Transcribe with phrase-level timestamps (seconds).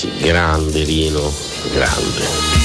[0.00, 1.32] Ragazzi, grande Rino,
[1.72, 2.58] grande.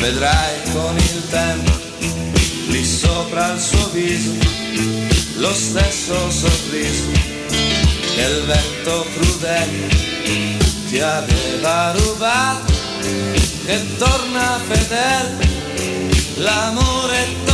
[0.00, 1.79] vedrai con il tempo
[3.30, 4.32] sopra il suo viso
[5.36, 7.10] lo stesso sorriso
[8.14, 9.88] che il vento crudele
[10.88, 12.72] ti aveva rubato
[13.64, 15.48] che torna fedele
[16.38, 17.49] l'amore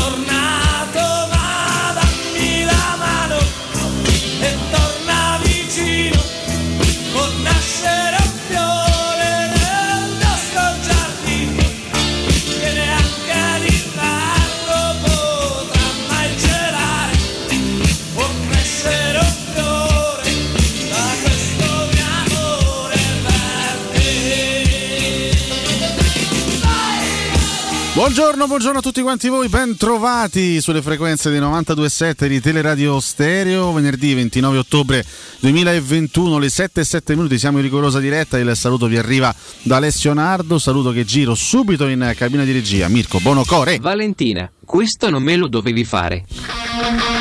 [28.06, 33.72] Buongiorno, buongiorno a tutti quanti voi, ben trovati sulle frequenze di 92.7 di Teleradio Stereo,
[33.72, 35.04] venerdì 29 ottobre
[35.40, 39.78] 2021, le 7 e 7 minuti, siamo in rigorosa diretta, il saluto vi arriva da
[39.78, 43.80] Alessio Nardo, saluto che giro subito in cabina di regia, Mirko Bonocore.
[43.80, 46.24] Valentina, questo non me lo dovevi fare.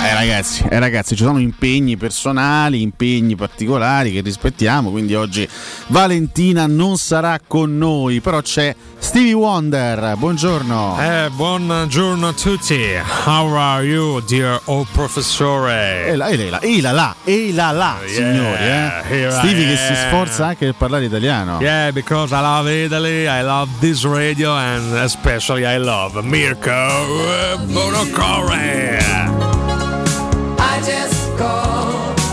[0.05, 5.47] Eh ragazzi, eh ragazzi, ci sono impegni personali, impegni particolari che rispettiamo, quindi oggi
[5.87, 10.97] Valentina non sarà con noi, però c'è Stevie Wonder, buongiorno.
[10.99, 12.79] Eh, buongiorno a tutti.
[13.25, 16.05] How are you, dear old professore?
[16.07, 19.03] E la, e la, e la, la, e la, la, Yeah, signori, eh.
[19.07, 21.59] here I Stevie che si sforza anche per parlare italiano.
[21.61, 27.34] Yeah, because I love Italy, I love this radio, and especially I love Mirko
[27.65, 29.03] Bonocore.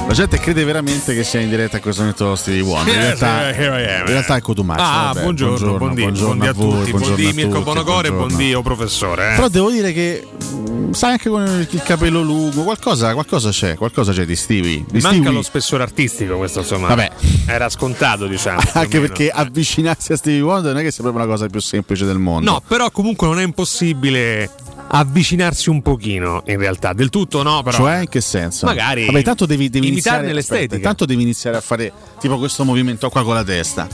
[0.07, 2.95] La gente crede veramente che sia in diretta a questo momento Stevie Wonder.
[2.95, 3.55] In Yes, realtà, am.
[3.55, 4.83] in realtà è Cotumaccio.
[4.83, 8.09] Ah, vabbè, buongiorno, buondì, buongiorno buondì a, voi, tutti, buongiorno buondì a Mirko tutti, Bonocore,
[8.11, 8.27] buongiorno.
[8.37, 9.33] buondì o professore.
[9.33, 9.35] Eh?
[9.37, 14.13] Però devo dire che mh, sai anche con il, capello lungo, qualcosa, qualcosa c'è, qualcosa
[14.13, 14.85] c'è di Stevie.
[14.87, 15.31] Di Manca Stevie.
[15.33, 16.89] lo spessore artistico questo insomma.
[16.89, 17.11] Vabbè.
[17.47, 18.61] Era scontato, diciamo.
[18.75, 22.05] Anche perché avvicinarsi a Stevie Wonder non è che sia proprio la cosa più semplice
[22.05, 22.51] del mondo.
[22.51, 24.51] No, però comunque non è impossibile
[24.95, 26.93] avvicinarsi un pochino, in realtà.
[26.93, 27.77] Del tutto no, però.
[27.79, 28.67] Cioè, in che senso?
[28.67, 30.79] Magari Vabbè, tanto devi, devi iniziare, l'estetica.
[30.81, 33.89] tanto devi iniziare a fare tipo questo movimento qua con la testa.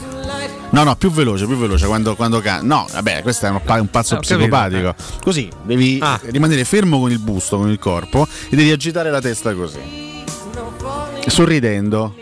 [0.70, 3.80] No, no, più veloce, più veloce quando, quando can- No, vabbè, questo è un, pa-
[3.80, 4.38] un pazzo Eh, ho capito.
[4.38, 4.94] psicopatico.
[5.22, 6.20] Così devi Ah.
[6.24, 9.78] rimanere fermo con il busto, con il corpo e devi agitare la testa così.
[11.26, 12.14] Sorridendo.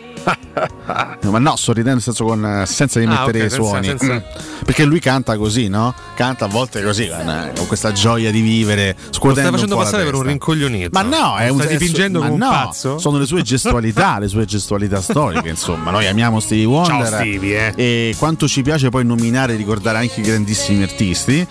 [1.29, 3.87] Ma no, sorridendo nel senso con, eh, senza Ah, rimettere ok, i senza- suoni.
[3.89, 4.19] senza- Mm.
[4.65, 5.95] Perché lui canta così, no?
[6.15, 10.15] Canta a volte così, con, eh, questa gioia di vivere, Lo stai facendo passare per
[10.15, 10.91] un rincoglionito.
[10.93, 12.99] Ma no, è un stai dipingendo come un no, pazzo?
[12.99, 15.91] Sono le sue gestualità, le sue gestualità storiche, insomma.
[15.91, 17.09] Noi amiamo Stevie Wonder.
[17.09, 18.09] Ciao, Stevie, eh.
[18.11, 21.47] E quanto ci piace poi nominare e ricordare anche i grandissimi artisti.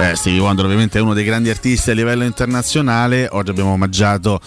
[0.00, 3.28] Eh, Stevie Wonder ovviamente è uno dei grandi artisti a livello internazionale.
[3.30, 4.40] Oggi abbiamo omaggiato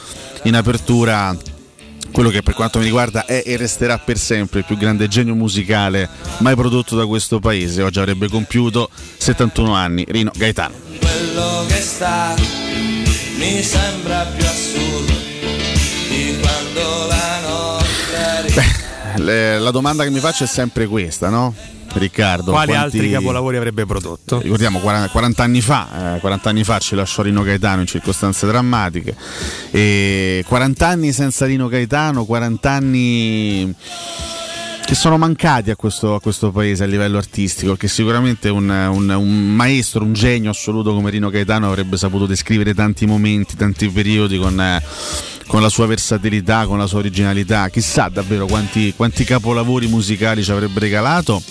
[0.44, 1.36] in apertura
[2.14, 5.34] quello che per quanto mi riguarda è e resterà per sempre il più grande genio
[5.34, 7.82] musicale mai prodotto da questo paese.
[7.82, 10.76] Oggi avrebbe compiuto 71 anni, Rino Gaetano.
[11.00, 12.36] quello che sta
[13.38, 15.14] mi sembra più assurdo
[16.08, 17.80] di quando la
[18.38, 18.54] eri
[19.18, 21.54] Le- la domanda che mi faccio è sempre questa, no?
[21.94, 24.40] Riccardo, Quali quanti- altri capolavori avrebbe prodotto?
[24.42, 28.46] Ricordiamo 40, 40 anni fa, eh, 40 anni fa ci lasciò Rino Gaetano in circostanze
[28.48, 29.16] drammatiche.
[29.72, 33.74] E 40 anni senza Rino Gaetano, 40 anni
[34.86, 39.10] che sono mancati a questo, a questo paese a livello artistico, che sicuramente un, un-
[39.10, 44.38] un maestro, un genio assoluto come Rino Gaetano avrebbe saputo descrivere tanti momenti, tanti periodi
[44.38, 44.84] con, eh,
[45.48, 47.70] con la sua versatilità, con la sua originalità.
[47.70, 51.42] Chissà davvero quanti, quanti capolavori musicali ci avrebbe regalato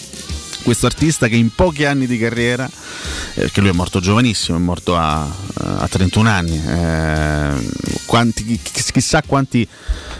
[0.62, 4.60] questo artista che in pochi anni di carriera, eh, perché lui è morto giovanissimo, è
[4.60, 7.70] morto a, a 31 anni, eh,
[8.06, 9.66] quanti- chi- chissà quanti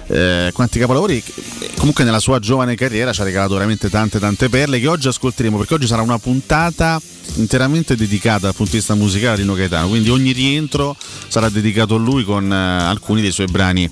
[0.09, 1.23] eh, quanti capolavori.
[1.77, 5.57] Comunque nella sua giovane carriera ci ha regalato veramente tante tante perle che oggi ascolteremo
[5.59, 7.01] perché oggi sarà una puntata
[7.35, 10.97] interamente dedicata dal punto di vista musicale a Rino Gaetano, quindi ogni rientro
[11.29, 13.89] sarà dedicato a lui con eh, alcuni dei suoi brani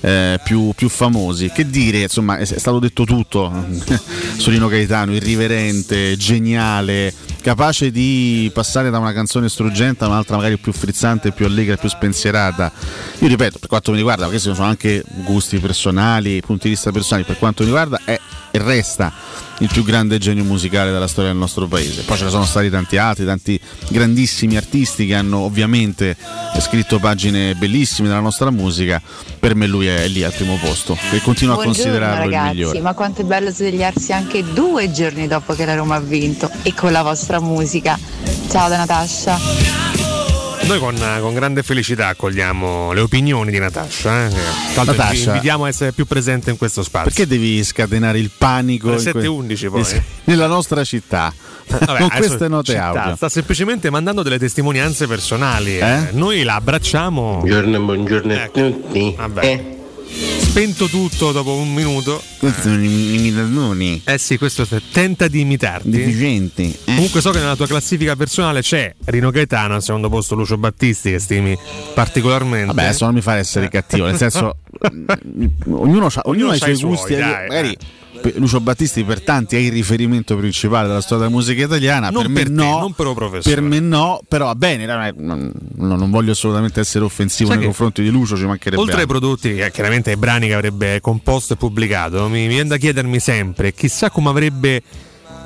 [0.00, 1.50] eh, più, più famosi.
[1.52, 3.52] Che dire, insomma, è, è stato detto tutto
[4.36, 10.58] su Rino Gaetano, irriverente, geniale, capace di passare da una canzone struggente a un'altra magari
[10.58, 12.72] più frizzante, più allegra, più spensierata.
[13.18, 17.24] Io ripeto, per quanto mi riguarda, questi sono anche gusti personali, punti di vista personali,
[17.24, 18.18] per quanto mi riguarda è
[18.52, 19.12] resta
[19.58, 22.02] il più grande genio musicale della storia del nostro paese.
[22.02, 23.58] Poi ce ne sono stati tanti altri, tanti
[23.88, 26.16] grandissimi artisti che hanno ovviamente
[26.60, 29.00] scritto pagine bellissime della nostra musica.
[29.38, 32.54] Per me lui è lì al primo posto e continuo a Buongiorno, considerarlo ragazzi, il
[32.54, 32.80] migliore.
[32.80, 36.74] Ma quanto è bello svegliarsi anche due giorni dopo che la Roma ha vinto e
[36.74, 37.98] con la vostra musica.
[38.48, 39.93] Ciao da Natascia.
[40.66, 44.26] Noi con, con grande felicità accogliamo le opinioni di Natascia.
[44.26, 44.30] Eh,
[44.74, 45.12] Natascia.
[45.12, 47.10] ti invitiamo a essere più presente in questo spazio.
[47.10, 50.02] Perché devi scatenare il panico Alle in que- 7:11 poi.
[50.24, 51.32] nella nostra città
[51.66, 53.16] Vabbè, con queste note città, audio?
[53.16, 55.78] Sta semplicemente mandando delle testimonianze personali.
[55.78, 55.86] Eh?
[55.86, 56.08] eh.
[56.12, 57.38] Noi la abbracciamo.
[57.40, 58.60] Buongiorno, buongiorno a Ecco.
[58.70, 59.14] tutti.
[59.16, 59.73] Vabbè.
[60.06, 62.22] Eh, Spento tutto dopo un minuto.
[62.38, 65.90] Questi sono i imitazioni Eh sì, questo è- tenta di imitarti.
[65.90, 66.64] deficienti.
[66.84, 66.94] eh?
[66.94, 71.10] Comunque so che nella tua classifica personale c'è Rino Gaetano, al secondo posto Lucio Battisti
[71.10, 71.56] che stimi
[71.94, 72.66] particolarmente.
[72.66, 74.58] Vabbè, adesso non mi fare essere cattivo, nel senso,
[75.70, 77.14] ognuno, ha i suoi gusti.
[77.16, 77.78] dai, magari eh.
[78.36, 82.10] Lucio Battisti per tanti è il riferimento principale della storia della musica italiana.
[82.10, 84.86] Non per me per te, no, non per per me no, però va bene.
[85.16, 88.80] Non, non- voglio assolutamente essere offensivo Sai nei confronti di Lucio, ci mancherebbe.
[88.80, 89.18] Oltre ai altro.
[89.18, 93.18] prodotti, che chiaramente ai brani che avrebbe composto e pubblicato, mi mi viene da chiedermi
[93.18, 94.82] sempre, chissà come avrebbe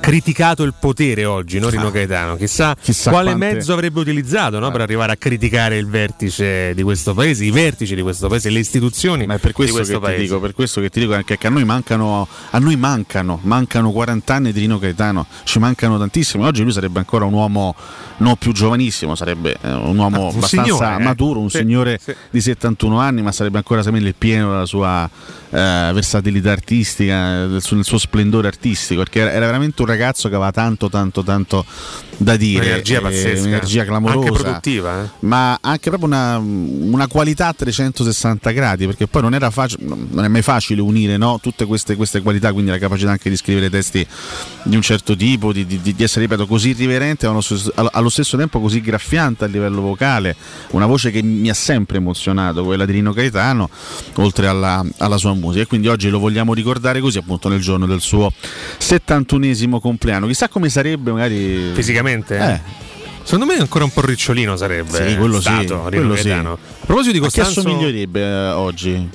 [0.09, 2.37] criticato il potere oggi, no, Rino Gaetano?
[2.37, 2.77] Chissà, Ah.
[2.81, 7.13] Chissà quale quante- mezzo avrebbe utilizzato no, per arrivare a criticare il vertice di questo
[7.15, 9.99] paese, i vertici di questo paese, le istituzioni Ma è per di questo, che questo
[9.99, 10.23] ti paese.
[10.23, 13.91] dico, per questo che ti dico anche che a noi mancano, a noi mancano, mancano
[13.93, 16.45] 40 anni di Rino Gaetano, ci mancano tantissimo.
[16.47, 17.75] Oggi lui sarebbe ancora un uomo
[18.19, 21.03] non più giovanissimo, sarebbe eh, un uomo un abbastanza signore, eh.
[21.05, 22.15] maturo, un Sì, signore sì.
[22.31, 25.09] di 71 anni, ma sarebbe ancora il pieno della sua
[25.51, 30.29] eh, versatilità artistica, del suo, del suo splendore artistico, perché era, era veramente un ragazzo
[30.29, 31.65] che aveva tanto, tanto, tanto
[32.21, 35.03] da dire, Un'energia eh, pazzesca, un'energia clamorosa, anche produttiva.
[35.05, 35.09] eh.
[35.21, 40.25] ma anche proprio una, una qualità a 360 gradi perché poi non, era facile, non
[40.25, 43.71] è mai facile unire no, tutte queste, queste qualità quindi la capacità anche di scrivere
[43.71, 44.05] testi
[44.65, 47.73] di un certo tipo di, di- di essere ripeto così irriverente ma allo stesso,
[48.09, 50.35] allo stesso tempo così graffiante a livello vocale
[50.71, 53.69] una voce che mi ha sempre emozionato quella di Rino Gaetano
[54.17, 57.87] oltre alla, alla sua musica e quindi oggi lo vogliamo ricordare così appunto nel giorno
[57.87, 58.33] del suo
[58.81, 62.39] 71esimo compleanno chissà come sarebbe magari Fisicamente?
[62.39, 62.87] eh?
[63.23, 66.31] Secondo me ancora un po' ricciolino sarebbe Sì, quello sì, stato Rino quello sì.
[66.31, 69.09] A proposito di a chi Costanzo assomiglierebbe eh, oggi?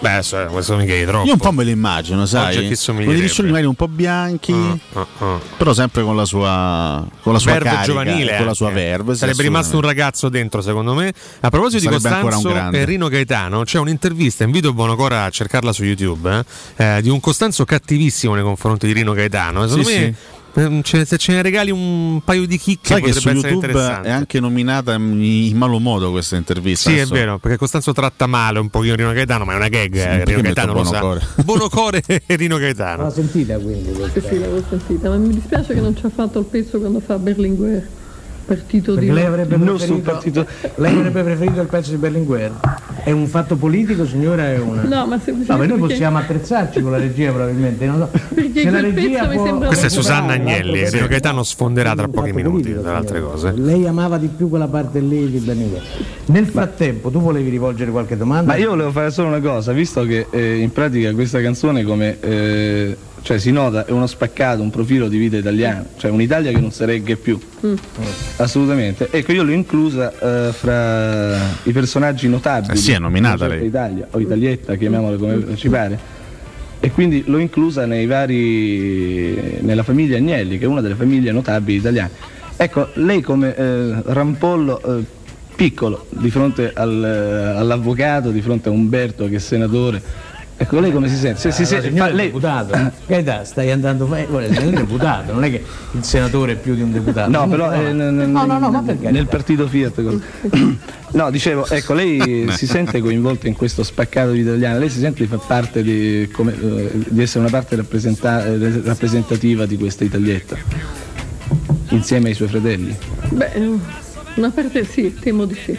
[0.00, 1.26] Beh, eh, questo mi chiedi troppo.
[1.26, 2.54] Io un po' me lo immagino, sai?
[2.54, 4.52] Con i riccioli magari un po' bianchi,
[4.94, 5.38] Ah, ah.
[5.58, 9.12] però sempre con la sua, con la sua verve carica, giovanile con la sua verve.
[9.12, 12.84] sì, sarebbe rimasto un ragazzo dentro secondo me a proposito di Sarebbe un Costanzo e
[12.86, 16.44] Rino Gaetano c'è un'intervista invito Bonocora a cercarla su YouTube
[16.76, 20.14] eh, eh, di un Costanzo cattivissimo nei confronti di Rino Gaetano secondo Sì, me ce-
[20.52, 24.08] se ce ne regali un paio di chicche Sai che potrebbe su essere YouTube interessante
[24.08, 26.90] è anche nominata in malo modo questa intervista.
[26.90, 29.68] sì, è Adesso- vero, perché Costanzo tratta male un pochino Rino Gaetano, ma è una
[29.68, 29.94] gag.
[29.94, 31.18] eh, perché Rino Gaetano lo sa.
[31.44, 32.02] Bonocore?
[32.06, 33.10] E Rino Gaetano.
[33.10, 36.44] sentita quindi Sì, sì, l'avevo sentita, ma mi dispiace che non ci ha fatto il
[36.46, 37.88] pezzo quando fa Berlinguer,
[38.54, 39.10] partito di...
[39.12, 42.52] Lei avrebbe, Il nostro preferito, partito- lei avrebbe preferito il pezzo di Berlinguer?
[43.04, 44.48] È un fatto politico, signora?
[44.50, 44.82] È una...
[44.82, 47.86] No, ma No, ma semplicemente noi perché- possiamo attrezzarci con la regia probabilmente.
[47.86, 48.18] Non so.
[48.34, 49.90] Perché Se la regia pezzo mi può- sembra- Questa è.
[49.90, 53.52] Susanna Agnelli, Rino Gaetano sfonderà tra pochi minuti, politico, tra le altre cose.
[53.56, 55.82] Lei amava di più quella parte lì di Berlinguer.
[56.26, 58.52] Nel frattempo, tu volevi rivolgere qualche domanda?
[58.52, 62.16] Ma io volevo fare solo una cosa, visto che eh, in pratica questa canzone come
[62.20, 66.58] eh, cioè si nota è uno spaccato, un profilo di vita italiana, cioè un'Italia che
[66.58, 67.38] non si regge più.
[68.36, 69.08] Assolutamente.
[69.10, 73.66] Ecco, io l'ho inclusa eh, fra i personaggi notabili Eh sì, è nominata lei.
[73.66, 76.18] Italia, o Italietta, chiamiamola come ci pare.
[76.80, 81.76] E quindi l'ho inclusa nei vari nella famiglia Agnelli, che è una delle famiglie notabili
[81.78, 82.10] italiane.
[82.56, 85.04] Ecco, lei come eh, rampollo eh,
[85.54, 90.28] piccolo di fronte al, eh, all'avvocato, di fronte a Umberto che è senatore.
[90.62, 91.40] Ecco, lei come si sente?
[91.40, 95.32] Se, si Ah, sente- signor fa- lei- deputato, Gaetà, stai andando guarda, sei un deputato,
[95.32, 97.30] non è che il senatore è più di un deputato.
[97.30, 99.10] No, però eh, no, n- no, no, no, ma perché?
[99.10, 100.18] nel partito Fiat.
[101.12, 105.22] No, dicevo, ecco, lei si sente coinvolta in questo spaccato di italiana, lei si sente
[105.24, 110.04] di far parte di, come, eh, di essere una parte rappresenta- eh, rappresentativa di questa
[110.04, 110.56] Italietta,
[111.88, 112.94] insieme ai suoi fratelli.
[113.30, 113.50] Beh,
[114.36, 115.76] una parte sì, temo di sì.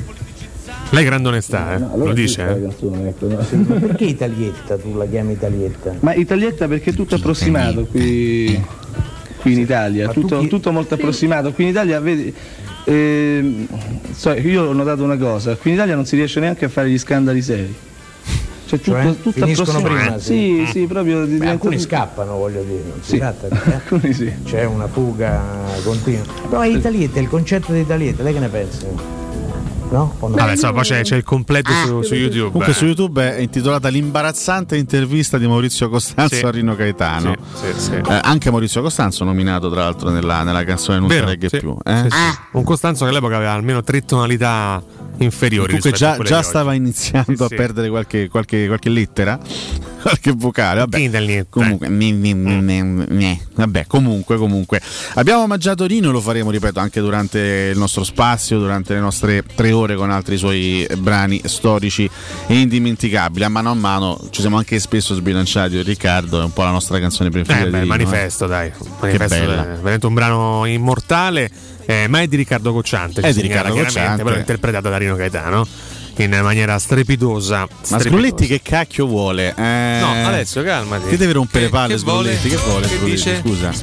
[0.93, 1.79] Lei grande onestà, eh?
[1.97, 2.41] lo dice?
[2.45, 2.85] eh?
[3.57, 5.95] Ma perché Italietta tu la chiami Italietta?
[6.01, 8.61] Ma Italietta perché è tutto approssimato qui,
[9.39, 11.53] qui in Italia, tutto, chi- tutto molto approssimato.
[11.53, 12.33] Qui in Italia, vedi,
[12.83, 13.67] ehm,
[14.11, 16.89] so, io ho notato una cosa, qui in Italia non si riesce neanche a fare
[16.89, 17.73] gli scandali seri.
[18.65, 19.15] Cioè, tutto, Cioè?
[19.21, 20.03] tutto Finiscono approssimato.
[20.03, 20.71] prima, Sì, sì.
[20.79, 23.17] sì, proprio Beh, alcuni tutto- scappano, voglio dire, non si Sì.
[23.17, 23.73] tratta di- eh?
[23.75, 24.31] Alcuni sì.
[24.43, 25.41] C'è una fuga
[25.85, 26.23] continua.
[26.49, 29.19] Però Italietta, il concetto di Italietta, lei che ne pensa?
[29.91, 30.15] No?
[30.19, 32.45] Vabbè, insomma, poi c'è, c'è il completo su, su YouTube.
[32.51, 32.75] Comunque eh.
[32.75, 36.45] su YouTube è intitolata L'imbarazzante intervista di Maurizio Costanzo Sì.
[36.45, 37.35] a Rino Gaetano.
[37.55, 37.91] Sì, sì, sì.
[37.95, 41.57] Eh, anche Maurizio Costanzo nominato tra l'altro nella, nella canzone Non Vero, reggae sì.
[41.59, 41.75] più.
[41.83, 42.03] eh?
[42.03, 42.37] Sì, sì.
[42.51, 44.81] Un Costanzo che all'epoca aveva almeno tre tonalità
[45.23, 45.67] inferiori.
[45.79, 47.55] Comunque già, già stava iniziando Sì, a sì.
[47.55, 49.39] perdere qualche, qualche, qualche lettera,
[50.01, 50.79] qualche vocale.
[50.79, 51.45] Vabbè.
[51.49, 54.81] Comunque, mi- mi- mi- mi- vabbè, comunque, comunque.
[55.15, 59.71] Abbiamo omaggiato Rino lo faremo, ripeto, anche durante il nostro spazio, durante le nostre tre
[59.71, 62.09] ore con altri suoi brani storici
[62.47, 63.43] e indimenticabili.
[63.43, 66.71] A mano a mano ci siamo anche spesso sbilanciati con Riccardo, è un po' la
[66.71, 67.65] nostra canzone preferita.
[67.65, 68.71] Eh, beh, Rino, manifesto, dai.
[68.99, 71.49] Manifesto veramente un brano immortale,
[71.85, 73.21] eh, ma è di Riccardo Cocciante.
[73.21, 74.23] È di Riccardo Cocciante.
[74.23, 75.67] però interpretato da Rino Gaetano
[76.17, 77.59] in maniera strepidosa.
[77.59, 77.99] Ma strepitosa.
[78.09, 79.53] Sgrulletti che cacchio vuole?
[79.57, 81.09] Eh, No, Alessio, calmati.
[81.09, 82.35] Che deve rompere Che- palle che vuole?
[82.35, 82.49] Sgrulletti?
[82.49, 83.11] Che vuole Che Sgrulletti?
[83.15, 83.39] dice?
[83.41, 83.73] Scusa.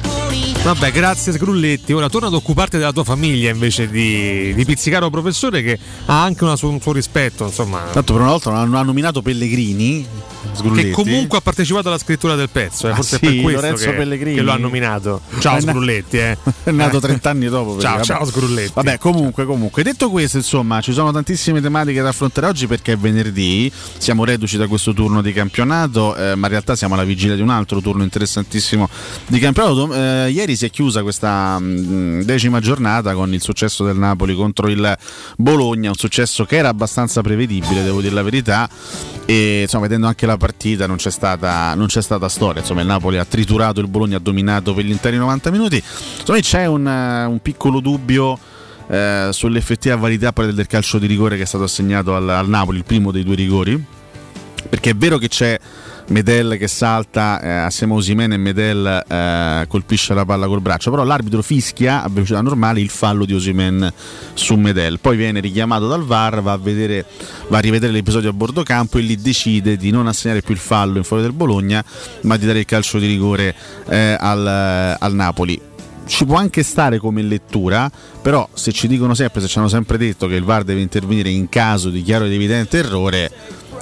[0.63, 1.93] Vabbè, grazie Sgrulletti.
[1.93, 6.21] Ora torna ad occuparti della tua famiglia invece di, di pizzicare un professore che ha
[6.23, 7.79] anche una un suo rispetto, insomma.
[7.91, 10.05] Tanto per una volta non ha nominato Pellegrini,
[10.51, 10.87] Sgrulletti.
[10.89, 13.61] Che comunque ha partecipato alla scrittura del pezzo, eh, Ah, forse sì, è per questo
[13.61, 14.35] Lorenzo che, Pellegrini?
[14.35, 15.21] che lo ha nominato.
[15.39, 16.37] Ciao È Sgrulletti, eh.
[16.65, 17.79] è nato 30 anni dopo.
[17.79, 18.25] Ciao, ciao.
[18.25, 18.71] Sgrulletti.
[18.75, 19.81] Vabbè, comunque, comunque.
[19.83, 24.57] Detto questo, insomma, ci sono tantissime tematiche da affrontare oggi perché è venerdì, siamo reduci
[24.57, 27.79] da questo turno di campionato, eh, ma in realtà siamo alla vigilia di un altro
[27.81, 28.89] turno interessantissimo
[29.27, 29.93] di campionato.
[29.93, 34.67] Eh, ieri si è chiusa questa mh, decima giornata con il successo del Napoli contro
[34.67, 34.97] il
[35.37, 38.69] Bologna, un successo che era abbastanza prevedibile, devo dire la verità.
[39.25, 42.61] E insomma, vedendo anche la partita, non c'è stata, non c'è stata storia.
[42.61, 45.83] Insomma, il Napoli ha triturato il Bologna, ha dominato per gli interi 90 minuti.
[46.27, 48.57] Me c'è un, un piccolo dubbio
[48.89, 52.85] eh, sull'effettiva validità del calcio di rigore che è stato assegnato al, al Napoli, il
[52.85, 53.83] primo dei due rigori.
[54.67, 55.57] Perché è vero che c'è
[56.09, 60.89] Medel che salta eh, assieme a Osimene e Medel eh, colpisce la palla col braccio,
[60.89, 63.91] però l'arbitro fischia a velocità normale il fallo di Osimen
[64.33, 64.99] su Medel.
[64.99, 67.05] Poi viene richiamato dal VAR, va a, vedere,
[67.47, 70.59] va a rivedere l'episodio a bordo campo e lì decide di non assegnare più il
[70.59, 71.83] fallo in favore del Bologna,
[72.21, 73.55] ma di dare il calcio di rigore
[73.87, 75.68] eh, al, al Napoli
[76.09, 77.89] ci può anche stare come lettura,
[78.21, 81.29] però se ci dicono sempre, se ci hanno sempre detto che il VAR deve intervenire
[81.29, 83.31] in caso di chiaro ed evidente errore,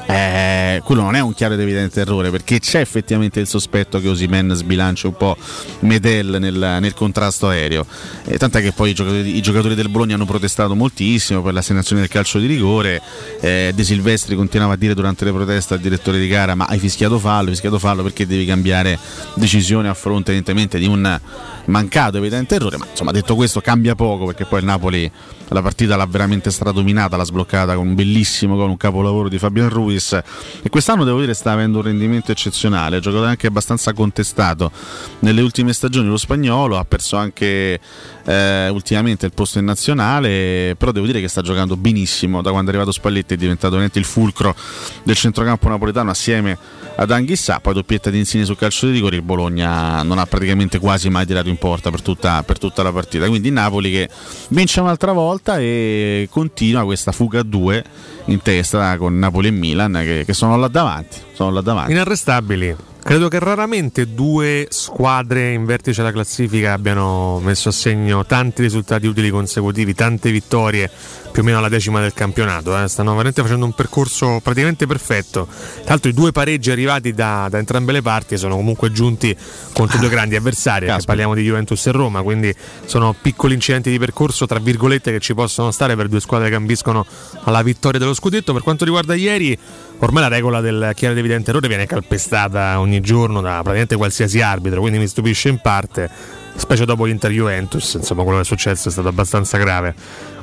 [0.06, 4.08] eh, quello non è un chiaro ed evidente errore perché c'è effettivamente il sospetto che
[4.08, 5.36] Osimen sbilancia un po'
[5.80, 7.86] Medel nel, nel contrasto aereo.
[8.26, 12.02] Eh, tant'è che poi i giocatori, i giocatori del Bologna hanno protestato moltissimo per l'assegnazione
[12.02, 13.02] del calcio di rigore.
[13.42, 16.80] Eh, De Silvestri continuava a dire durante le proteste al direttore di gara: Ma hai
[16.80, 18.98] fischiato fallo, hai fischiato fallo perché devi cambiare
[19.36, 21.20] decisione a fronte evidentemente di un
[21.66, 22.78] mancato evidente errore.
[22.78, 25.12] Ma insomma, detto questo, cambia poco perché poi il Napoli
[25.50, 29.70] la partita l'ha veramente stradominata, l'ha sbloccata con un bellissimo con un capolavoro di Fabian
[29.70, 30.14] Ruiz.
[30.14, 34.72] E quest'anno devo dire sta avendo un rendimento eccezionale, ha giocato anche abbastanza contestato.
[35.20, 37.80] Nelle ultime stagioni lo spagnolo, ha perso anche
[38.26, 42.42] eh, ultimamente il posto in nazionale, però devo dire che sta giocando benissimo.
[42.42, 44.56] Da quando è arrivato Spalletti è diventato veramente il fulcro
[45.04, 46.58] del centrocampo napoletano assieme
[47.00, 50.80] ad Anghissà, poi doppietta di Insigne sul calcio di rigore, il Bologna non ha praticamente
[50.80, 54.10] quasi mai tirato in porta per tutta, per tutta la partita, quindi Napoli che
[54.50, 57.84] vince un'altra volta e continua questa fuga a due
[58.26, 61.92] in testa con Napoli e Milan che, che sono là davanti, sono là davanti.
[61.92, 62.76] Inarrestabili.
[63.08, 69.08] Credo che raramente due squadre in vertice alla classifica abbiano messo a segno tanti risultati
[69.08, 70.92] utili consecutivi, tante vittorie,
[71.32, 72.78] più o meno alla decima del campionato.
[72.78, 72.90] eh.
[72.90, 75.48] Stanno veramente facendo un percorso praticamente perfetto.
[75.48, 79.34] Tra l'altro i due pareggi arrivati da, da entrambe le parti sono comunque giunti
[79.72, 84.46] contro due grandi avversari, parliamo di Juventus e Roma, quindi sono piccoli incidenti di percorso,
[84.48, 87.06] tra virgolette, che ci possono stare per due squadre che ambiscono
[87.44, 88.52] alla vittoria dello scudetto.
[88.52, 89.58] Per quanto riguarda ieri,
[90.00, 94.42] ormai la regola del chiaro ed evidente errore viene calpestata ogni giorno da praticamente qualsiasi
[94.42, 96.10] arbitro, quindi mi stupisce in parte,
[96.56, 99.96] specie dopo l'Inter Juventus, insomma quello che è successo è stato abbastanza grave.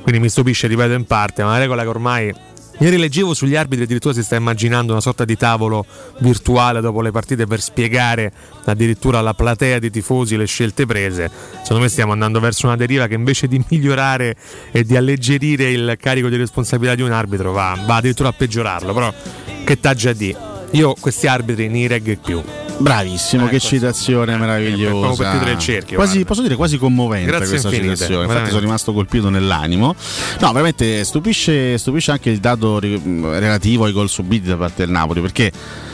[0.03, 2.35] Quindi mi stupisce, ripeto in parte, ma una regola che ormai
[2.79, 5.87] Ieri leggevo sugli arbitri addirittura si sta immaginando una sorta di tavolo
[6.19, 8.33] virtuale dopo le partite per spiegare
[8.65, 11.31] addirittura alla platea di tifosi le scelte prese.
[11.63, 14.35] Secondo me stiamo andando verso una deriva che invece di migliorare
[14.73, 18.93] e di alleggerire il carico di responsabilità di un arbitro va, va addirittura a peggiorarlo.
[18.93, 19.15] Però
[19.65, 20.37] che taggia di?
[20.73, 22.64] Io questi arbitri ne reggo più.
[22.79, 25.39] Bravissimo, che Ecco, citazione insomma, eh, meravigliosa.
[25.39, 28.23] per cerchio, Quasi, posso dire quasi commovente Grazie questa infinite, citazione.
[28.23, 28.51] Infatti veramente.
[28.51, 29.95] sono rimasto colpito nell'animo.
[30.41, 35.21] No, veramente stupisce, stupisce anche il dato relativo ai gol subiti da parte del Napoli,
[35.21, 35.53] perché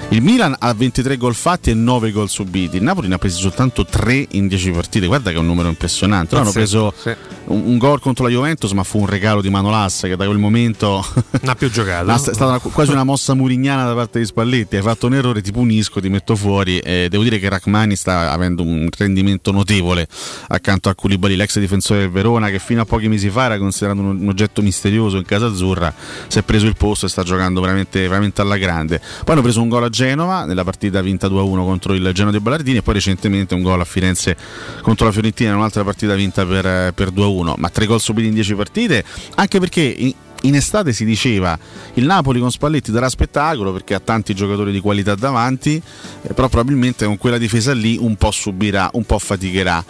[0.09, 2.77] il Milan ha 23 gol fatti e 9 gol subiti.
[2.79, 5.07] Il Napoli ne ha presi soltanto 3 in 10 partite.
[5.07, 6.31] Guarda che è un numero impressionante.
[6.35, 7.53] Loro hanno preso Pazzesco, sì.
[7.53, 10.39] un, un gol contro la Juventus, ma fu un regalo di Manolassa che da quel
[10.39, 11.07] momento
[11.41, 12.11] Non ha più giocato.
[12.11, 14.77] È stata una- quasi una mossa murignana da parte di Spalletti.
[14.77, 16.70] Hai fatto un errore, ti punisco, ti metto fuori.
[16.79, 20.07] E devo dire che Rachmani sta avendo un rendimento notevole
[20.49, 24.01] accanto a Koulibaly, l'ex difensore del Verona, che fino a pochi mesi fa era considerato
[24.01, 25.93] un, un oggetto misterioso in casa azzurra.
[26.29, 28.99] Si è preso il posto e sta giocando veramente, veramente alla grande.
[28.99, 32.41] Poi hanno preso un gol a Genova nella partita vinta 2-1 contro il Genoa dei
[32.41, 34.37] Ballardini e poi recentemente un gol a Firenze
[34.83, 37.55] contro la Fiorentina in un'altra partita vinta per, per 2-1.
[37.57, 39.05] Ma tre gol subiti in 10 partite,
[39.35, 41.59] anche perché in- in estate si diceva
[41.95, 46.49] il Napoli con Spalletti darà spettacolo perché ha tanti giocatori di qualità davanti, eh, però
[46.49, 49.85] probabilmente con quella difesa lì un po' subirà, un po' faticherà.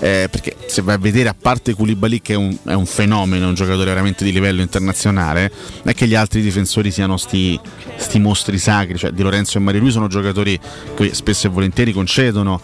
[0.00, 3.46] Eh, perché se vai a vedere, a parte Koulibaly che è un, è un fenomeno,
[3.46, 7.60] un giocatore veramente di livello internazionale, non è che gli altri difensori siano sti,
[7.96, 10.58] sti mostri sacri, cioè Di Lorenzo e Mario Lui sono giocatori
[10.96, 12.60] che spesso e volentieri concedono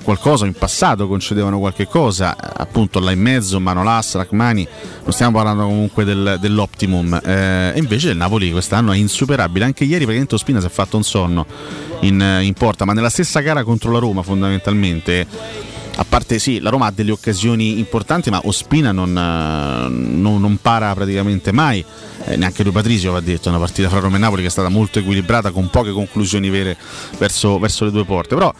[0.00, 4.66] qualcosa, in passato concedevano qualche cosa, appunto là in mezzo, Manolas, Rachmani,
[5.02, 10.00] non stiamo parlando comunque del- dell'optimum, eh, invece il Napoli quest'anno è insuperabile, anche ieri
[10.04, 11.46] praticamente Ospina si è fatto un sonno
[12.00, 15.26] in, in porta, ma nella stessa gara contro la Roma fondamentalmente
[15.94, 20.94] a parte sì, la Roma ha delle occasioni importanti, ma Ospina non, non- non para
[20.94, 21.84] praticamente mai.
[22.24, 24.70] Eh, neanche lui Patrizio va detto, una partita fra Roma e Napoli che è stata
[24.70, 26.78] molto equilibrata con poche conclusioni vere
[27.18, 28.34] verso, verso le due porte.
[28.34, 28.52] Però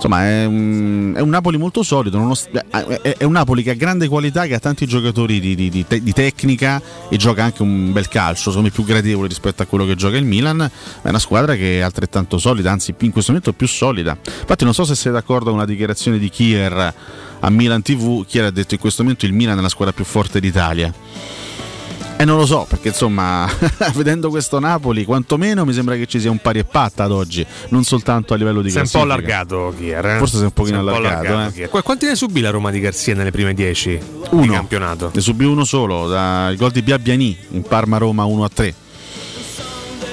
[0.00, 4.46] insomma è un, è un Napoli molto solido, è, un Napoli che ha grande qualità,
[4.46, 8.50] che ha tanti giocatori di, di- di di tecnica e gioca anche un bel calcio,
[8.50, 10.60] secondo me più gradevole rispetto a quello che gioca il Milan,
[11.02, 14.16] è una squadra che è altrettanto solida, anzi in questo momento più solida.
[14.40, 16.94] Infatti non so se siete d'accordo con una dichiarazione di Kier
[17.40, 20.04] a Milan TV, Kier ha detto in questo momento il Milan è la squadra più
[20.04, 20.92] forte d'Italia.
[22.20, 23.48] E non lo so, perché insomma,
[23.94, 27.46] vedendo questo Napoli, quantomeno mi sembra che ci sia un pari e patta ad oggi,
[27.70, 29.38] non soltanto a livello di Si è un po' classifica.
[29.38, 30.06] allargato Kier.
[30.06, 30.18] eh?
[30.18, 31.68] Forse si è un pochino Si è allargato, eh.
[31.70, 34.00] Qu- Quanti ne subì la Roma di Garzia nelle prime 10 di
[34.32, 34.52] Uno.
[34.52, 35.10] campionato?
[35.14, 38.74] Ne subì uno solo, da, il gol di Biabiani in Parma-Roma 1-3.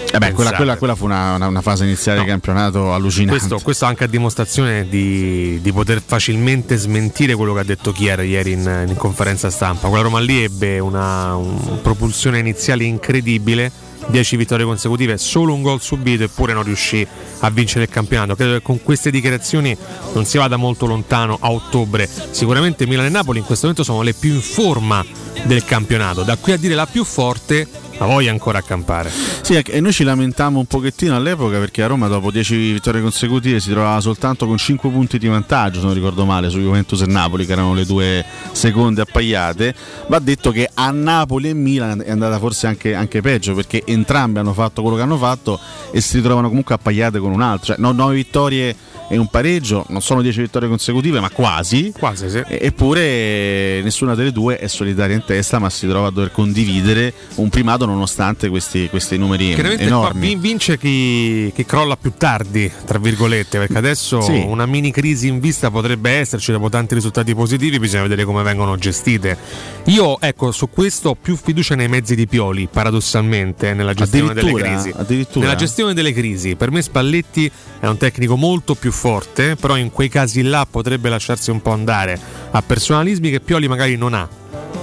[0.10, 3.38] Eh beh, quella, quella- quella fu una, una- una fase iniziale di campionato allucinante.
[3.38, 8.24] Questo, questo anche a dimostrazione di, di poter facilmente smentire quello che ha detto Chiara
[8.24, 9.88] ieri in, in conferenza stampa.
[9.90, 13.70] Quella Roma lì ebbe una, un- propulsione iniziale incredibile,
[14.08, 17.06] 10 vittorie consecutive, solo un gol subito eppure non riuscì
[17.40, 18.36] a vincere il campionato.
[18.36, 19.76] Credo che con queste dichiarazioni
[20.14, 22.08] non si vada molto lontano a ottobre.
[22.32, 25.04] Sicuramente Milan e Napoli in questo momento sono le più in forma
[25.44, 26.24] del campionato.
[26.24, 29.12] Da qui a dire la più forte, la voglio ancora accampare.
[29.42, 33.60] Sì, e noi ci lamentammo un pochettino all'epoca perché a Roma dopo 10 vittorie consecutive
[33.60, 37.06] si trovava soltanto con 5 punti di vantaggio, se non ricordo male, su Juventus e
[37.06, 39.74] Napoli, che erano le due seconde appaiate.
[40.08, 44.40] Va detto che a Napoli e Milan è andata forse anche, anche peggio perché entrambi
[44.40, 45.60] hanno fatto quello che hanno fatto
[45.92, 47.74] e si ritrovano comunque appaiate con un altro.
[47.74, 48.76] Cioè, 9 vittorie
[49.10, 51.94] e un pareggio, non sono 10 vittorie consecutive, ma quasi.
[51.98, 52.44] Quasi, sì.
[52.46, 57.50] Eppure nessuna delle due è solitaria in testa, ma si trova a dover condividere un
[57.50, 60.28] primato nonostante questi, questi numeri Chiaramente qua enormi.
[60.28, 64.44] vin- vince chi, chi crolla più tardi, tra virgolette, perché adesso Sì.
[64.48, 68.76] una mini crisi in vista potrebbe esserci dopo tanti risultati positivi, bisogna vedere come vengono
[68.78, 69.38] gestite.
[69.86, 74.54] Io, ecco, su questo ho più fiducia nei mezzi di Pioli, paradossalmente, nella gestione delle
[74.54, 74.92] crisi.
[74.96, 75.46] Addirittura?
[75.46, 79.92] Nella gestione delle crisi, per me Spalletti è un tecnico molto più forte, però in
[79.92, 82.20] quei casi là potrebbe lasciarsi un po' andare
[82.52, 84.28] a personalismi che Pioli magari non ha.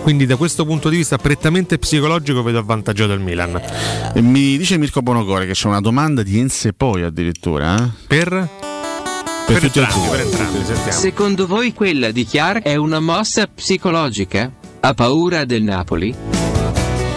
[0.05, 3.59] Quindi da questo punto di vista prettamente psicologico vedo avvantaggiato il Milan.
[4.15, 7.77] E mi dice Mirko Bonocore che c'è una domanda di Ense poi addirittura.
[7.83, 7.89] eh?
[8.07, 8.49] Per?
[9.47, 10.91] Per tutti e entrambi, per entrambi, sentiamo.
[10.91, 14.53] Secondo voi quella di Chiar è una mossa psicologica?
[14.81, 16.15] Ha paura del Napoli?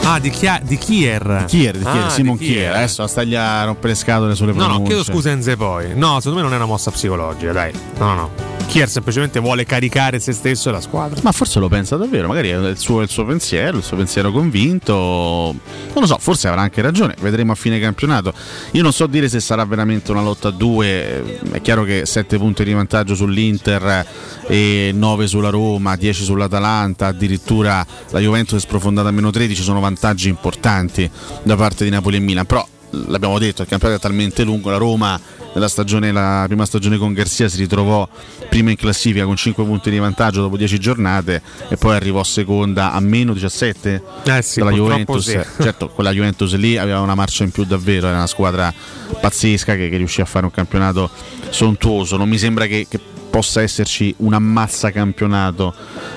[0.04, 1.44] Ah, di, Chia- di Kier.
[1.48, 2.74] Kier, di Kier, Ah, Simon di Kier.
[2.74, 4.80] Adesso stagli a rompere le scatole sulle No, pronunce.
[4.82, 5.94] no, chiedo scusa Enze poi.
[5.94, 7.74] No, secondo me non è una mossa psicologica, dai.
[7.98, 8.32] No, no, no.
[8.68, 11.20] Kier semplicemente vuole caricare se stesso e la squadra.
[11.24, 14.32] Ma forse lo pensa davvero, magari è il suo, il suo pensiero, il suo pensiero
[14.32, 14.94] convinto.
[14.94, 18.34] Non lo so, forse avrà anche ragione, vedremo a fine campionato.
[18.72, 22.38] Io non so dire se sarà veramente una lotta a due, è chiaro che 7
[22.38, 24.06] punti di vantaggio sull'Inter
[24.48, 29.80] e 9 sulla Roma, 10 sull'Atalanta, addirittura la Juventus è sprofondata a meno 13, sono
[29.80, 31.10] vantaggi importanti
[31.42, 34.78] da parte di Napoli e Milan, però l'abbiamo detto, il campionato è talmente lungo, la
[34.78, 35.20] Roma
[35.54, 38.08] nella stagione, la prima stagione con Garzia si ritrovò
[38.50, 42.92] prima in classifica con 5 punti di vantaggio dopo 10 giornate e poi arrivò seconda
[42.94, 45.26] a meno 17 Eh sì, dalla Juventus.
[45.30, 45.40] sì.
[45.62, 48.74] Certo, quella Juventus lì aveva una marcia in più davvero, era una squadra
[49.20, 51.10] pazzesca che, che riuscì a fare un campionato
[51.50, 52.18] sontuoso.
[52.18, 55.74] Non mi sembra che, che possa esserci un ammazza campionato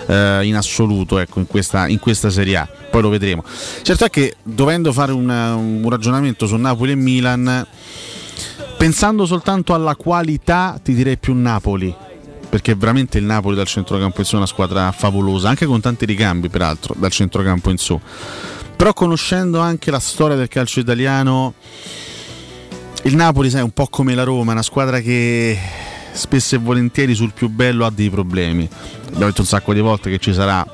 [0.06, 2.68] eh, in assoluto ecco, in, questa, in questa Serie A.
[2.90, 3.44] Poi lo vedremo.
[3.82, 7.66] Certo è che dovendo fare una- un ragionamento su Napoli e Milan,
[8.80, 11.94] pensando soltanto alla qualità, ti direi più Napoli.
[12.48, 16.06] Perché veramente il Napoli dal centrocampo in su è una squadra favolosa, anche con tanti
[16.06, 18.00] ricambi peraltro dal centrocampo in su.
[18.76, 21.52] Però conoscendo anche la storia del calcio italiano,
[23.02, 25.58] il Napoli sai, è un po' come la Roma, una squadra che
[26.12, 28.66] spesso e volentieri sul più bello ha dei problemi.
[29.08, 30.66] Abbiamo detto un sacco di volte che ci sarà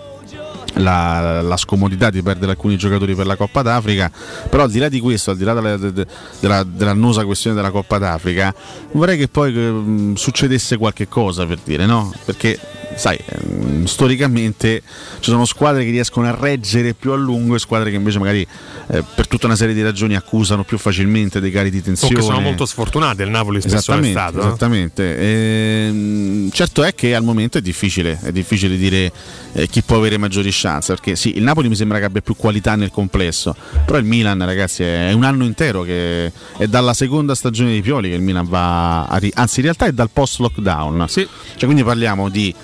[0.76, 4.10] la, la scomodità di perdere alcuni giocatori per la Coppa d'Africa,
[4.48, 6.06] però al di là di questo, al di là della, de-
[6.40, 8.54] della- dell'annosa questione della Coppa d'Africa,
[8.92, 12.12] vorrei che poi eh, succedesse qualche cosa per dire, no?
[12.24, 12.58] Perché
[12.94, 14.82] sai, ehm, storicamente
[15.20, 18.46] ci sono squadre che riescono a reggere più a lungo e squadre che invece magari
[18.88, 22.14] eh, per tutta una serie di ragioni accusano più facilmente dei cari di O tensione.
[22.14, 24.38] che sono molto sfortunate, il Napoli spesso è Esattamente, stato.
[24.38, 24.46] eh.
[24.46, 25.16] esattamente.
[25.18, 29.12] Ehm, certo è che al momento è difficile, è difficile dire
[29.52, 32.36] eh, chi può avere maggiori chance, perché sì, il Napoli mi sembra che abbia più
[32.36, 37.34] qualità nel complesso, però il Milan ragazzi è un anno intero che è dalla seconda
[37.34, 40.38] stagione di Pioli che il Milan va a ri- anzi in realtà è dal post
[40.40, 41.06] lockdown.
[41.08, 41.26] Cioè,
[41.64, 42.54] quindi parliamo di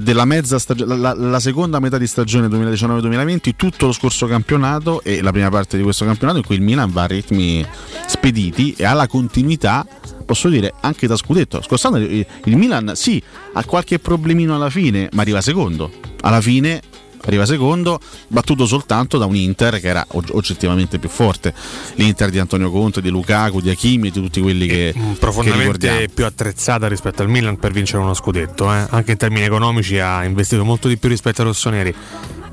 [0.00, 5.22] della mezza stagione, la, la seconda metà di stagione 2019-2020, tutto lo scorso campionato e
[5.22, 7.64] la prima parte di questo campionato in cui il Milan va a ritmi
[8.06, 9.86] spediti e ha la continuità,
[10.24, 11.62] posso dire, anche da scudetto.
[11.62, 15.90] Scorso anno il, il Milan sì, ha qualche problemino alla fine, ma arriva secondo.
[16.22, 16.80] Alla fine
[17.22, 21.52] arriva secondo, battuto soltanto da un Inter che era og- oggettivamente più forte.
[21.94, 25.14] L'Inter di Antonio Conte, di Lukaku, di Hakimi di tutti quelli che, che ricordiamo.
[25.18, 28.86] profondamente più attrezzata rispetto al Milan per vincere uno scudetto, eh.
[28.88, 31.94] anche in termini economici ha investito molto di più rispetto ai rossoneri.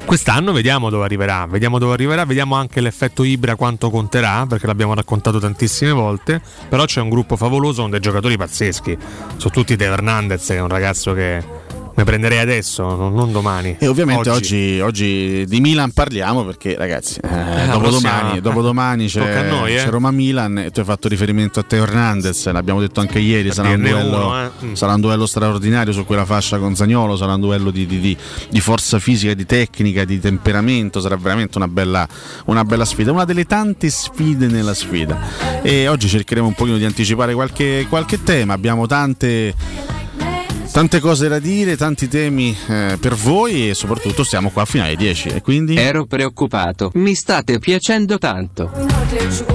[0.06, 4.94] Quest'anno vediamo dove arriverà, vediamo dove arriverà, vediamo anche l'effetto Ibra quanto conterà, perché l'abbiamo
[4.94, 8.98] raccontato tantissime volte, però c'è un gruppo favoloso con dei giocatori pazzeschi,
[9.36, 11.44] su tutti Teo Hernandez che è un ragazzo che
[11.98, 13.76] mi prenderei adesso, non, non domani.
[13.80, 14.80] E ovviamente oggi.
[14.80, 19.78] oggi di Milan parliamo perché ragazzi, eh, la dopodomani, prossima- dopodomani c'è, noi, eh.
[19.78, 23.70] c'è Roma-Milan e tu hai fatto riferimento a Teo Hernandez, l'abbiamo detto anche ieri, sarà
[23.70, 24.50] un, duello, uno, eh.
[24.64, 24.74] Mm.
[24.74, 28.18] sarà un duello straordinario su quella fascia con Zagnolo, sarà un duello di, di- di-
[28.48, 32.08] di forza fisica, di tecnica, di temperamento, sarà veramente una bella,
[32.46, 35.18] una bella sfida, una delle tante sfide nella sfida.
[35.64, 39.96] E oggi cercheremo un pochino di anticipare qualche, qualche tema, abbiamo tante...
[40.78, 44.96] Tante cose da dire, tanti temi eh, per voi e soprattutto stiamo qua a finale
[44.96, 45.76] 10 e quindi...
[45.76, 46.92] Ero preoccupato.
[46.94, 48.70] Mi state piacendo tanto.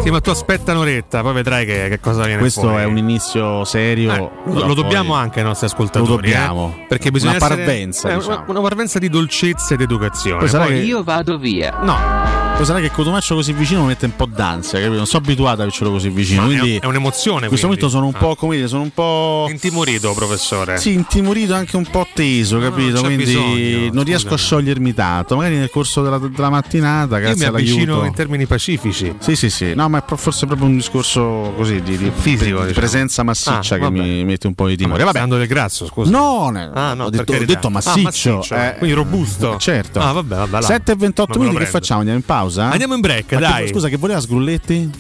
[0.02, 2.82] Sì, ma tu aspetta un'oretta, poi vedrai che, che cosa viene Questo fuori.
[2.82, 4.12] è un inizio serio.
[4.12, 6.08] Eh, lo, lo dobbiamo anche ai nostri ascoltatori.
[6.10, 6.74] Lo dobbiamo.
[6.76, 8.34] eh, perché bisogna Una essere- parvenza, eh, diciamo.
[8.34, 10.38] una, una parvenza di dolcezza ed educazione.
[10.44, 11.78] Poi Poi- che- Io vado via.
[11.82, 12.51] No.
[12.62, 14.98] Poi sarà che Cotumaccio così vicino mi mette un po' d'ansia, capito?
[14.98, 16.44] Non sono abituato a avercelo così vicino.
[16.44, 17.82] Quindi è un'emozione, In questo quindi.
[17.82, 18.18] momento sono un Ah.
[18.18, 19.48] po' come dire, sono un po'.
[19.50, 20.78] Intimorito, professore.
[20.78, 22.98] Sì, intimorito, anche un po' teso, capito?
[23.00, 25.34] c'è Quindi bisogno, non riesco a sciogliermi tanto.
[25.34, 29.12] Magari nel corso della, della mattinata, Io mi grazie avvicino in termini pacifici.
[29.18, 29.74] Sì, sì, sì.
[29.74, 32.72] No, ma è forse proprio un discorso così di, di- Fisico, di diciamo.
[32.74, 35.02] presenza massiccia Ah, che mi mette un po' di timore.
[35.02, 35.18] Vabbè.
[35.18, 36.12] Sando del Grasso, scusa.
[36.12, 38.02] No, ne- Ah, no, ho, detto, ho detto Ah, massiccio.
[38.02, 38.74] massiccio, eh.
[38.78, 39.56] quindi robusto.
[39.58, 39.98] Certo.
[39.98, 40.62] Ah, vabbè, vabbè, là.
[40.62, 41.98] 7 e 28 Non me lo minuti, che facciamo?
[41.98, 42.50] Andiamo in pausa?
[42.60, 43.68] Andiamo in break, Ma che- dai.
[43.68, 44.90] scusa, che voleva Sgrulletti?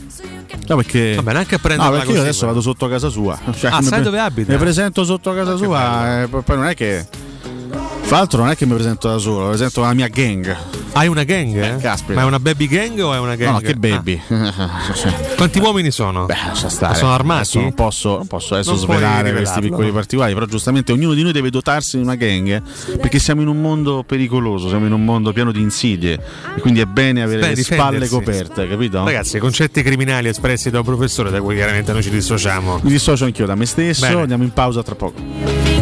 [0.68, 1.14] No, perché.
[1.14, 3.38] Vabbè, neanche a No, prenderla perché io così, adesso vado sotto casa sua.
[3.56, 4.52] Cioè, Ah, sai pre- dove abita?
[4.52, 7.06] Mi presento sotto casa sua, e poi poi non è che.
[8.12, 10.54] Fra l'altro non è che mi presento da solo, presento la mia gang.
[10.92, 11.56] Hai una gang?
[11.56, 11.76] Eh?
[11.78, 12.12] caspita.
[12.12, 13.52] Ma è una baby gang o è una gang?
[13.52, 14.20] No, no, che baby.
[14.28, 14.68] Ah.
[15.34, 16.26] Quanti uomini sono?
[16.26, 16.94] Beh, lascia stare.
[16.94, 17.40] Sono armati?
[17.40, 19.94] Adesso non posso, non posso adesso Non svelare questi piccoli no.
[19.94, 22.62] particolari, però giustamente ognuno di noi deve dotarsi di una gang
[23.00, 26.20] perché siamo in un mondo pericoloso, siamo in un mondo pieno di insidie
[26.54, 29.04] e quindi è bene avere Beh, le spalle coperte, capito?
[29.04, 32.80] Ragazzi, concetti criminali espressi da un professore da cui chiaramente noi ci dissociamo.
[32.82, 34.20] Mi dissocio anch'io da me stesso, Bene.
[34.20, 35.81] andiamo in pausa tra poco.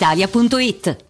[0.00, 1.09] brispalitalia.it.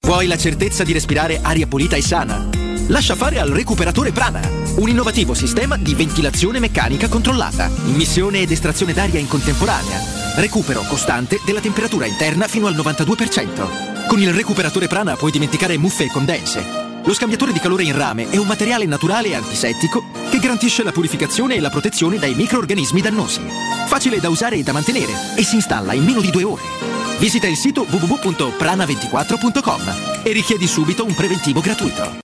[0.00, 2.48] Vuoi la certezza di respirare aria pulita e sana?
[2.88, 4.40] Lascia fare al recuperatore Prana,
[4.76, 11.40] un innovativo sistema di ventilazione meccanica controllata, immissione ed estrazione d'aria in contemporanea, recupero costante
[11.46, 14.06] della temperatura interna fino al 92%.
[14.06, 16.82] Con il recuperatore Prana puoi dimenticare muffe e condense.
[17.06, 20.92] Lo scambiatore di calore in rame è un materiale naturale e antisettico che garantisce la
[20.92, 23.40] purificazione e la protezione dai microorganismi dannosi.
[23.86, 27.03] Facile da usare e da mantenere e si installa in meno di due ore.
[27.18, 32.23] Visita il sito www.prana24.com e richiedi subito un preventivo gratuito.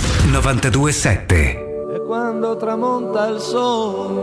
[0.31, 4.21] 92.7 E quando tramonta il sole,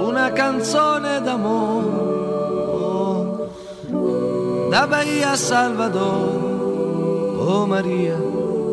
[0.00, 1.86] una canzone d'amore,
[4.68, 8.16] da Bahia a Salvador, oh Maria,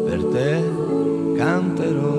[0.06, 0.72] per te
[1.38, 2.18] canterò.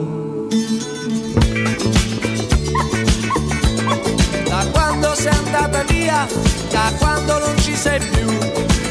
[4.44, 6.24] Da quando sei andata via,
[6.70, 8.28] da quando non ci sei più,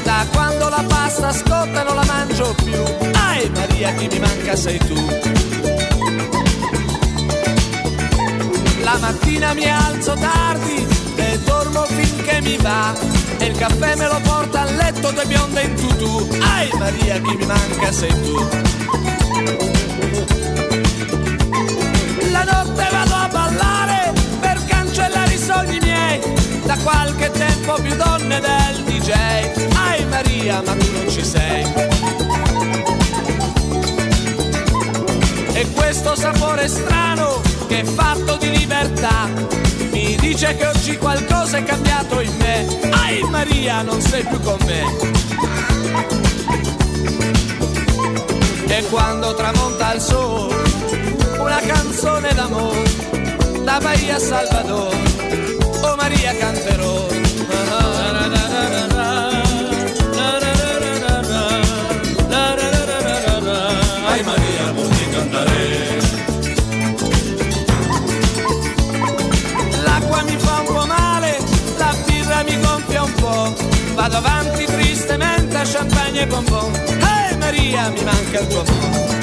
[0.03, 3.12] da quando la pasta scotta non la mangio più.
[3.35, 4.93] Ai Maria, chi mi manca sei tu.
[8.83, 12.93] La mattina mi alzo tardi e dormo finché mi va.
[13.39, 16.27] E il caffè me lo porta a letto due bionde in tutù.
[16.41, 18.35] Ai Maria, chi mi manca sei tu.
[22.29, 26.19] La notte vado a ballare per cancellare i sogni miei.
[26.65, 29.09] Da qualche tempo più donne del DJ.
[29.73, 31.92] Ai Maria, ma tu non ci sei.
[36.03, 39.29] Questo sapore strano che è fatto di libertà
[39.91, 42.65] mi dice che oggi qualcosa è cambiato in me.
[42.91, 44.83] Ai Maria, non sei più con me.
[48.67, 50.61] E quando tramonta il sole,
[51.37, 54.95] una canzone d'amore, da Bahia a Salvador,
[55.83, 57.12] oh Maria canterò.
[74.13, 76.71] Vado avanti tristemente a champagne e bonbon.
[76.75, 79.19] Ehi Maria, mi manca il tuo amore.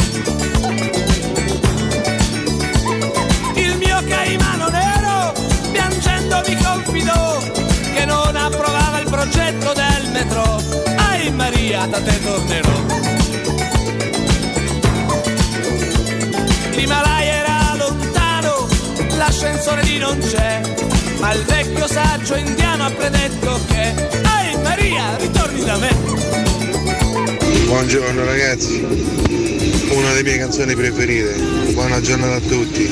[3.54, 5.32] Il mio caimano nero,
[5.70, 7.38] piangendo mi confidò
[7.94, 10.60] che non approvava il progetto del metro.
[11.12, 12.78] Ehi Maria, da te tornerò.
[16.72, 18.66] L'Himalaya era lontano,
[19.16, 20.60] l'ascensore lì non c'è,
[21.20, 24.18] ma il vecchio saggio indiano ha predetto che,
[24.80, 25.94] Maria, ritorni da me.
[27.66, 28.80] Buongiorno ragazzi,
[29.90, 31.34] una delle mie canzoni preferite.
[31.74, 32.86] Buona giornata a tutti.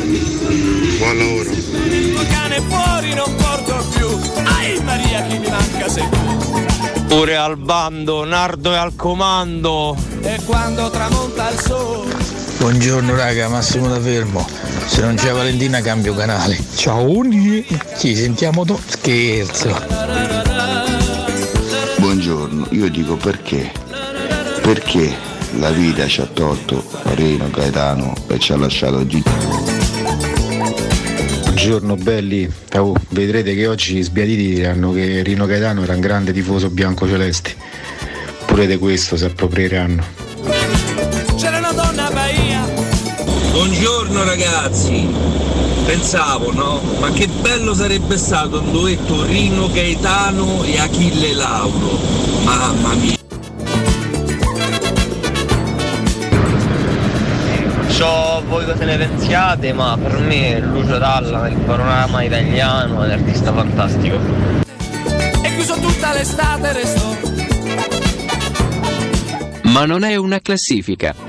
[0.98, 1.50] Buon lavoro.
[1.50, 4.06] Il tuo cane fuori non porto più,
[4.60, 7.06] ehi Maria, chi mi manca sei tu.
[7.06, 9.96] Pure al bando, Nardo è al comando.
[10.20, 12.14] E quando tramonta il sole,
[12.58, 14.46] Buongiorno raga, Massimo da Fermo.
[14.84, 16.58] Se non c'è Valentina cambio canale.
[16.74, 17.22] Ciao
[17.96, 18.82] Ci sentiamo dopo.
[18.86, 20.47] Scherzo.
[22.28, 23.72] Buongiorno, io dico perché?
[24.60, 25.16] Perché
[25.58, 29.30] la vita ci ha tolto Reno Gaetano e ci ha lasciato Gigi.
[31.44, 36.34] Buongiorno belli, Oh, vedrete che oggi gli sbiaditi diranno che Rino Gaetano era un grande
[36.34, 37.56] tifoso bianco-celeste.
[38.44, 40.04] Pure di questo si approprieranno.
[41.38, 42.62] c'era una donna a Bahia.
[43.52, 45.08] Buongiorno ragazzi.
[45.86, 46.82] Pensavo, no?
[47.00, 51.97] Ma che bello sarebbe stato un duetto Rino Gaetano e Achille Lauro.
[52.48, 53.16] Mamma mia.
[57.88, 63.10] So voi cosa ne pensiate, ma per me Lucio Dalla nel panorama italiano è un
[63.10, 64.18] artista fantastico.
[65.42, 67.16] E chiuso tutta l'estate restò.
[69.64, 71.27] Ma non è una classifica.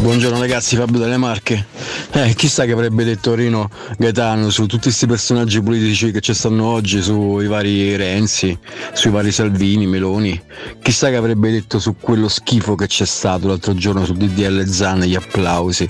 [0.00, 1.66] Buongiorno ragazzi, Fabio dalle Marche.
[2.12, 6.64] Eh, chissà che avrebbe detto Rino Gaetano su tutti questi personaggi politici che ci stanno
[6.64, 8.58] oggi, sui vari Renzi,
[8.94, 10.40] sui vari Salvini, Meloni.
[10.82, 15.02] Chissà che avrebbe detto su quello schifo che c'è stato l'altro giorno su DDL Zan,
[15.02, 15.86] gli applausi.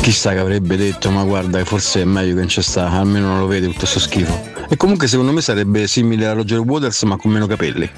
[0.00, 3.38] Chissà che avrebbe detto, ma guarda, forse è meglio che non c'è sta, almeno non
[3.38, 4.56] lo vede tutto questo schifo.
[4.68, 7.88] E comunque secondo me sarebbe simile a Roger Waters ma con meno capelli.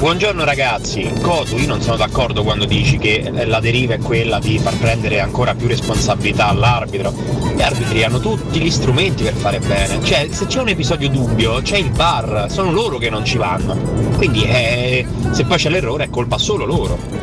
[0.00, 4.58] Buongiorno ragazzi, Cotu, io non sono d'accordo quando dici che la deriva è quella di
[4.58, 7.12] far prendere ancora più responsabilità all'arbitro.
[7.54, 11.60] Gli arbitri hanno tutti gli strumenti per fare bene, cioè se c'è un episodio dubbio
[11.60, 13.76] c'è il bar, sono loro che non ci vanno.
[14.16, 17.19] Quindi eh, se poi c'è l'errore è colpa solo loro.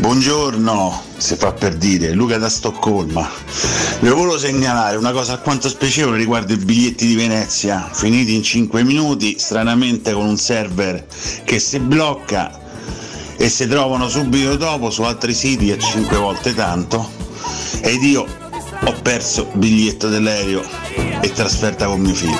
[0.00, 3.30] Buongiorno, si fa per dire, Luca da Stoccolma.
[4.00, 8.82] Vi volevo segnalare una cosa alquanto spiacevole riguardo i biglietti di Venezia, finiti in 5
[8.82, 11.06] minuti, stranamente con un server
[11.44, 12.58] che si blocca
[13.36, 17.06] e si trovano subito dopo su altri siti a 5 volte tanto.
[17.82, 18.24] Ed io
[18.82, 22.38] ho perso il biglietto dell'aereo e trasferta con mio figlio.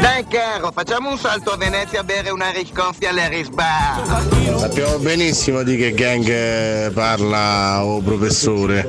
[0.00, 4.58] Dai caro, facciamo un salto a Venezia a bere una risconfia all'Eris Bar.
[4.58, 8.88] Sappiamo benissimo di che gang parla o professore.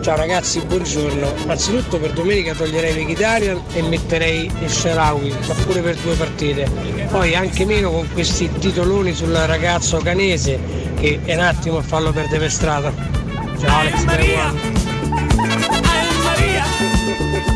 [0.00, 1.34] Ciao ragazzi, buongiorno.
[1.48, 6.70] Anzitutto per domenica toglierei Vegetarian e metterei il Sharawi, ma pure per due partite.
[7.10, 10.58] Poi anche meno con questi titoloni sul ragazzo canese
[10.98, 12.92] che è un attimo a farlo perdere per strada.
[13.60, 14.79] Ciao Alex Maria.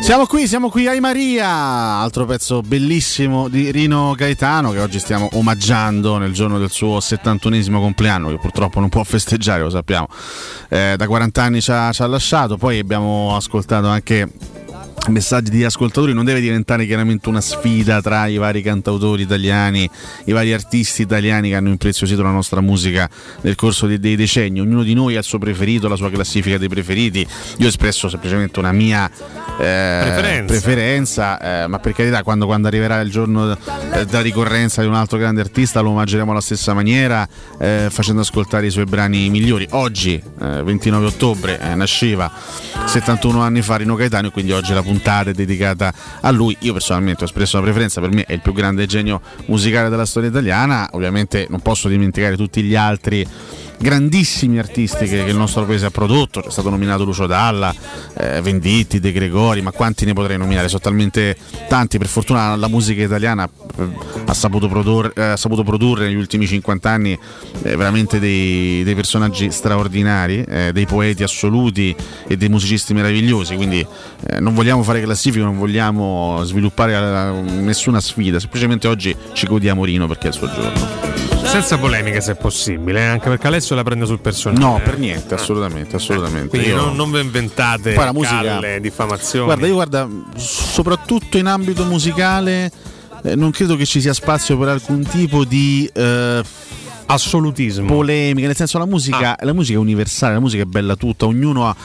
[0.01, 5.27] Siamo qui, siamo qui ai Maria, altro pezzo bellissimo di Rino Gaetano che oggi stiamo
[5.33, 10.07] omaggiando nel giorno del suo 71esimo compleanno, che purtroppo non può festeggiare, lo sappiamo.
[10.69, 14.29] Eh, da 40 anni ci ha, ci ha lasciato, poi abbiamo ascoltato anche
[15.09, 19.89] messaggi di ascoltatori non deve diventare chiaramente una sfida tra i vari cantautori italiani,
[20.25, 23.09] i vari artisti italiani che hanno impreziosito la nostra musica
[23.41, 24.59] nel corso dei, dei decenni.
[24.59, 27.25] Ognuno di noi ha il suo preferito, la sua classifica dei preferiti.
[27.57, 29.09] Io ho espresso semplicemente una mia
[29.57, 30.45] eh, Preferenza.
[30.45, 34.95] preferenza, eh, ma per carità, quando, quando arriverà il giorno eh, della ricorrenza di un
[34.95, 37.27] altro grande artista lo omaggeremo alla stessa maniera,
[37.59, 39.67] eh, facendo ascoltare i suoi brani migliori.
[39.71, 42.31] Oggi, eh, 29 ottobre, eh, nasceva
[42.85, 46.55] 71 anni fa Rino Gaetano e quindi oggi la puntata è dedicata a lui.
[46.61, 50.05] Io personalmente ho espresso una preferenza, per me è il più grande genio musicale della
[50.05, 50.89] storia italiana.
[50.91, 53.27] Ovviamente non posso dimenticare tutti gli altri
[53.77, 57.73] grandissimi artisti che, che il nostro paese ha prodotto, c'è stato nominato Lucio Dalla,
[58.17, 60.67] eh, Venditti, De Gregori, ma quanti ne potrei nominare?
[60.67, 63.47] Sono talmente tanti, per fortuna la musica italiana
[63.77, 63.87] eh,
[64.25, 67.17] ha saputo, produrre, eh, ha saputo produrre negli ultimi 50 anni
[67.63, 71.95] eh, veramente dei, dei personaggi straordinari, eh, dei poeti assoluti
[72.27, 73.85] e dei musicisti meravigliosi, quindi
[74.27, 80.07] eh, non vogliamo fare classifiche, non vogliamo sviluppare nessuna sfida, semplicemente oggi ci godiamo Rino
[80.07, 81.34] perché è il suo giorno.
[81.55, 84.59] Senza polemiche se possibile, eh, anche perché Alessio la prende sul personale.
[84.59, 86.49] No, per niente, assolutamente, assolutamente.
[86.49, 89.45] Quindi Io- non, non vi inventate la musica- calle, diffamazioni.
[89.45, 92.69] Guarda, io guarda, soprattutto in ambito musicale
[93.23, 96.43] eh, non credo che ci sia spazio per alcun tipo di eh,
[97.05, 101.25] assolutismo, polemica, nel senso la musica, la musica è universale, la musica è bella tutta,
[101.25, 101.75] ognuno ha-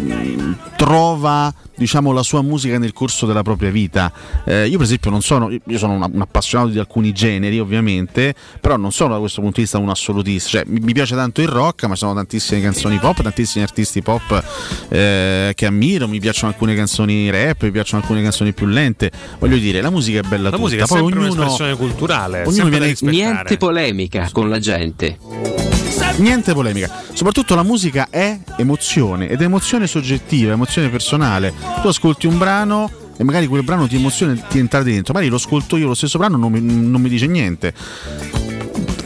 [0.00, 4.12] mm, trova diciamo la sua musica nel corso della propria vita.
[4.44, 8.76] Eh, io per esempio non sono io sono un appassionato di alcuni generi, ovviamente, però
[8.76, 11.84] non sono da questo punto di vista un assolutista, cioè mi, piace tanto il rock,
[11.84, 14.44] ma ci sono tantissime canzoni pop, tantissimi artisti pop
[14.88, 19.10] eh, che ammiro, mi piacciono alcune canzoni rap, mi piacciono alcune canzoni più lente.
[19.38, 22.42] Voglio dire, la musica è bella La tutta, musica è poi sempre ognuno un'espressione culturale,
[22.44, 22.96] ognuno viene-.
[23.00, 25.67] Niente polemica con la gente.
[26.16, 31.52] Niente polemica, soprattutto la musica è emozione ed è emozione soggettiva, emozione personale.
[31.80, 35.30] Tu ascolti un brano e magari quel brano ti emoziona e ti entra dentro, magari
[35.30, 37.72] lo ascolto io lo stesso brano non mi, non mi dice niente.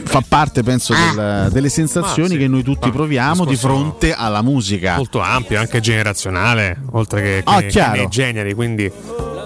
[0.05, 4.42] Fa parte, penso, del- delle sensazioni sì, che noi tutti ma proviamo di fronte alla
[4.42, 4.96] musica.
[4.96, 8.53] molto ampio, anche generazionale, oltre che, Ah, che- nei generi.
[8.55, 8.90] Quindi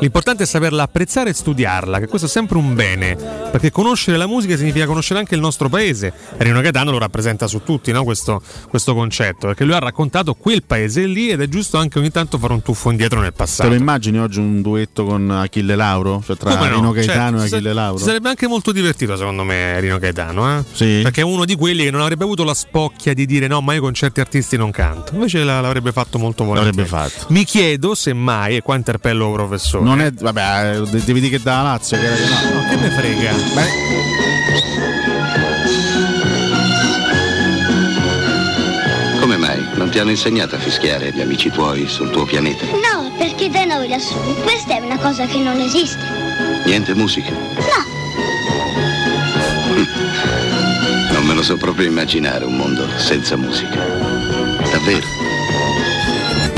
[0.01, 3.17] l'importante è saperla apprezzare e studiarla, che questo è sempre un bene,
[3.51, 6.13] perché conoscere la musica significa conoscere anche il nostro paese.
[6.39, 8.05] Rino Gaetano lo rappresenta su tutti, no?
[8.05, 12.11] questo, questo concetto, perché lui ha raccontato quel paese lì ed è giusto anche ogni
[12.11, 13.69] tanto fare un tuffo indietro nel Te passato.
[13.69, 16.23] lo immagini oggi un duetto con Achille Lauro?
[16.25, 16.75] Cioè tra Come no?
[16.77, 17.99] Rino Certo, Gaetano si e Achille Lauro?
[17.99, 20.65] Sarebbe anche molto divertito, secondo me, Rino Gaetano, eh?
[20.73, 21.01] Sì.
[21.03, 23.75] Perché è uno di quelli che non avrebbe avuto la spocchia di dire no, ma
[23.75, 25.15] io con certi artisti non canto.
[25.15, 26.77] Invece la- l'avrebbe fatto molto volentieri.
[26.77, 27.33] L'avrebbe fatto.
[27.33, 29.85] Mi chiedo se mai, e qua interpello professore.
[29.87, 32.61] Non è, vabbè, eh, devi dire che da Lazio, che era che no.
[32.61, 33.31] No, che me frega?
[39.21, 39.65] Come mai?
[39.75, 42.65] Non ti hanno insegnato a fischiare gli amici tuoi sul tuo pianeta?
[42.65, 46.03] No, perché da noi lassù questa è una cosa che non esiste.
[46.65, 47.31] Niente musica?
[47.31, 47.85] No,
[51.13, 53.87] Non me lo so proprio immaginare un mondo senza musica.
[54.69, 55.26] Davvero?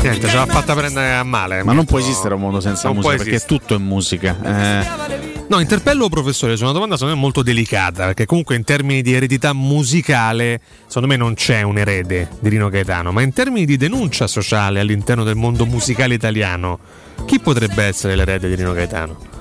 [0.02, 1.62] Niente, ce l'ha fatta prendere a male.
[1.62, 3.58] Ma non può esistere un mondo senza Non musica, perché esistere.
[3.58, 4.36] tutto è musica.
[4.42, 9.00] Eh, No, interpello professore su una domanda secondo me molto delicata, perché comunque in termini
[9.00, 13.64] di eredità musicale, secondo me non c'è un erede di Rino Gaetano, ma in termini
[13.64, 16.78] di denuncia sociale all'interno del mondo musicale italiano,
[17.24, 19.36] chi potrebbe essere l'erede di Rino Gaetano?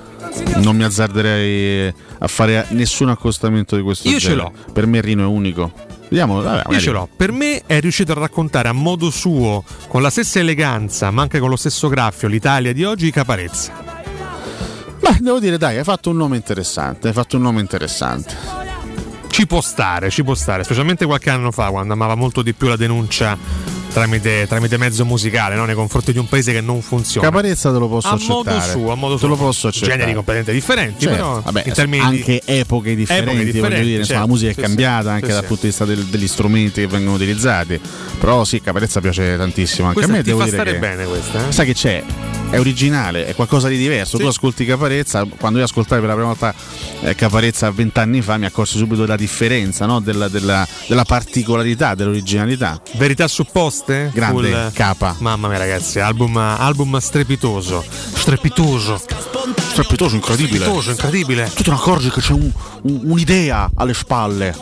[0.57, 4.51] non mi azzarderei a fare nessun accostamento di questo Io ce genere.
[4.71, 5.71] Per me Rino è unico.
[6.09, 7.09] Vediamo, vabbè, Io ce l'ho.
[7.13, 11.39] Per me è riuscito a raccontare a modo suo, con la stessa eleganza, ma anche
[11.39, 13.73] con lo stesso graffio, l'Italia di oggi, Caparezza.
[14.99, 17.07] Beh, devo dire, dai, hai fatto un nome interessante.
[17.09, 18.35] Hai fatto un nome interessante.
[19.37, 22.69] Ci può stare, ci può stare, specialmente qualche anno fa, quando amava molto di più
[22.69, 23.37] la denuncia
[23.93, 25.65] tramite, tramite mezzo musicale, no?
[25.65, 27.27] nei confronti di un paese che non funziona.
[27.29, 28.43] Caparezza te lo posso a accettare.
[28.49, 29.27] modo suo, a modo Te suo.
[29.27, 29.91] lo posso accettare.
[29.91, 34.19] Generi completamente differenti, Certo, però vabbè, termini di- anche epoche differenti, voglio differenti, dire, insomma,
[34.21, 34.27] la certo.
[34.27, 36.87] musica è Sì, cambiata sì, anche sì, dal punto di vista del- degli strumenti che
[36.87, 37.79] vengono utilizzati.
[38.19, 39.87] Però sì, Caparezza piace tantissimo.
[39.89, 41.51] Anche Questa a me ti devo fa dire stare che bene questa, eh?
[41.51, 42.03] sai che c'è.
[42.49, 44.15] È originale, è qualcosa di diverso.
[44.17, 44.23] Sì.
[44.23, 46.53] Tu ascolti Caparezza, quando io ascoltai per la prima volta
[47.01, 49.99] eh, Caparezza vent'anni fa mi accorsi subito della differenza, no?
[49.99, 52.81] della, della- della particolarità, dell'originalità.
[52.95, 54.11] Verità supposte?
[54.13, 55.15] Grande Full- capa.
[55.19, 57.83] Mamma mia ragazzi, album, album strepitoso.
[57.89, 58.97] Strepitoso.
[58.97, 60.59] Strepitoso, incredibile.
[60.59, 61.51] Strepitoso, incredibile.
[61.53, 62.51] Tu te ne accorgi che c'è un-
[62.83, 64.55] un- un'idea alle spalle.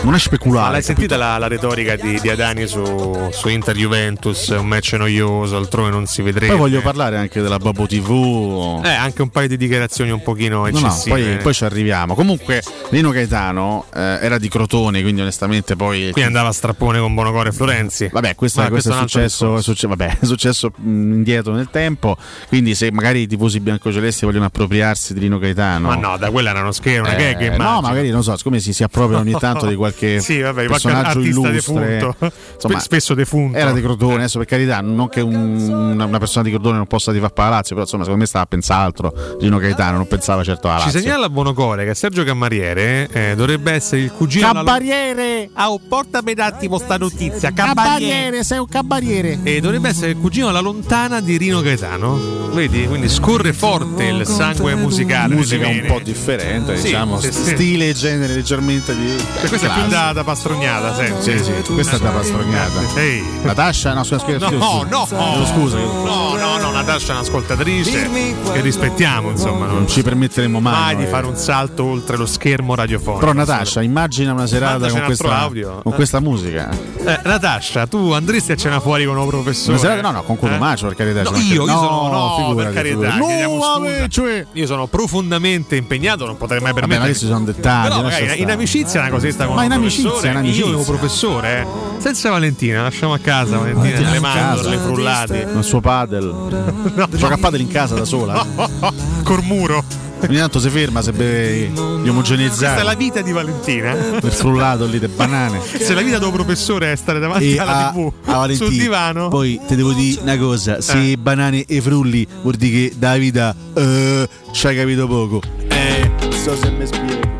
[0.00, 0.66] Non è speculare.
[0.66, 1.00] Ma l'hai capito?
[1.00, 4.48] sentita la, la retorica di, di Adani su, su Inter Juventus?
[4.48, 6.46] Un match noioso, altrove non si vedrebbe.
[6.52, 8.80] Poi voglio parlare anche della Babbo TV.
[8.84, 11.10] Eh, anche un paio di dichiarazioni un pochino No, no, eccessive.
[11.10, 12.14] poi, poi ci arriviamo.
[12.14, 16.10] Comunque, Rino Gaetano eh, era di Crotone, quindi onestamente poi.
[16.12, 18.08] Qui andava a strappone con Bonocore e Florenzi.
[18.10, 21.52] Vabbè, questo, Ma questo è, questo è successo, è succe- vabbè, è successo mh, indietro
[21.52, 22.16] nel tempo.
[22.46, 25.88] Quindi, se magari i tifosi biancocelesti vogliono appropriarsi di Rino Gaetano.
[25.88, 27.56] Ma no, da quella era uno scherzo, una Eh, gag.
[27.56, 29.86] no, magari non so, siccome si, si appropriano ogni tanto di qualche
[30.20, 32.16] Sì, vabbè, di qualche personaggio artista illustre, defunto.
[32.54, 33.56] insomma, Spe- spesso defunto.
[33.58, 37.12] Era di Crotone, adesso per carità, non che un- una, persona di Crotone non possa
[37.12, 39.12] tifare per la Lazio, però insomma, secondo me stava a pensare altro.
[39.40, 41.00] Rino Gaetano non pensava certo alla Ci Lazio.
[41.00, 44.46] segnala Bonocore che Sergio Cammariere eh, dovrebbe essere il cugino.
[44.48, 45.50] alla- Cabariere!
[45.54, 47.52] Ah, oh, portami un attimo sta notizia.
[47.52, 49.38] Cabariere, sei un cabariere!
[49.42, 52.46] E dovrebbe essere il cugino alla lontana di Rino Gaetano.
[52.52, 52.86] Vedi?
[52.86, 55.34] Quindi scorre forte il sangue musicale.
[55.34, 59.70] musica un po' differente, Sì, diciamo, sì, stile e genere leggermente di Per questo è
[59.80, 61.22] più da, da pastrognata, senti.
[61.22, 62.80] Sì, sì, questa è da pastrognata.
[62.96, 63.24] Ehi.
[63.42, 64.86] Natascia, no, scusa, scusa, No, scusa.
[64.88, 65.76] no, Chiedo scusa.
[65.78, 68.10] No, no, no, Natascia è un'ascoltatrice
[68.52, 69.66] che rispettiamo, insomma.
[69.66, 70.94] Non Non ci permetteremo mai.
[70.94, 73.20] mai di fare un salto oltre lo schermo radiofonico.
[73.20, 75.80] Però Natascia, immagina una serata con questa, audio.
[75.82, 76.68] con questa musica.
[76.70, 79.72] Eh, Natascia, tu andresti a cena fuori con un professore?
[79.72, 80.58] Una serata, no, no, con quello Eh?
[80.58, 81.22] macio, per carità.
[81.22, 86.26] No, io, io no, sono no, figurati, per carità, No, cioè- Io sono profondamente impegnato,
[86.26, 87.06] non potrei mai Vabbè, ma permettermi.
[87.06, 87.88] questi sono dettagli.
[87.88, 90.64] Però magari in amicizia è una cosetta con Ma in amicizia, professore, in amicizia.
[90.66, 92.00] Io come professore, eh.
[92.00, 94.44] senza Valentina, lasciamo a casa Valentina Valentina nelle in casa.
[94.44, 95.44] mandorle frullati.
[95.54, 97.06] Nel suo padel.
[97.10, 98.44] Gioca a padel in casa da sola.
[99.24, 100.06] Col muro.
[100.20, 102.82] Ogni tanto si ferma se beve gli Questa è omogenizzati.
[102.82, 103.92] la vita di Valentina.
[103.92, 105.60] Il frullato lì de banane.
[105.78, 108.78] Se la vita del professore è stare davanti E alla a, TV a Valentina, sul
[108.78, 113.16] divano, Poi ti devo dire una cosa: se banane e frulli vuol dire che da
[113.16, 115.40] vita eh, ci hai capito poco.
[115.68, 117.37] Eh, so se mi spiego.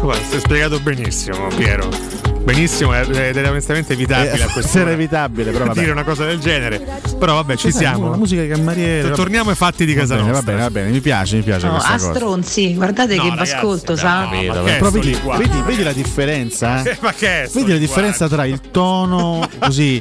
[0.00, 2.19] Guarda, stai spiegato benissimo, Piero.
[2.50, 5.78] Benissimo, ed era onestamente evitabile Eh, a questo era evitabile, però vabbè.
[5.78, 6.80] dire una cosa del genere.
[7.16, 8.10] Però vabbè, ci Sai, siamo.
[8.10, 9.02] La musica di cameriere.
[9.02, 9.14] vabbè.
[9.14, 11.66] Torniamo ai fatti di Va casa bene, va bene, va bene, mi piace, mi piace
[11.66, 12.14] No, questa a cosa.
[12.14, 14.28] stronzi, guardate No, che ragazzi, ascolto, no, sa?
[14.30, 14.46] che
[14.78, 16.82] però vedi, vedi- vedi la differenza?
[16.82, 20.00] Eh, ma che è Vedi la differenza tra il tono così,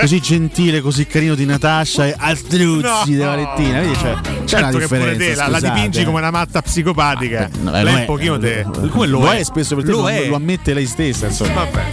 [0.00, 3.02] così gentile, così carino di Natascia e Altruzzi No.
[3.04, 3.80] di Valentina.
[3.80, 5.44] Vedi, c'è, c'è Certo una che pure differenza.
[5.44, 7.50] te la, la dipingi come una matta psicopatica.
[7.60, 8.64] No, eh, lei un pochino te.
[8.90, 11.26] Come lo, è spesso per te, lo ammette lei stessa.
[11.26, 11.64] Insomma.
[11.64, 11.89] Vabbè.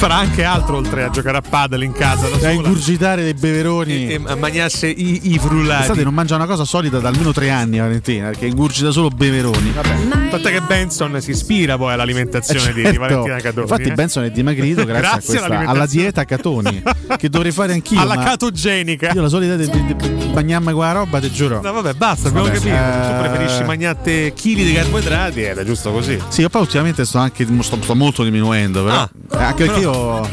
[0.00, 2.52] Farà anche altro oltre a giocare a paddle in casa da A sola.
[2.52, 4.08] ingurgitare dei beveroni.
[4.08, 5.80] e a mangiarsi i, i frullati.
[5.82, 9.72] Pensate, non mangia una cosa solida da almeno tre anni Valentina, perché ingurgita solo beveroni.
[9.72, 10.28] Vabbè.
[10.30, 12.98] Tant'è che Benson si ispira poi all'alimentazione Eh, di, di certo.
[13.00, 13.62] Valentina Catoni.
[13.62, 13.92] Infatti eh.
[13.92, 16.82] Benson è dimagrito grazie, Grazie a questa, alla dieta Catoni,
[17.18, 18.00] che dovrei fare anch'io.
[18.00, 19.10] Alla catogenica.
[19.12, 21.60] Io la solita di, di, di bagnarmi con la roba, ti giuro.
[21.60, 22.74] No, vabbè, basta, abbiamo Vabbè, capito.
[22.74, 26.18] Tu eh, preferisci mangiate chili di carboidrati, era giusto così.
[26.28, 28.96] Sì, io poi ultimamente sto anche sto, sto molto diminuendo, però.
[28.96, 29.10] Ah,
[29.44, 30.28] anche perché io.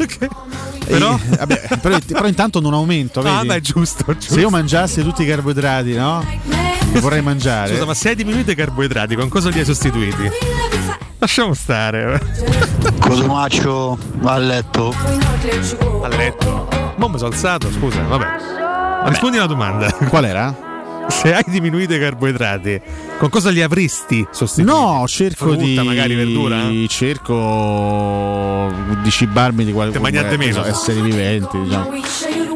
[0.86, 1.14] Però?
[1.14, 3.36] Eh, vabbè, però, però intanto non aumento, vedi?
[3.36, 4.34] Ah, beh, giusto, giusto.
[4.34, 6.24] Se io mangiassi tutti i carboidrati, no?
[6.92, 7.72] Che vorrei mangiare.
[7.72, 10.30] Scusa, ma se hai diminuito i carboidrati, con cosa li hai sostituiti?
[11.18, 12.20] Lasciamo stare.
[13.00, 14.94] Cosumaccio va a letto.
[16.02, 16.68] A letto.
[16.96, 18.26] Mo mi sono alzato, scusa, vabbè.
[19.04, 19.92] Rispondi alla domanda.
[19.92, 20.67] Qual era?
[21.08, 22.80] Se hai diminuito i carboidrati,
[23.18, 24.78] con cosa li avresti sostituiti?
[24.78, 25.80] No, cerco Frutta, di.
[25.82, 26.60] magari verdura?
[26.88, 30.00] Cerco di cibarmi di qualcosa.
[30.00, 30.64] mangiate meno.
[30.64, 31.90] Esseri viventi, diciamo.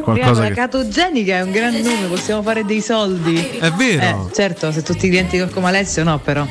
[0.03, 0.53] Qualcosa la che.
[0.53, 3.35] catogenica è un gran nome, possiamo fare dei soldi.
[3.59, 4.27] È vero.
[4.29, 6.45] Eh, certo, se tutti i clienti come Alessio no, però.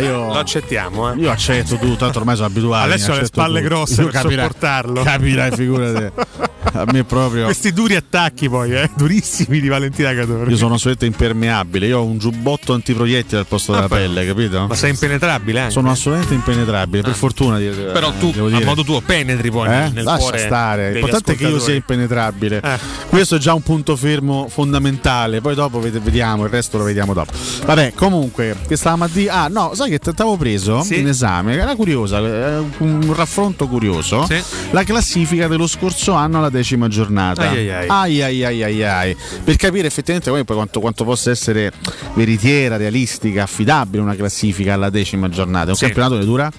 [0.00, 1.16] Io, Lo accettiamo, eh.
[1.18, 2.86] io accetto tutto, tanto ormai sono abituato.
[2.86, 3.74] Adesso ha le spalle tutto.
[3.74, 5.02] grosse Io per capirai- sopportarlo.
[5.02, 6.12] Capirai, figurati.
[6.72, 7.44] A me proprio.
[7.44, 10.50] Questi duri attacchi poi, eh, durissimi di Valentina Cadore.
[10.50, 11.86] Io sono assolutamente impermeabile.
[11.86, 14.02] Io ho un giubbotto antiproiettile al posto della Vabbè.
[14.02, 14.66] pelle, capito?
[14.68, 15.72] Ma sei impenetrabile anche.
[15.72, 17.58] Sono assolutamente impenetrabile, per fortuna.
[17.58, 18.64] di- Però tu, devo a dire.
[18.64, 19.90] modo tuo, penetri poi Eh?
[19.92, 20.92] nel, Lascia stare.
[20.92, 22.60] L'importante è che io sia impenetrabile.
[22.62, 22.78] Eh.
[23.08, 25.40] Questo è già un punto fermo fondamentale.
[25.40, 27.32] Poi dopo ved- vediamo, il resto lo vediamo dopo.
[27.64, 29.30] Vabbè, comunque, che stavamo a dire.
[29.30, 30.98] Ah, no, sai che ti avevo preso Sì.
[30.98, 31.54] in esame?
[31.56, 34.24] Era curiosa, eh, un raffronto curioso.
[34.26, 34.40] Sì.
[34.72, 37.48] La classifica dello scorso anno alla decima giornata.
[37.48, 38.22] Ai ai ai.
[38.22, 39.16] Ai ai ai ai.
[39.44, 41.72] Per capire effettivamente poi quanto, quanto possa essere
[42.14, 45.66] veritiera, realistica, affidabile una classifica alla decima giornata.
[45.66, 45.84] È un Sì.
[45.84, 46.50] campionato che dura?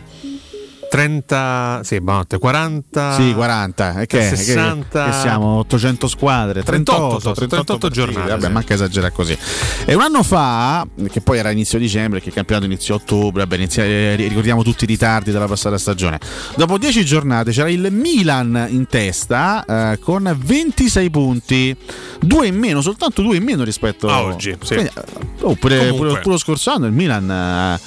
[0.91, 3.13] 30, sì, buonanotte, 40.
[3.15, 4.01] Sì, 40.
[4.01, 5.05] E che, che- 60.
[5.05, 8.51] Che, siamo 800 squadre, 38, 38, 38 partite, giornate, Vabbè, sì.
[8.51, 9.37] manca esagerare così.
[9.85, 13.43] E un anno fa, che poi era inizio dicembre, che il campionato iniziò a ottobre,
[13.43, 16.19] vabbè, inizia- eh, ricordiamo tutti i ritardi della passata stagione.
[16.57, 19.63] Dopo 10 giornate c'era il Milan in testa
[19.93, 21.73] eh, con 26 punti,
[22.19, 24.73] due in meno, soltanto due in meno rispetto A oggi, sì.
[24.73, 25.03] Quindi, eh,
[25.43, 26.07] oh, pure, Comunque.
[26.07, 27.79] pure- pure lo scorso anno il Milan eh,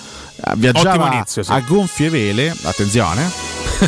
[0.56, 1.52] viaggiava Ottimo inizio, sì.
[1.52, 3.30] a gonfie vele, attenzione,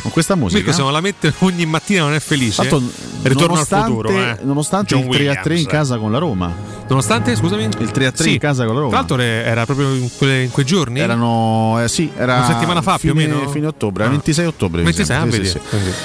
[0.03, 0.61] con questa musica.
[0.61, 2.67] Mica se non la mette ogni mattina non è felice.
[2.67, 2.91] Tanto,
[3.23, 4.09] Ritorno al futuro.
[4.11, 4.39] Eh.
[4.43, 6.53] nonostante John il 3 a 3 in casa con la Roma.
[6.89, 7.65] Nonostante, scusami?
[7.81, 8.33] Il 3 a 3 Sì.
[8.35, 8.91] in casa con la Roma.
[8.91, 11.01] Tra l'altro era proprio in, quelle- in quei giorni?
[11.01, 13.49] Erano, eh, sì, era Una settimana fa, più o fine- meno?
[13.49, 14.09] Fine ottobre, Ah.
[14.09, 14.79] 26 ottobre.
[14.83, 15.59] mi 26, sembra, ah, sì, sì,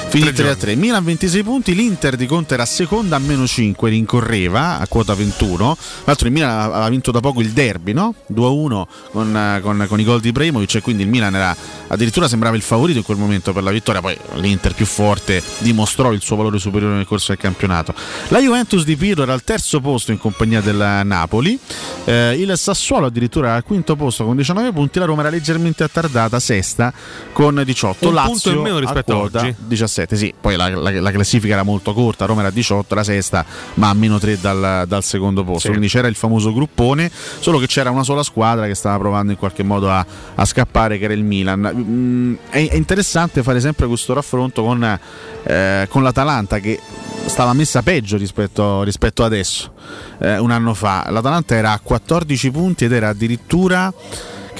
[0.09, 0.59] Finì tre 3 a giorni.
[0.59, 0.75] 3.
[0.75, 5.75] Milan 26 punti, l'Inter di Conte era seconda a meno 5, rincorreva a quota 21.
[5.75, 8.15] Tra l'altro il Milan aveva vinto da poco il derby, no?
[8.25, 11.55] 2 a 1 con, con- con i gol di Ibrahimovic e quindi il Milan era
[11.91, 14.01] addirittura sembrava il favorito in quel momento per la vittoria.
[14.01, 17.93] Poi l'Inter più forte dimostrò il suo valore superiore nel corso del campionato.
[18.29, 21.57] La Juventus di Pirlo era al terzo posto in compagnia del Napoli.
[22.05, 24.99] Eh, il Sassuolo addirittura era al quinto posto con 19 punti.
[24.99, 26.93] La Roma era leggermente attardata, sesta
[27.33, 28.07] con 18.
[28.07, 29.55] Un Lazio punto in meno rispetto a quota oggi.
[29.57, 30.15] 17.
[30.15, 32.25] Sì, poi la, la- la classifica era molto corta.
[32.25, 35.59] Roma era a 18, la sesta, ma a meno 3 dal, dal secondo posto.
[35.61, 35.67] Sì.
[35.69, 39.37] Quindi c'era il famoso gruppone, solo che c'era una sola squadra che stava provando in
[39.37, 41.80] qualche modo a, a scappare, che era il Milan.
[41.83, 44.99] Mh, è, è interessante fare sempre questo raffronto con,
[45.43, 46.79] eh, con l'Atalanta che
[47.25, 49.73] stava messa peggio rispetto, rispetto adesso,
[50.19, 51.07] eh, un anno fa.
[51.09, 53.93] L'Atalanta era a 14 punti ed era addirittura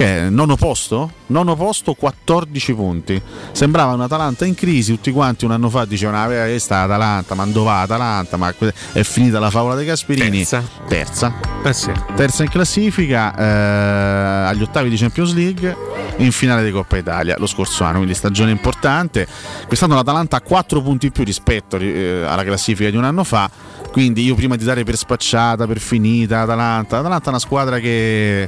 [0.02, 1.12] che è nono posto?
[1.28, 3.22] Nono posto, 14 punti.
[3.52, 7.66] Sembrava un'Atalanta in crisi, tutti quanti un anno fa dicevano: ah, questa Atalanta, ma dove
[7.66, 8.38] va Atalanta?
[8.38, 8.54] Ma
[8.94, 10.40] è finita la favola dei Gasperini.
[10.40, 10.64] Terza.
[10.88, 11.34] Terza.
[11.64, 11.92] Eh sì.
[12.16, 15.78] Terza in classifica, eh, agli ottavi di Champions League,
[16.18, 19.28] in finale di Coppa Italia lo scorso anno, quindi stagione importante.
[19.68, 23.50] Quest'anno l'Atalanta ha 4 punti in più rispetto eh, alla classifica di un anno fa.
[23.92, 28.48] Quindi io prima di dare per spacciata, per finita, Atalanta, Atalanta è una squadra che,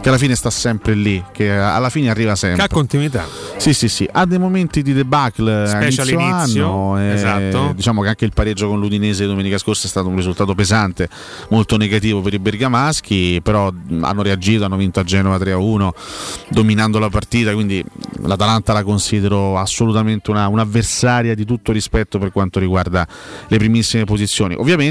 [0.00, 2.58] che alla fine sta sempre lì, che alla fine arriva sempre.
[2.58, 3.26] Che ha continuità.
[3.56, 7.72] Sì, sì, sì, ha dei momenti di debacle Specie inizio all'inizio, anno, e esatto.
[7.74, 11.08] Diciamo che anche il pareggio con l'Udinese domenica scorsa è stato un risultato pesante,
[11.48, 15.88] molto negativo per i bergamaschi, però hanno reagito, hanno vinto a Genova 3-1,
[16.50, 17.84] dominando la partita, quindi
[18.22, 23.04] l'Atalanta la considero assolutamente una, un'avversaria di tutto rispetto per quanto riguarda
[23.48, 24.54] le primissime posizioni.
[24.54, 24.82] Ovviamente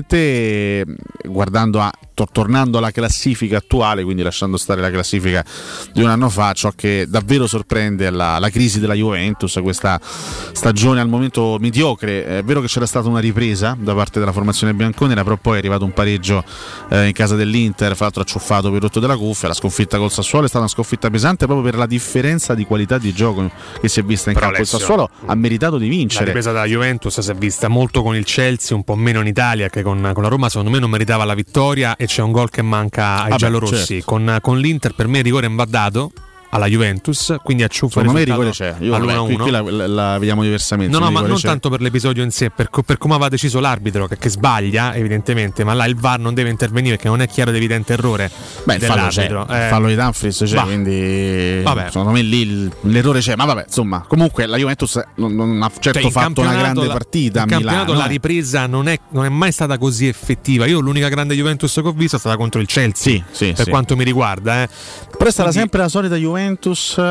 [1.25, 5.43] guardando a to- tornando alla classifica attuale, quindi lasciando stare la classifica
[5.91, 9.99] di un anno fa, ciò che davvero sorprende è la, la crisi della Juventus, questa
[10.01, 12.25] stagione al momento mediocre.
[12.25, 15.57] È vero che c'era stata una ripresa da parte della formazione bianconera, però poi è
[15.57, 16.43] arrivato un pareggio
[16.89, 19.47] eh, in casa dell'Inter, fra l'altro acciuffato per rotto della cuffia.
[19.47, 22.97] La sconfitta col Sassuolo è stata una sconfitta pesante proprio per la differenza di qualità
[22.97, 24.61] di gioco che si è vista in Però, campo.
[24.61, 26.25] Il Sassuolo ha meritato di La vincere.
[26.25, 29.69] ripresa della Juventus si è vista molto con il Chelsea, un po' meno in Italia
[29.69, 30.49] che con, con la Roma.
[30.49, 33.85] Secondo me non meritava la vittoria e c'è un gol che manca ai Vabbè, giallorossi.
[33.85, 34.05] certo.
[34.05, 36.11] Con, con l'Inter per me il rigore va dato
[36.53, 38.75] alla Juventus, quindi acciuffa Secondo me rigore c'è.
[38.79, 39.41] Io, qui, all'1-1.
[39.41, 40.91] qui la, la- la vediamo diversamente.
[40.95, 41.47] No, no, ma non c'è.
[41.47, 45.63] tanto per l'episodio in sé, per, per come aveva deciso l'arbitro, che, che sbaglia evidentemente,
[45.63, 48.29] ma là il VAR non deve intervenire perché non è chiaro ed evidente errore
[48.65, 50.61] Beh, il fallo Eh, fallo di Dumfries c'è, bah.
[50.63, 51.85] quindi Vabbè.
[51.87, 53.35] secondo me lì il- l'errore c'è.
[53.35, 56.93] Ma vabbè, insomma, comunque la Juventus non, non ha certo Cioè, fatto una grande la-
[56.93, 57.93] partita a Milano.
[57.93, 58.09] la eh.
[58.09, 60.65] ripresa non è, non è mai stata così effettiva.
[60.67, 63.69] Io l'unica grande Juventus che ho visto è stata contro il Chelsea, sì, per sì.
[63.71, 64.61] quanto mi riguarda.
[64.63, 64.69] Eh.
[65.17, 66.41] Però è stata sempre la solita Juventus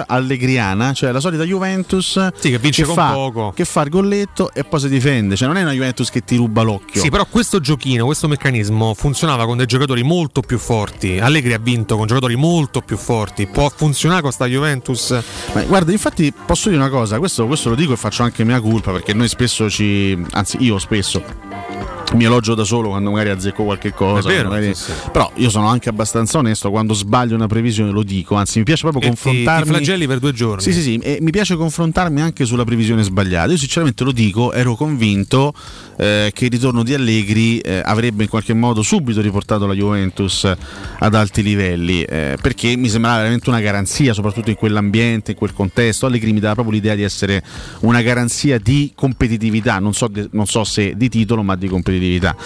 [0.07, 3.53] allegriana, cioè la solita Juventus che vince con fa, poco.
[3.55, 5.37] che fa il golletto e poi si difende.
[5.37, 7.01] Cioè non è una Juventus che ti ruba l'occhio.
[7.01, 11.19] Sì, però questo giochino, questo meccanismo funzionava con dei giocatori molto più forti.
[11.19, 13.47] Allegri ha vinto con giocatori molto più forti.
[13.47, 15.19] Può funzionare con sta Juventus?
[15.55, 18.61] Ma guarda, infatti posso dire una cosa, questo, questo lo dico e faccio anche mia
[18.61, 20.19] colpa perché noi spesso ci.
[20.33, 21.71] anzi, io spesso.
[22.15, 24.29] Mi elogio da solo quando magari azzecco qualche cosa.
[24.29, 24.93] È vero, magari- sì, sì.
[25.11, 28.35] Però io sono anche abbastanza onesto quando sbaglio una previsione, lo dico.
[28.35, 29.63] Anzi, mi piace proprio E confrontarmi.
[29.63, 30.63] ti flagelli per due giorni.
[30.63, 30.97] Sì, sì, sì.
[30.97, 33.51] E mi piace confrontarmi anche sulla previsione sbagliata.
[33.53, 35.53] Io, sinceramente, lo dico, ero convinto
[35.97, 40.51] eh, che il ritorno di Allegri eh, avrebbe in qualche modo subito riportato la Juventus
[40.99, 42.03] ad alti livelli.
[42.03, 46.07] eh, perché mi sembrava veramente una garanzia, soprattutto in quell'ambiente, in quel contesto.
[46.07, 47.43] Allegri mi dava proprio l'idea di essere
[47.81, 52.37] una garanzia di competitività, non so, non so se di titolo, ma di competitività.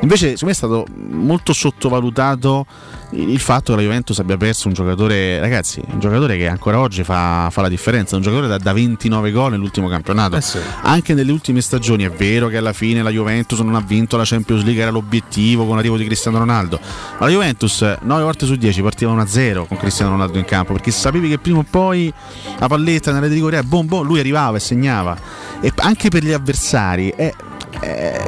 [0.00, 2.66] Invece, secondo me è stato molto sottovalutato
[3.14, 7.04] il fatto che la Juventus abbia perso un giocatore, ragazzi, un giocatore che ancora oggi
[7.04, 10.36] fa, fa la differenza, un giocatore da, da 29 gol nell'ultimo campionato.
[10.82, 14.24] Anche nelle ultime stagioni è vero che alla fine la Juventus non ha vinto la
[14.24, 16.80] Champions League, era l'obiettivo con l'arrivo di Cristiano Ronaldo.
[17.18, 20.90] Ma la Juventus 9 volte su 10 partiva 1-0 con Cristiano Ronaldo in campo, perché
[20.90, 22.12] sapevi che prima o poi
[22.58, 25.16] la palletta nella di rigore, eh, boom, boom, lui arrivava e segnava.
[25.60, 27.32] E anche per gli avversari è-
[27.78, 28.24] è-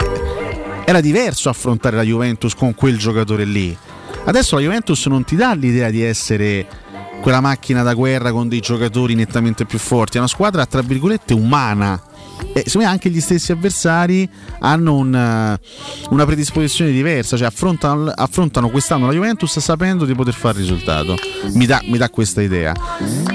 [0.85, 3.75] era diverso affrontare la Juventus con quel giocatore lì.
[4.27, 6.67] Adesso la Juventus non ti dà l'idea di essere
[7.21, 11.35] quella macchina da guerra con dei giocatori nettamente più forti, è una squadra tra virgolette
[11.35, 12.01] umana.
[12.53, 14.29] E secondo me anche gli stessi avversari
[14.61, 15.59] hanno un, eh,
[16.11, 21.17] una predisposizione diversa, cioè affrontano, affrontano quest'anno la Juventus sapendo di poter fare risultato.
[21.55, 22.75] Mi dà, mi dà questa idea.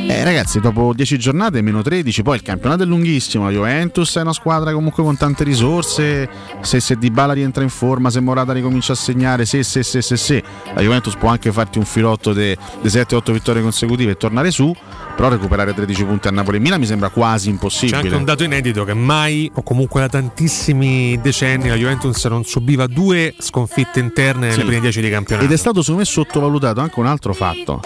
[0.08, 3.46] Eh, ragazzi, dopo 10 giornate, meno 13, poi il campionato è lunghissimo.
[3.46, 6.30] La Juventus è una squadra comunque con tante risorse.
[6.62, 10.18] Se, se Dybala rientra in forma, se Morata ricomincia a segnare, se, se, se, se,
[10.18, 10.44] se.
[10.74, 14.74] La Juventus può anche farti un filotto di 7-8 vittorie consecutive e tornare su.
[15.20, 17.98] Però recuperare 13 punti a Napoli e Milan mi sembra quasi C'è impossibile.
[17.98, 22.88] anche un dato inedito che mai, o comunque da tantissimi decenni, la Juventus non subiva
[22.88, 24.64] due sconfitte interne nelle Sì.
[24.64, 25.46] prime 10 di campionato.
[25.46, 27.82] Ed è stato secondo me sottovalutato anche un altro fatto.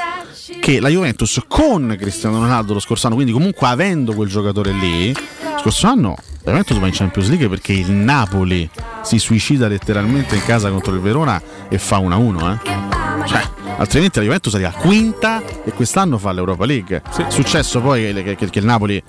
[0.60, 5.12] Che la Juventus con Cristiano Ronaldo lo scorso anno, quindi comunque avendo quel giocatore lì,
[5.12, 8.70] lo scorso anno la Juventus va in Champions League perché il Napoli
[9.02, 12.52] si suicida letteralmente in casa contro il Verona e fa 1-1.
[12.52, 13.28] Eh?
[13.28, 13.42] Cioè,
[13.78, 17.02] altrimenti la Juventus arriva quinta e quest'anno fa l'Europa League.
[17.16, 19.02] È successo poi che, che- che il Napoli,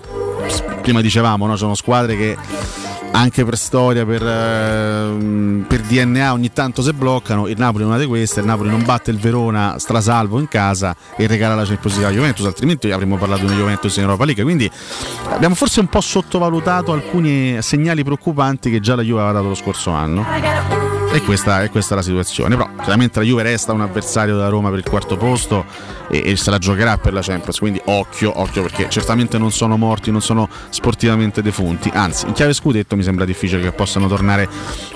[0.83, 1.57] prima dicevamo, no?
[1.57, 2.37] sono squadre che
[3.15, 7.97] anche per storia, per, ehm, per DNA ogni tanto si bloccano, il Napoli è una
[7.97, 11.97] di queste, il Napoli non batte il Verona strasalvo in casa e regala la Champions
[11.97, 14.69] League alla Juventus, altrimenti avremmo parlato di una Juventus in Europa League, quindi
[15.31, 19.55] abbiamo forse un po' sottovalutato alcuni segnali preoccupanti che già la Juve aveva dato lo
[19.55, 20.94] scorso anno.
[21.15, 22.57] E questa, è questa la situazione.
[22.57, 25.65] Però chiaramente la Juve resta un avversario della Roma per il quarto posto
[26.09, 27.61] e, e se la giocherà per la Champions.
[27.61, 31.89] Quindi occhio, occhio perché certamente non sono morti, non sono sportivamente defunti.
[31.95, 34.49] Anzi, in chiave scudetto mi sembra difficile che possano tornare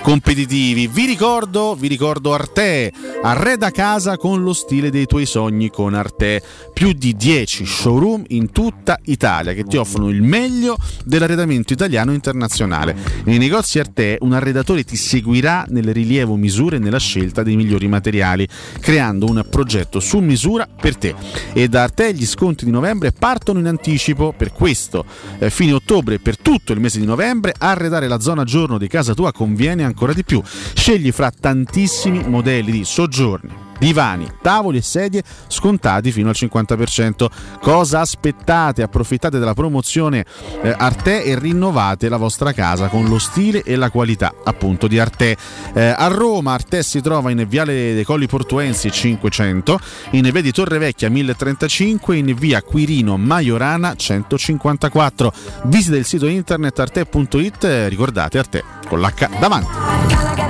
[0.03, 0.89] competitivi.
[0.89, 2.93] Vi ricordo, vi ricordo Arte,
[3.23, 6.43] arreda casa con lo stile dei tuoi sogni con Arte.
[6.73, 12.14] Più di 10 showroom in tutta Italia che ti offrono il meglio dell'arredamento italiano e
[12.14, 12.97] internazionale.
[13.23, 18.49] Nei negozi Arte un arredatore ti seguirà nel rilievo misure nella scelta dei migliori materiali,
[18.81, 21.15] creando un progetto su misura per te.
[21.53, 25.05] E da Arte gli sconti di novembre partono in anticipo, per questo
[25.39, 29.13] eh, fine ottobre per tutto il mese di novembre arredare la zona giorno di casa
[29.13, 30.43] tua conviene ancora di più.
[30.45, 37.26] Scegli fra tantissimi modelli di soggiorni divani, tavoli e sedie scontati fino al 50%.
[37.61, 38.83] Cosa aspettate?
[38.83, 40.24] Approfittate della promozione
[40.62, 44.99] eh, Arte e rinnovate la vostra casa con lo stile e la qualità appunto di
[44.99, 45.37] Arte.
[45.74, 49.79] Eh, a Roma Arte si trova in Viale dei Colli Portuensi 500,
[50.12, 55.33] in via di Torrevecchia 1035 in via Quirino Maiorana 154.
[55.64, 59.68] Visita il sito internet arte.it, eh, ricordate Arte con l'H davanti.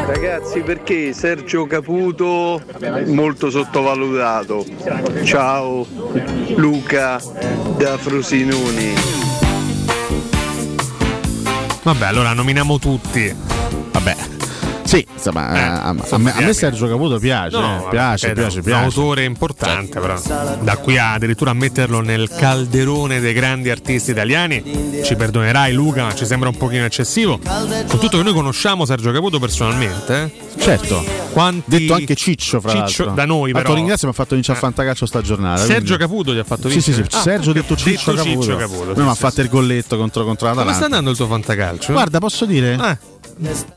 [0.08, 2.62] Ragazzi, perché Sergio Caputo
[3.18, 4.64] molto sottovalutato?
[5.24, 5.84] Ciao
[6.54, 7.20] Luca
[7.76, 8.94] da Frosinoni.
[11.82, 13.34] Vabbè, allora nominiamo tutti.
[13.90, 14.37] Vabbè.
[14.88, 18.40] Sì, insomma, eh, a, a me, a me Sergio Caputo piace, No, eh, piace, vabbè,
[18.40, 18.84] piace, un piace.
[18.84, 20.18] autore importante, però.
[20.62, 26.04] Da qui a addirittura a metterlo nel calderone dei grandi artisti italiani, ci perdonerai Luca,
[26.04, 27.38] ma ci sembra un pochino eccessivo.
[27.38, 30.46] Con tutto che noi conosciamo Sergio Caputo personalmente, eh?
[30.58, 31.04] Certo.
[31.32, 31.64] Quanti...
[31.68, 33.10] Detto anche Ciccio, fra Ciccio l'altro.
[33.14, 33.74] da noi, però.
[33.74, 35.58] ringrazio, mi ha fatto vincere a Fantacalcio sta giornata.
[35.60, 37.08] Sergio quindi- Caputo gli ha fatto Sì, sì, vincere.
[37.10, 37.16] sì.
[37.18, 38.42] Ah, Sergio detto Ciccio Detto Caputo.
[38.46, 39.18] Ciccio Caputo, Lui sì, mi ha sì.
[39.18, 40.72] fatto il golletto contro, contro Come l'Atalanta.
[40.74, 41.92] sta andando il tuo fantacalcio?
[41.92, 42.72] Guarda, posso dire?
[43.42, 43.76] Eh.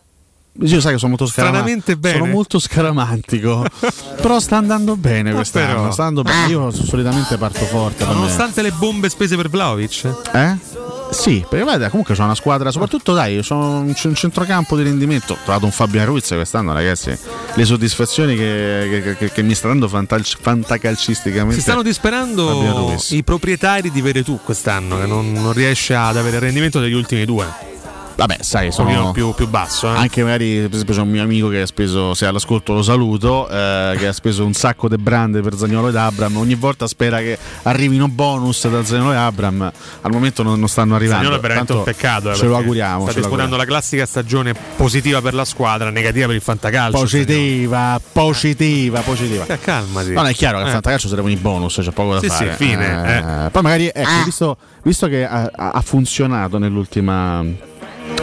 [0.59, 2.09] Io sai che sono molto scaramantico.
[2.09, 3.65] Sono molto scaramantico.
[4.21, 5.91] però sta andando bene quest'anno.
[5.91, 6.51] Sta andando bene.
[6.51, 8.05] Io solitamente parto forte.
[8.05, 10.13] Nonostante le bombe spese per Vlaovic?
[10.33, 10.89] Eh?
[11.11, 15.33] Sì, perché guarda, comunque c'è una squadra, soprattutto dai, c'è un, centrocampo di rendimento.
[15.33, 17.17] Ho trovato un Fabian Ruiz quest'anno, ragazzi.
[17.53, 21.55] Le soddisfazioni che, che- che- che mi sta dando fantal- fantacalcisticamente.
[21.55, 26.41] Si stanno disperando i proprietari di Veretù quest'anno, che non, non riesce ad avere il
[26.43, 27.69] rendimento degli ultimi due.
[28.15, 29.91] Vabbè, sai, Un pochino sono più, più basso.
[29.91, 29.97] eh.
[29.97, 33.49] Anche magari, per esempio, c'è un mio amico che ha speso, se all'ascolto lo saluto,
[33.49, 36.37] eh, che ha speso un sacco di brand per Zagnolo ed Abram.
[36.37, 39.71] Ogni volta spera che arrivino bonus da Zagnolo e Abram.
[40.01, 41.23] Al momento non, non stanno arrivando.
[41.23, 42.31] Zagnolo è veramente Tanto un peccato.
[42.31, 43.09] eh, Ce lo auguriamo.
[43.09, 46.99] Sta disputando la classica stagione positiva per la squadra, negativa per il fantacalcio.
[46.99, 49.45] Positiva, positiva, positiva.
[49.47, 50.11] Eh, calmati.
[50.11, 50.65] No, no, è chiaro che Eh.
[50.67, 52.51] al fantacalcio servono i bonus, c'è poco da Sì, fare.
[52.51, 57.69] sì, fine, Eh, Poi magari, ecco, visto, visto che ha- ha funzionato nell'ultima.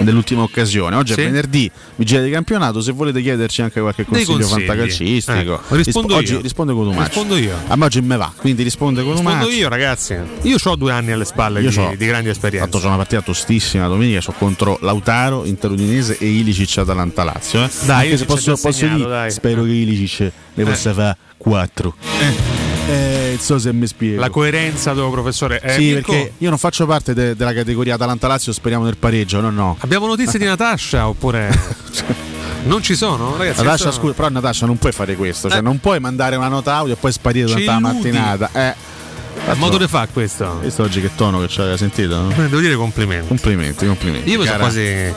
[0.01, 1.20] Nell'ultima occasione, oggi Sì.
[1.20, 2.80] è venerdì, vigilia di campionato.
[2.80, 4.66] Se volete chiederci anche qualche consiglio consigli.
[4.66, 6.41] fantacalcistico, Ecco, rispondo oggi io.
[6.41, 7.03] risponde con Umaccio.
[7.07, 7.55] Rispondo io.
[7.66, 9.51] A oggi me va, quindi risponde con Rispondo Umaccio.
[9.51, 10.16] io, ragazzi.
[10.43, 12.66] Io ho due anni alle spalle Io di, c'ho- di grandi Ho esperienze.
[12.68, 17.64] fatto c'è una partita tostissima domenica, so contro Lautaro, Inter Udinese e Ilicic Atalanta Lazio.
[17.64, 17.70] Eh.
[17.84, 19.30] Dai, Anche se posso, posso segnato, dire, dai.
[19.32, 21.95] spero che Ilicic ne possa fare 4.
[22.20, 24.20] Eh, non so se mi spiego.
[24.20, 25.61] La coerenza tuo professore.
[25.61, 29.41] Eh, sì, Mirko, perché io non faccio parte de- della categoria Atalanta-Lazio, speriamo nel pareggio,
[29.41, 29.76] no no.
[29.80, 31.51] Abbiamo notizie di Natascia oppure.
[32.64, 33.62] non ci sono, ragazzi?
[33.62, 36.74] Natascia, questo- scusa, però Natascia non puoi fare questo, cioè non puoi mandare una nota
[36.74, 38.51] audio e poi sparire durante la mattinata.
[38.53, 38.74] Eh.
[39.57, 40.59] Modo di fa questo?
[40.62, 42.20] Visto oggi che tono che c'hai sentito?
[42.20, 42.30] no?
[42.30, 43.28] Eh, Devo dire complimenti.
[43.28, 44.30] Complimenti, complimenti.
[44.30, 44.80] Io mi sono quasi.
[44.80, 45.14] Eh?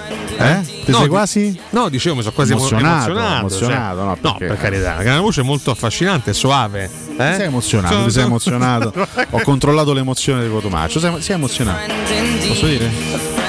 [0.85, 1.59] Ti No, sei quasi?
[1.71, 3.39] No, dicevo, mi sono quasi emo- Emozionato, emozionato.
[3.39, 4.97] emozionato, cioè- no, no, perché- per carità.
[4.97, 6.89] È una voce molto affascinante, soave.
[7.17, 7.33] Eh?
[7.35, 8.93] Sei emozionato, Sono- ti sei emozionato.
[9.31, 10.99] Ho controllato l'emozione di Cotomaccio.
[10.99, 11.91] Sei, sei emozionato.
[12.47, 12.89] Posso dire?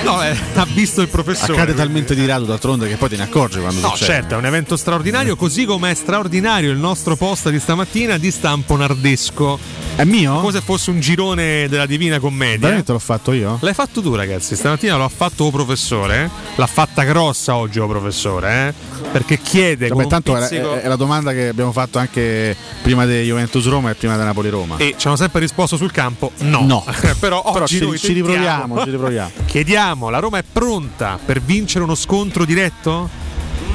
[0.04, 1.52] No, eh, ha visto il professore.
[1.52, 4.12] Accade talmente di rado d'altronde che poi te ne accorgi quando No, succede.
[4.12, 8.30] certo, è un evento straordinario, così come è straordinario il nostro post di stamattina di
[8.32, 9.58] stampo nardesco.
[9.94, 10.40] È mio?
[10.40, 12.58] Come se fosse un girone della Divina Commedia.
[12.60, 13.58] Veramente l'ho fatto io?
[13.60, 14.56] L'hai fatto tu, ragazzi.
[14.56, 16.30] Stamattina l'ha fatto o professore.
[16.56, 18.68] L'ha fatta grossa oggi, o professore.
[18.68, 19.08] eh?
[19.12, 19.88] Perché chiede.
[19.88, 23.66] Vabbè, tanto era- pizzico- è, è la domanda che abbiamo fatto anche prima di Juventus
[23.68, 24.76] Roma e prima di Napoli Roma.
[24.78, 26.64] E ci hanno sempre risposto sul campo: no.
[26.64, 26.84] No.
[27.20, 29.30] Però oggi Però ci- ci riproviamo, ci riproviamo.
[29.44, 33.08] Chiediamo: la Roma è pronta per vincere uno scontro diretto?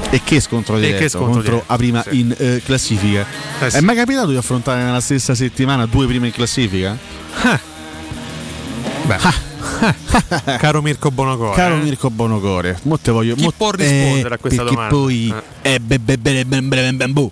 [0.10, 2.20] E che scontro E che scontro contro diretto, prima sì.
[2.20, 3.26] in eh, classifica.
[3.60, 3.78] Eh, sì.
[3.78, 6.98] È mai capitato di affrontare nella stessa settimana due prime in classifica?
[9.06, 9.18] Beh,
[10.58, 11.56] Caro Mirko Bonocore.
[11.56, 11.82] Caro eh?
[11.82, 14.88] Mirko Bonocore, mo te voglio, Chi mo- può rispondere a questa domanda?
[14.96, 17.32] poi eh, be- be- be- be- be- be- eh, eh, bole-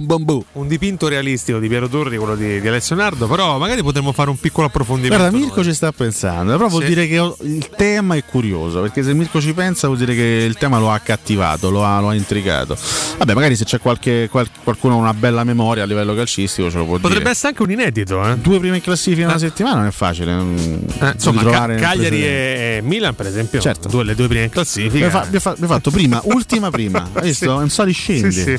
[0.00, 0.44] bambu.
[0.52, 4.30] Un dipinto realistico di Piero Torri, quello di, di Alessio Nardo, però magari potremmo fare
[4.30, 5.16] un piccolo approfondimento.
[5.28, 6.88] Guarda, Mirko ci sta pensando, però vuol Sì.
[6.88, 10.56] dire che il tema è curioso, perché se Mirko ci pensa vuol dire che il
[10.56, 12.76] tema lo ha accattivato, lo ha, lo ha intrigato.
[13.18, 16.78] Vabbè, magari se c'è qualche, qual- qualcuno con una bella memoria a livello calcistico ce
[16.78, 17.30] lo può Potrebbe dire.
[17.30, 18.36] essere anche un inedito, eh?
[18.36, 20.32] Due prime in classifica in una settimana non è facile.
[20.34, 20.56] mm,
[21.00, 23.88] Eh, insomma, Ca- Cagliari e Milan, per esempio, Certo.
[23.88, 25.06] due, le due prime in classifica.
[25.06, 27.08] Abbiamo, fa- fatto prima, ultima prima.
[27.12, 27.46] Hai visto?
[27.46, 28.32] Non sali scendi.
[28.32, 28.58] Sì, sì.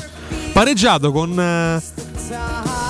[0.74, 1.36] Pareggiato con.
[1.36, 1.80] eh,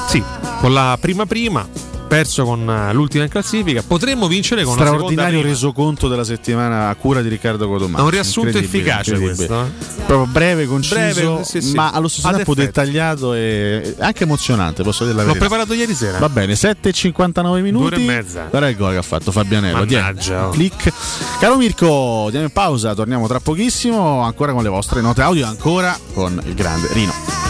[0.07, 0.23] sì,
[0.61, 1.67] con la prima prima,
[2.09, 3.83] perso con eh, l'ultima in classifica.
[3.87, 8.05] Potremmo vincere con Straordinario resoconto della settimana a cura di Riccardo Codomaccio.
[8.05, 9.69] Un riassunto efficace questo, eh?
[10.05, 11.75] Proprio breve, conciso, Breve, sì, sì.
[11.75, 12.67] ma allo stesso Ad tempo effetto.
[12.67, 15.47] dettagliato e anche emozionante, posso dire la L'ho verità.
[15.49, 16.19] preparato ieri sera.
[16.19, 17.95] Va bene, 7,59 minuti.
[17.95, 18.47] Due e mezza.
[18.51, 19.79] Guarda il gol che ha fatto Fabianello.
[19.79, 20.51] Mannaggia, oh.
[20.51, 20.93] Click.
[21.39, 25.97] Caro Mirko, diamo in pausa, torniamo tra pochissimo, ancora con le vostre note audio, ancora
[26.13, 27.50] con il grande Rino.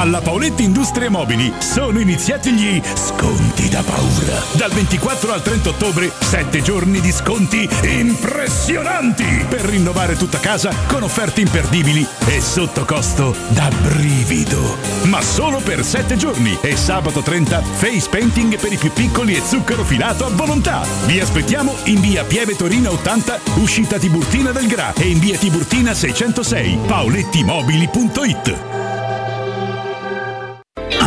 [0.00, 4.42] Alla Paoletti Industrie Mobili sono iniziati gli sconti da paura.
[4.52, 11.02] Dal 24 al 30 ottobre, 7 giorni di sconti impressionanti per rinnovare tutta casa con
[11.02, 14.76] offerte imperdibili e sotto costo da brivido.
[15.02, 19.42] Ma solo per 7 giorni e sabato 30 face painting per i più piccoli e
[19.44, 20.80] zucchero filato a volontà.
[21.04, 25.92] Vi aspettiamo in via Pieve Torino 80, uscita Tiburtina del Gra e in via Tiburtina
[25.92, 28.70] 606, paolettimobili.it.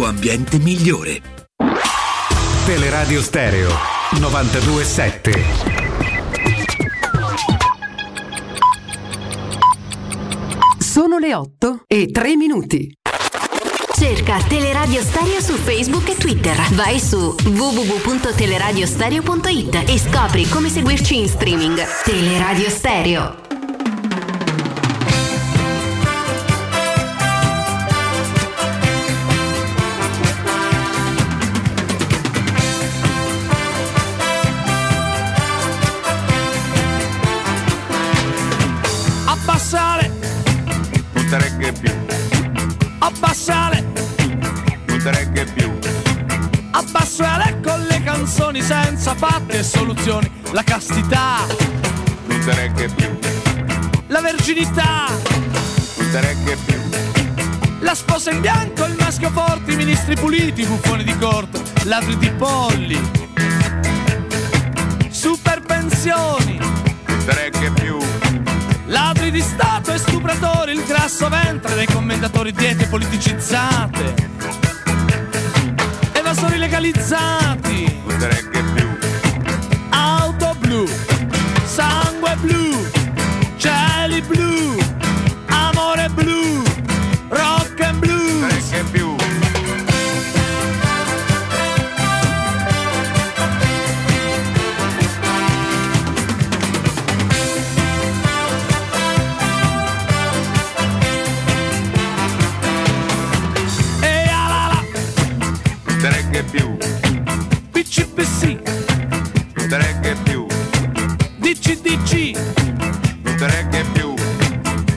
[0.00, 1.20] ambiente migliore.
[2.64, 3.70] Teleradio Stereo
[4.18, 5.44] 927.
[10.78, 12.90] Sono le 8 e 3 minuti.
[13.94, 16.56] Cerca Teleradio Stereo su Facebook e Twitter.
[16.72, 21.80] Vai su www.teleradiostereo.it e scopri come seguirci in streaming.
[22.04, 23.51] Teleradio Stereo.
[43.14, 43.84] Abbassare,
[44.86, 45.70] non te regge più.
[46.70, 50.30] abbassare con le canzoni senza fatti e soluzioni.
[50.52, 51.46] La castità,
[52.26, 53.18] Non te regge più,
[54.08, 55.06] la verginità,
[55.96, 56.80] non te regge più.
[57.80, 62.16] la sposa in bianco, il maschio forte, i ministri puliti, i buffoni di corte, ladri
[62.18, 63.00] di polli,
[65.10, 66.58] super pensioni,
[67.06, 67.61] Non te regge
[68.92, 74.14] ladri di Stato e stupratori, il grasso ventre dei commentatori diete politicizzate,
[76.12, 78.00] evasori legalizzati.
[78.74, 78.88] più.
[79.88, 80.86] Auto blu,
[81.64, 82.86] sangue blu,
[83.56, 84.76] cieli blu,
[85.46, 86.62] amore blu,
[108.14, 108.60] PCPC,
[109.54, 110.46] non te regge più,
[111.38, 112.38] DCDC,
[113.22, 114.14] non te regge più.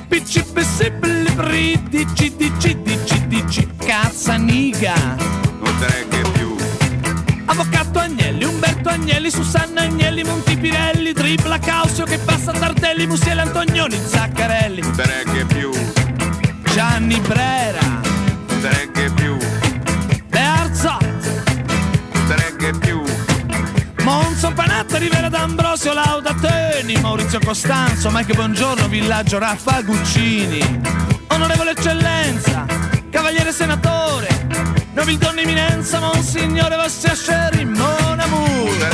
[0.09, 4.95] PCPC, blibri, DCDC, DCDC, cazzaniga.
[5.63, 6.55] Non te regge più,
[7.45, 14.81] Avvocato Agnelli, Umberto Agnelli, Susanna Agnelli, Montipirelli, Tripla Causio che passa Tardelli, Musiele Antonioni, Zaccarelli,
[14.81, 15.71] non te regge più,
[16.73, 17.84] Gianni Brera,
[25.05, 30.81] Rivera D'Ambrosio, Lauda Teni, Maurizio Costanzo, Mike Buongiorno, Villaggio Raffa Guccini,
[31.27, 32.65] Onorevole Eccellenza,
[33.11, 34.47] Cavaliere Senatore,
[34.93, 38.89] Nobildonna Eminenza, Monsignore Vassia Sherry, Mon Amour.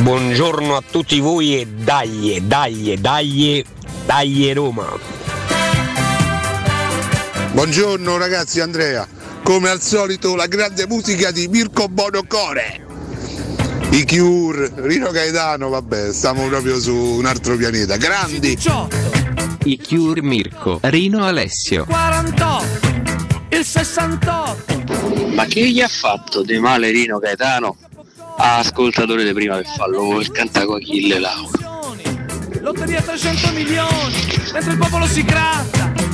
[0.00, 3.64] Buongiorno a tutti voi e dai, dai, dai,
[4.04, 4.88] dai Roma.
[7.52, 9.06] Buongiorno ragazzi, Andrea.
[9.42, 12.86] Come al solito la grande musica di Mirko Bonocore.
[13.90, 17.96] I Cure, Rino Gaetano, vabbè, stiamo proprio su un altro pianeta.
[17.96, 18.56] Grandi!
[19.64, 21.84] I Cure Mirko, Rino Alessio.
[21.86, 22.64] 48,
[23.50, 25.26] il 68.
[25.34, 27.76] Ma che gli ha fatto di male Rino Gaetano
[28.36, 31.68] a ascoltatore di prima per farlo il cantacoachille Lauro?
[32.60, 34.14] Lotteria 300 milioni,
[34.52, 36.09] mentre il popolo si gratta.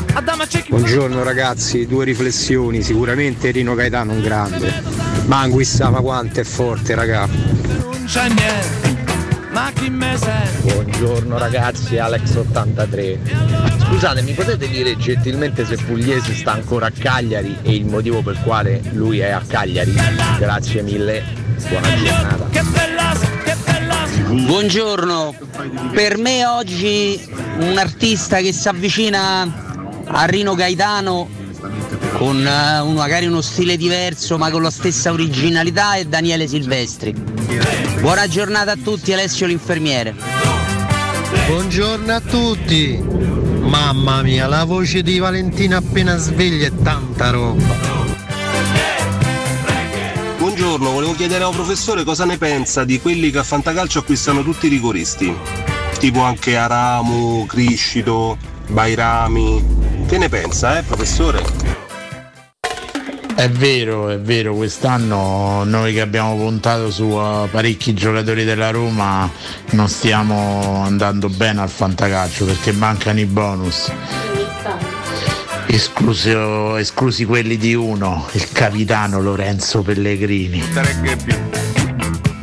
[0.68, 4.82] Buongiorno ragazzi, due riflessioni, sicuramente Rino Gaetano un grande,
[5.26, 7.26] ma Anguissa ma quanto è forte raga.
[7.26, 9.04] non c'è niente.
[9.50, 10.72] Ma chi me sente?
[10.72, 13.18] Buongiorno ragazzi, Alex83.
[13.84, 18.40] Scusate, mi potete dire gentilmente se Pugliese sta ancora a Cagliari e il motivo per
[18.42, 19.94] quale lui è a Cagliari?
[20.38, 21.22] Grazie mille,
[21.68, 22.48] buona giornata.
[22.50, 23.14] Che bella,
[23.44, 24.06] che bella.
[24.46, 25.34] Buongiorno,
[25.92, 27.20] per me oggi
[27.58, 29.64] un artista che si avvicina
[30.08, 31.28] a Rino Gaetano
[32.18, 37.12] con un- magari uno stile diverso ma con la stessa originalità è Daniele Silvestri.
[38.00, 40.14] Buona giornata a tutti, Alessio l'infermiere.
[41.48, 43.02] Buongiorno a tutti!
[43.60, 47.74] Mamma mia, la voce di Valentina appena sveglia è tanta roba.
[50.38, 54.42] Buongiorno, volevo chiedere a un professore cosa ne pensa di quelli che a Fantacalcio acquistano
[54.42, 55.34] tutti i rigoristi.
[55.98, 58.38] Tipo anche Aramu, Criscito,
[58.68, 59.85] Bairami.
[60.06, 61.42] Che ne pensa, eh, professore?
[63.34, 69.28] È vero, è vero, quest'anno noi che abbiamo puntato su uh, parecchi giocatori della Roma
[69.70, 73.92] non stiamo andando bene al fantacalcio perché mancano i bonus.
[75.66, 80.62] Escluso- esclusi quelli di uno, il capitano Lorenzo Pellegrini.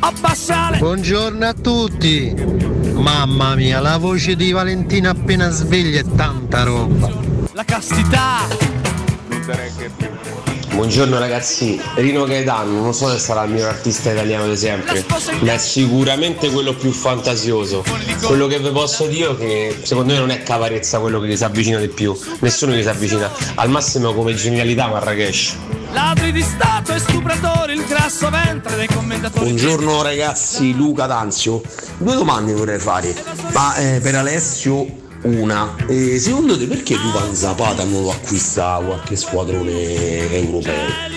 [0.02, 0.80] Abbassare!
[0.80, 2.36] Buongiorno a tutti!
[2.92, 7.33] Mamma mia, la voce di Valentina appena sveglia è tanta roba.
[7.56, 8.48] La castità.
[10.74, 15.06] Buongiorno ragazzi, Rino Gaetano non so se sarà il miglior artista italiano di sempre,
[15.42, 17.84] ma è sicuramente quello più fantasioso.
[18.24, 21.38] Quello che vi posso dire è che secondo me non è Cavarezza quello che gli
[21.38, 25.56] si avvicina di più, nessuno gli si avvicina, al massimo come genialità Marrakesh.
[25.92, 29.46] Ladri di Stato e stupratori, il grasso ventre dei commentatori.
[29.46, 31.62] Buongiorno ragazzi, Luca D'Anzio.
[31.98, 33.14] Due domande vorrei fare.
[33.54, 35.76] Ma eh, per Alessio una.
[35.88, 41.12] E secondo te perché Duvan Zapata non lo acquista qualche squadrone europeo?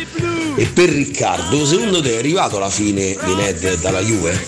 [0.57, 4.47] E per Riccardo, secondo te è arrivato alla fine di Nedved dalla Juve?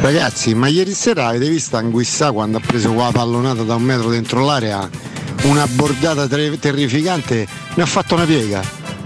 [0.00, 4.08] Ragazzi, ma ieri sera avete visto Anguissà quando ha preso quella pallonata da un metro
[4.08, 4.88] dentro l'area?
[5.42, 8.62] Una bordata ter- terrificante, ne ha fatto una piega.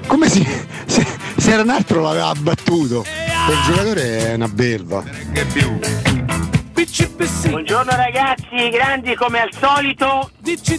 [0.07, 0.47] Come si,
[0.87, 1.05] se,
[1.37, 3.05] se era un altro l'aveva battuto.
[3.47, 5.03] Quel giocatore è una belva.
[6.97, 10.31] Buongiorno ragazzi, grandi come al solito.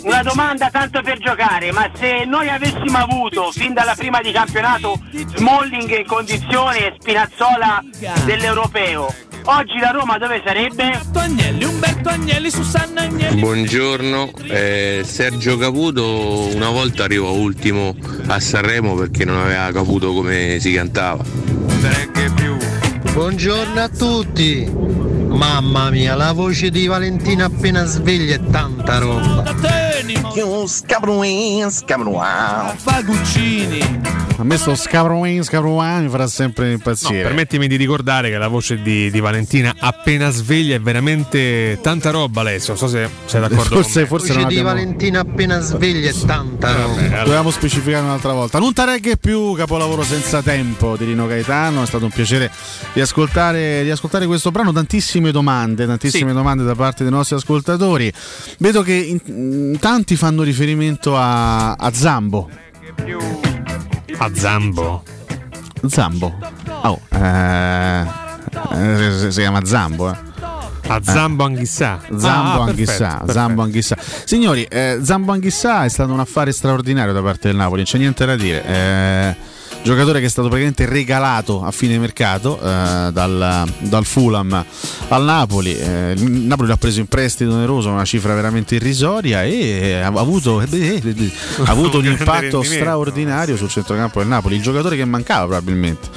[0.04, 4.98] Una domanda tanto per giocare, ma se noi avessimo avuto fin dalla prima di campionato
[5.36, 7.84] Smalling in condizione e Spinazzola
[8.24, 9.14] dell'Europeo,
[9.44, 10.98] oggi la Roma dove sarebbe?
[11.16, 13.42] Agnelli, Umberto Agnelli, Susanna Agnelli.
[13.42, 17.94] Buongiorno, eh, Sergio Caputo una volta arrivò ultimo
[18.28, 21.26] a Sanremo perché non aveva caputo come si cantava.
[23.12, 25.15] Buongiorno a tutti.
[25.36, 29.85] Mamma mia, la voce di Valentina appena sveglia è tanta roba.
[32.78, 34.24] Faguccini.
[34.38, 37.22] A me sto Scavroin, Scavroin mi farà sempre No, impazzire.
[37.24, 42.42] permettimi di ricordare che la voce di, di Valentina appena sveglia è veramente tanta roba
[42.42, 44.08] Alessio, non so se sei d'accordo Forse- con me.
[44.08, 47.24] forse La voce di abbiamo- Valentina appena sveglia è tanta roba.
[47.24, 48.60] Dovevamo specificare un'altra volta.
[48.60, 51.84] Non tareghe più, capolavoro senza tempo di Rino Gaetano.
[51.84, 52.52] È stato un piacere
[52.92, 54.74] di ascoltare, di ascoltare questo brano.
[54.74, 58.12] Tantissime domande, tantissime domande da parte dei nostri ascoltatori.
[58.60, 59.22] Vedo che in-
[59.72, 62.50] in tanti fanno riferimento a, a Zambo.
[64.18, 65.04] A Zambo?
[65.88, 66.36] Zambo.
[66.82, 68.06] Oh, eh,
[68.74, 70.18] eh, si- chiama Zambo, eh.
[70.88, 72.00] A Zambo Anghissà.
[72.14, 73.96] Zambo Ah, Anghissà, perfetto, Zambo Anghissà.
[74.26, 77.98] Signori, eh, Zambo Anghissà è stato un affare straordinario da parte del Napoli, non c'è
[77.98, 78.66] niente da dire.
[78.66, 79.36] Eh,
[79.86, 84.66] giocatore che è stato praticamente regalato a fine mercato eh, dal, dal Fulham
[85.10, 85.78] al Napoli.
[85.78, 90.60] Eh, il Napoli l'ha preso in prestito oneroso, una cifra veramente irrisoria e ha avuto,
[90.62, 91.32] eh, eh, eh,
[91.64, 94.56] ha avuto un impatto straordinario sul centrocampo del Napoli.
[94.56, 96.10] Il giocatore che mancava probabilmente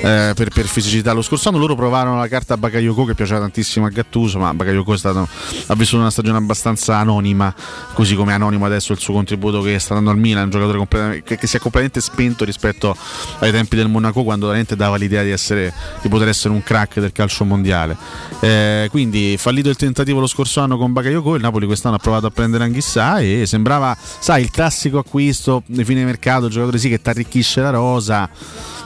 [0.00, 1.12] eh, per, per fisicità.
[1.12, 4.94] Lo scorso anno loro provarono la carta Bakayoko che piaceva tantissimo a Gattuso, ma Bakayoko
[4.94, 5.28] è stato,
[5.66, 7.54] ha vissuto una stagione abbastanza anonima,
[7.92, 11.22] così come è anonimo adesso il suo contributo che sta dando al Milan, un giocatore
[11.22, 12.96] che, che si è completamente spento rispetto
[13.40, 15.72] ai tempi del Monaco quando veramente dava l'idea di, essere,
[16.02, 17.96] di poter essere un crack del calcio mondiale.
[18.40, 22.26] Eh, quindi fallito il tentativo lo scorso anno con Bakayoko, il Napoli quest'anno ha provato
[22.26, 27.00] a prendere Anghissà e sembrava, sai, il classico acquisto di fine mercato, giocatore sì che
[27.00, 28.28] ti arricchisce la rosa,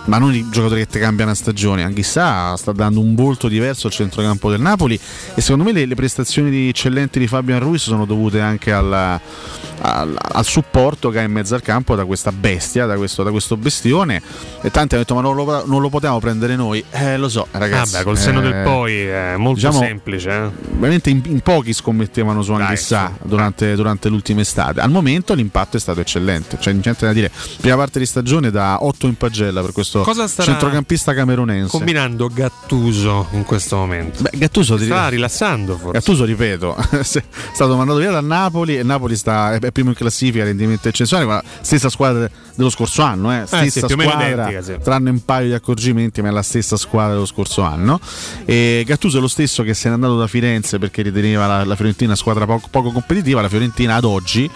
[0.06, 1.82] ma non il giocatore che ti cambia una stagione.
[1.82, 4.98] Anghissà sta dando un volto diverso al centrocampo del Napoli
[5.34, 8.92] e secondo me le, le prestazioni di- eccellenti di Fabian Ruiz sono dovute anche al,
[8.92, 13.30] al- al supporto che ha in mezzo al campo da questa bestia, da questo, da
[13.30, 14.20] questo bestione.
[14.62, 16.84] E tanti hanno detto: Ma non lo, non lo potevamo prendere noi.
[16.90, 17.92] Eh, lo so, ragazzi.
[17.92, 20.30] Vabbè, col senno eh, del poi è molto diciamo, semplice.
[20.30, 20.50] eh.
[20.72, 24.80] Veramente in, in pochi scommettevano su Anghissà durante, durante l'ultima estate.
[24.80, 27.30] Al momento l'impatto è stato eccellente, c'è niente da dire.
[27.60, 31.76] Prima parte di stagione da 8 in pagella per questo Cosa starà centrocampista camerunense.
[31.76, 34.22] Combinando Gattuso in questo momento.
[34.22, 35.92] Beh, Gattuso ti- sta rilassando forse.
[35.92, 40.44] Gattuso, ripeto, è stato mandato via dal Napoli e Napoli sta, è primo in classifica,
[40.44, 44.62] rendimento eccezionale, ma stessa squadra dello scorso anno, eh, sì, stessa o meno squadra, identica,
[44.62, 44.78] sì.
[44.82, 48.00] tranne un paio di accorgimenti, ma è la stessa squadra dello scorso anno.
[48.44, 51.76] E Gattuso è lo stesso che se n'è andato da Firenze perché riteneva la, la
[51.76, 54.50] Fiorentina squadra poco, poco competitiva, la Fiorentina ad oggi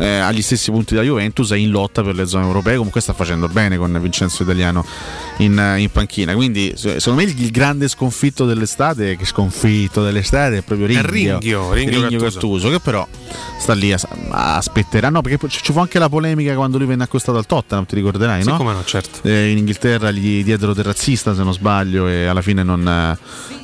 [0.00, 3.12] eh, agli stessi punti della Juventus è in lotta per le zone europee, comunque sta
[3.12, 4.84] facendo bene con Vincenzo Italiano
[5.38, 6.34] in, in panchina.
[6.34, 11.02] Quindi se- secondo me il, il grande sconfitto dell'estate, che sconfitto dell'estate è proprio È
[11.02, 12.24] Ringhio, Ringhio, Ringhio Gattuso.
[12.30, 13.06] Gattuso, che però
[13.58, 13.98] sta lì, a-
[14.30, 15.10] aspetterà.
[15.10, 18.42] No, perché ci fu anche la polemica quando lui venne accostato al Tottenham, ti ricorderai,
[18.42, 18.56] Sì, no?
[18.56, 19.20] come no, certo.
[19.28, 22.86] Eh, in Inghilterra gli diedero del razzista se non sbaglio e alla fine non,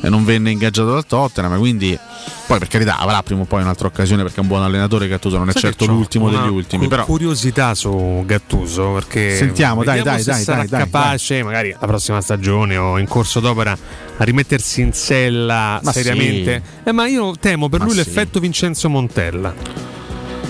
[0.02, 1.98] eh, non venne ingaggiato dal Tottenham quindi
[2.46, 5.38] poi per carità avrà prima o poi un'altra occasione perché è un buon allenatore Gattuso
[5.38, 6.88] non è Sai certo l'ultimo una degli ultimi.
[6.88, 11.74] però curiosità su Gattuso perché Sentiamo, dai, dai, se dai, sarà dai, dai, capace magari
[11.78, 13.76] la prossima stagione o in corso d'opera
[14.18, 16.62] a rimettersi in sella Ma seriamente.
[16.84, 18.00] eh, ma io temo per Ma lui sì.
[18.04, 19.94] l'effetto Vincenzo Montella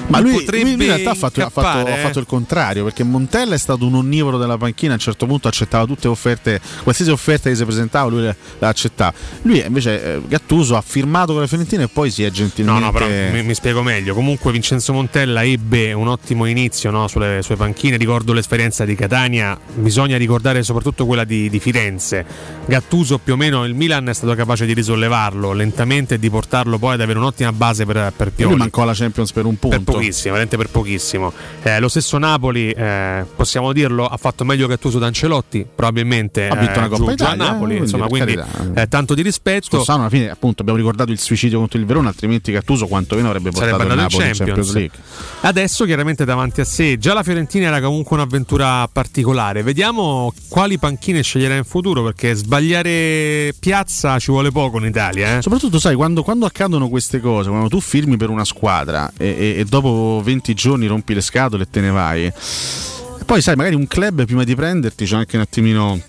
[0.09, 3.55] ma lui, lui in realtà ha fatto, ha fatto- ha fatto il contrario perché Montella
[3.55, 7.11] è stato un onnivoro della panchina a un certo punto accettava tutte le offerte qualsiasi
[7.11, 9.13] offerta che si presentava lui la accettava
[9.43, 12.85] lui invece eh, Gattuso ha firmato con la Fiorentina e poi si è No, gentilmente
[12.85, 14.15] no, però mi, mi spiego meglio.
[14.15, 17.97] Comunque Vincenzo Montella ebbe un ottimo inizio no, sulle sue panchine.
[17.97, 22.25] Ricordo l'esperienza di Catania, bisogna ricordare soprattutto quella di, di Firenze.
[22.67, 26.79] Gattuso più o meno il Milan è stato capace di risollevarlo lentamente e di portarlo
[26.79, 28.57] poi ad avere un'ottima base per, per lui Pioli.
[28.57, 31.33] mancò alla Champions per un punto Per pochissimo, veramente per pochissimo.
[31.63, 36.79] Eh, lo stesso Napoli, eh, possiamo dirlo, ha fatto meglio Gattuso d'Ancelotti, probabilmente Ha vinto
[36.79, 38.39] una eh, Coppa giù- giù a Italia, Napoli, quindi, insomma, quindi
[38.75, 39.69] eh, tanto di rispetto.
[39.71, 43.51] Quest'anno alla fine appunto abbiamo ricordato il suicidio contro il Verona, altrimenti Gattuso quantomeno avrebbe
[43.51, 44.75] portato Sarebbe il Napoli in in Champions Champions.
[44.75, 44.99] League.
[45.41, 49.63] Adesso chiaramente davanti a sé, già la Fiorentina era comunque un'avventura particolare.
[49.63, 55.39] Vediamo quali panchine sceglierà in futuro perché sbagliare piazza ci vuole poco in Italia.
[55.39, 55.43] Eh?
[55.43, 59.55] Soprattutto, sai, quando, quando accadono queste cose, quando tu firmi per una squadra e, e-
[59.61, 62.33] e dopo 20 giorni rompi le scatole e te ne vai, e
[63.25, 66.01] poi sai, magari un club prima di prenderti c'è anche un attimino.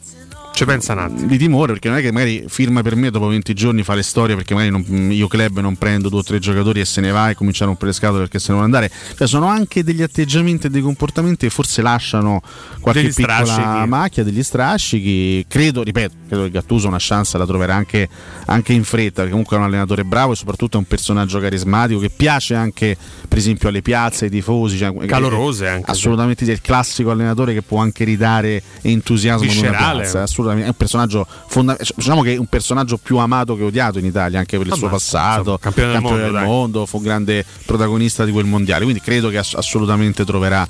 [0.58, 1.28] Ci pensa un attimo.
[1.28, 4.02] Di timore, perché non è che magari firma per me dopo 20 giorni fa le
[4.02, 7.12] storie perché magari non- io club non prendo due o tre giocatori e se ne
[7.12, 8.92] va e comincia a rompere le scatole perché se ne vuole andare.
[9.16, 12.42] Cioè, sono anche degli atteggiamenti e dei comportamenti che forse lasciano
[12.80, 13.88] qualche Degli piccola strascichi.
[13.88, 15.46] macchia, degli strascichi.
[15.48, 18.10] Credo, ripeto, credo che Gattuso una chance la troverà anche,
[18.48, 22.00] anche in fretta, perché comunque è un allenatore bravo e soprattutto è un personaggio carismatico
[22.00, 22.98] che piace anche,
[23.28, 24.80] per esempio, alle piazze, ai tifosi.
[24.80, 29.70] Cioè, Calorose anche, Assolutamente sì, il classico allenatore che può anche ridare entusiasmo in una
[29.70, 30.24] piazza.
[30.24, 30.46] Assolutamente.
[30.52, 31.90] È un personaggio fondamentale.
[31.96, 34.88] Diciamo che è un personaggio più amato che odiato in Italia, anche per il suo
[34.88, 35.40] Ammazza, passato.
[35.40, 36.46] insomma, campione del mondo, dai.
[36.46, 38.84] mondo, fu un grande protagonista di quel mondiale.
[38.84, 40.68] Quindi credo che ass- assolutamente troverà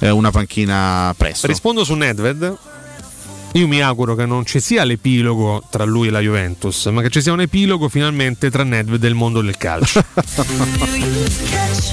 [0.00, 1.46] eh, una panchina presto.
[1.46, 2.56] Rispondo su Nedved.
[3.52, 7.08] Io mi auguro che non ci sia l'epilogo tra lui e la Juventus, ma che
[7.08, 10.04] ci sia un epilogo finalmente tra Nedved e il mondo del calcio.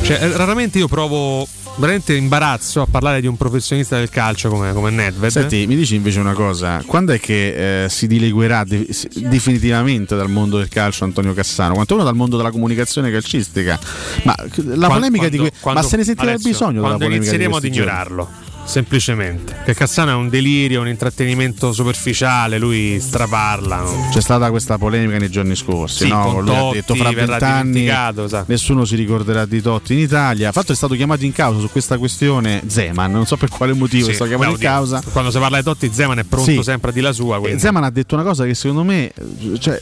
[0.04, 1.48] cioè, raramente io provo
[1.78, 5.30] veramente imbarazzo a parlare di un professionista del calcio come, come Nedved.
[5.30, 10.30] Senti, mi dici invece una cosa, quando è che eh, si dileguerà de- definitivamente dal
[10.30, 11.74] mondo del calcio Antonio Cassano?
[11.74, 13.80] Quanto uno dal mondo della comunicazione calcistica?
[14.24, 16.72] Ma la Quan- polemica di quando- que- quando- Ma se ne sentirà il Alessio, bisogno
[16.82, 17.92] della quando polemica di inizieremo ad questi giorni?
[17.92, 18.30] ignorarlo
[18.66, 24.10] semplicemente che Cassano è un delirio un intrattenimento superficiale lui straparla no?
[24.12, 26.32] C'è stata questa polemica nei giorni scorsi, Sì, no?
[26.34, 27.88] con Lui ha Totti, detto fra vent'anni
[28.28, 28.44] sa.
[28.48, 30.52] nessuno si ricorderà di Totti in Italia.
[30.52, 34.06] Fatto è stato chiamato in causa su questa questione Zeman, non so per quale motivo
[34.06, 35.02] Sì, è stato chiamato beh, in causa.
[35.12, 36.64] quando si parla di Totti Zeman è pronto Sì.
[36.64, 37.60] sempre dire la sua quindi.
[37.60, 39.12] Zeman ha detto una cosa che secondo me
[39.60, 39.78] cioè,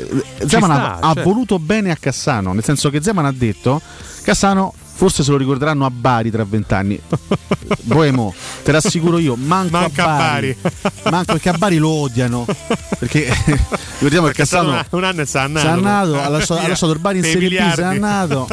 [0.46, 1.24] Zeman ha, sta, ha cioè.
[1.24, 3.82] voluto bene a Cassano, nel senso che Zeman ha detto
[4.24, 7.00] Cassano forse se lo ricorderanno a Bari tra vent'anni.
[7.82, 8.34] Boemo,
[8.64, 10.58] te l'assicuro io, manco Manca a a Bari.
[11.10, 12.46] manco perché a Bari lo odiano.
[13.00, 13.34] Perché
[13.98, 15.28] ricordiamo che Cassano un, un anno è
[15.66, 17.82] annato, ha lasciato, ha lasciato il Bari in Serie B, miliardi.
[17.82, 18.48] annato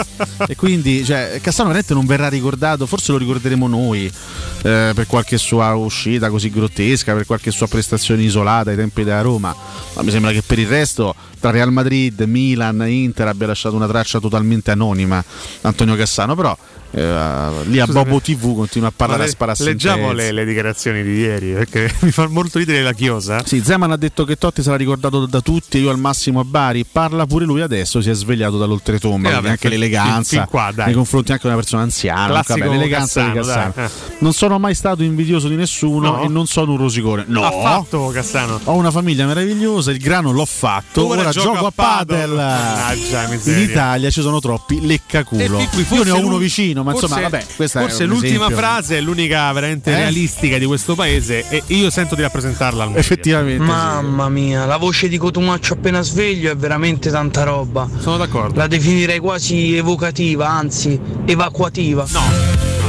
[0.47, 5.39] e quindi cioè, Cassano veramente non verrà ricordato, forse lo ricorderemo noi eh, per qualche
[5.39, 9.55] sua uscita così grottesca, per qualche sua prestazione isolata ai tempi della Roma,
[9.95, 11.15] ma mi sembra che per il resto
[11.49, 15.25] Real Madrid, Milan, Inter abbia lasciato una traccia totalmente anonima
[15.63, 16.57] Antonio Cassano, però
[16.93, 18.05] eh, lì a Scusami.
[18.05, 21.13] Bobo TV continua a parlare Ma a le- spararsi in leggiamo le, le dichiarazioni di
[21.19, 24.77] ieri perché mi fa molto ridere la chiosa Sì, Zeman ha detto che Totti sarà
[24.77, 26.85] ricordato da tutti, io al massimo a Bari.
[26.91, 29.29] Parla pure lui adesso, si è svegliato dall'oltretomba.
[29.29, 30.87] Eh, vabbè, anche fin- l'eleganza fin qua, dai.
[30.87, 32.27] nei confronti anche di una persona anziana.
[32.27, 33.73] Classico vabbè, l'eleganza di Cassano, Cassano.
[33.75, 36.23] dai, Non sono mai stato invidioso di nessuno No?
[36.23, 37.25] e non sono un rosicone.
[37.29, 41.07] No, ha fatto Cassano ho una famiglia meravigliosa, il grano l'ho fatto.
[41.07, 42.31] Ora Ora, gioco gioco a a padel.
[42.31, 43.63] Mannaggia, In miseria.
[43.65, 45.59] Italia ci sono troppi leccaculo.
[45.59, 46.39] Fin Io ne ho uno l'ul-
[46.81, 48.57] vicino, ma insomma, forse- vabbè, questa forse l'ultima esempio.
[48.57, 49.95] frase è l'unica veramente Eh?
[49.97, 52.97] realistica di questo paese e io sento di rappresentarla al.
[52.97, 53.63] Effettivamente.
[53.63, 57.89] Mamma mia, la voce di Cotumaccio appena sveglio è veramente tanta roba.
[57.99, 58.59] Sono d'accordo.
[58.59, 62.07] La definirei quasi evocativa, anzi evacuativa.
[62.11, 62.23] No,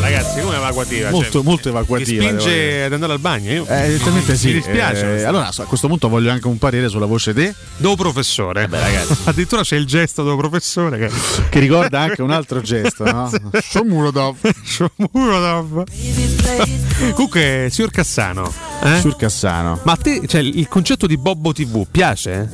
[0.01, 1.09] ragazzi, come evacuativa?
[1.09, 2.23] Molto, Cioè, molto evacuativa.
[2.23, 3.51] Mi spinge ad andare al bagno.
[3.51, 3.65] Io.
[3.67, 4.47] Eh, evidentemente sì.
[4.47, 5.17] Mi dispiace.
[5.19, 8.67] Eh, allora, a questo punto voglio anche un parere sulla voce te, Do professore.
[8.67, 9.15] Beh, ragazzi.
[9.29, 11.11] Addirittura c'è il gesto do professore che,
[11.49, 13.31] che ricorda anche un altro gesto, no?
[13.61, 14.37] Shomurodov.
[14.63, 15.83] Shomurodov.
[17.13, 18.51] Comunque, signor Cassano,
[18.83, 18.99] eh?
[18.99, 19.79] Sul Cassano.
[19.83, 22.49] ma a te, cioè, il concetto di Bobbo TV piace?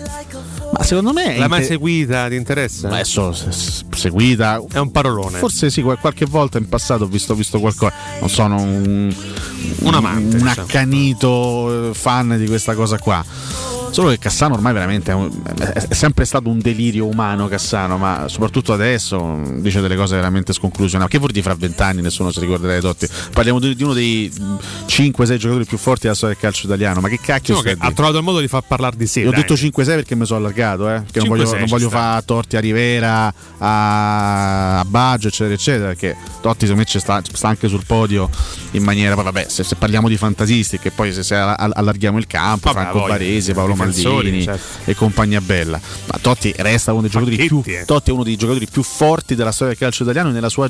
[0.77, 1.37] Ma secondo me.
[1.37, 2.27] L'hai mai inte- seguita?
[2.29, 2.87] Ti interessa?
[2.89, 4.61] Adesso se- se- seguita.
[4.71, 5.37] È un parolone.
[5.39, 7.93] Forse sì, qual- qualche volta in passato ho visto, ho visto qualcosa.
[8.19, 9.13] Non sono un,
[9.79, 10.61] Un amante, un diciamo.
[10.67, 13.23] accanito eh, fan di questa cosa qua.
[13.89, 18.25] Solo che Cassano ormai veramente è, un- è- sempre stato un delirio umano Cassano, ma
[18.27, 21.09] soprattutto adesso mh, dice delle cose veramente sconclusionate.
[21.09, 23.07] Che vuol dire fra vent'anni nessuno si ricorderà di Totti?
[23.33, 24.31] Parliamo di, uno dei
[24.87, 27.85] 5-6 giocatori più forti della storia del calcio italiano, ma che cacchio Diciamo stai che
[27.87, 29.21] ha trovato il modo di far parlare di sé.
[29.21, 31.03] Io ho detto 5-6 perché mi sono allargato, eh?
[31.11, 35.87] Che non 5-6 voglio, non voglio fare torti a Rivera, a, a Baggio, eccetera, eccetera.
[35.87, 38.29] Perché Totti secondo me sta, sta anche sul podio
[38.71, 39.15] in maniera.
[39.15, 42.89] Poi vabbè, se, se parliamo di fantasisti, che poi se, se allarghiamo il campo, Vabbè,
[42.89, 43.07] Franco.
[43.07, 44.89] Baresi, Paolo Maldini certo.
[44.89, 45.79] e compagnia bella.
[46.05, 47.83] Ma Totti resta uno dei giocatori più eh.
[47.85, 50.67] Totti è uno dei giocatori più forti della storia del calcio italiano e nella sua
[50.67, 50.69] eh,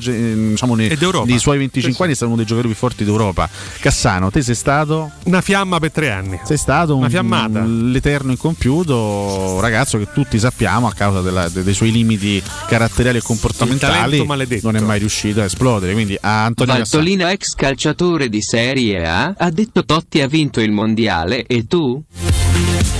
[0.49, 0.87] diciamo nei,
[1.25, 2.01] nei suoi 25 Sì, sì.
[2.01, 3.49] anni è stato uno dei giocatori più forti d'Europa.
[3.79, 6.39] Cassano, te sei stato Una fiamma per tre anni.
[6.43, 7.63] sei stato un, Una fiammata.
[7.63, 8.95] l'eterno incompiuto
[9.55, 14.25] un ragazzo che tutti sappiamo a causa della- de- dei suoi limiti caratteriali e comportamentali
[14.61, 15.93] non è mai riuscito a esplodere.
[15.93, 17.03] Quindi a Antonio Cassano.
[17.03, 22.01] Valtolina ex calciatore di Serie A ha detto Totti ha vinto il mondiale e tu?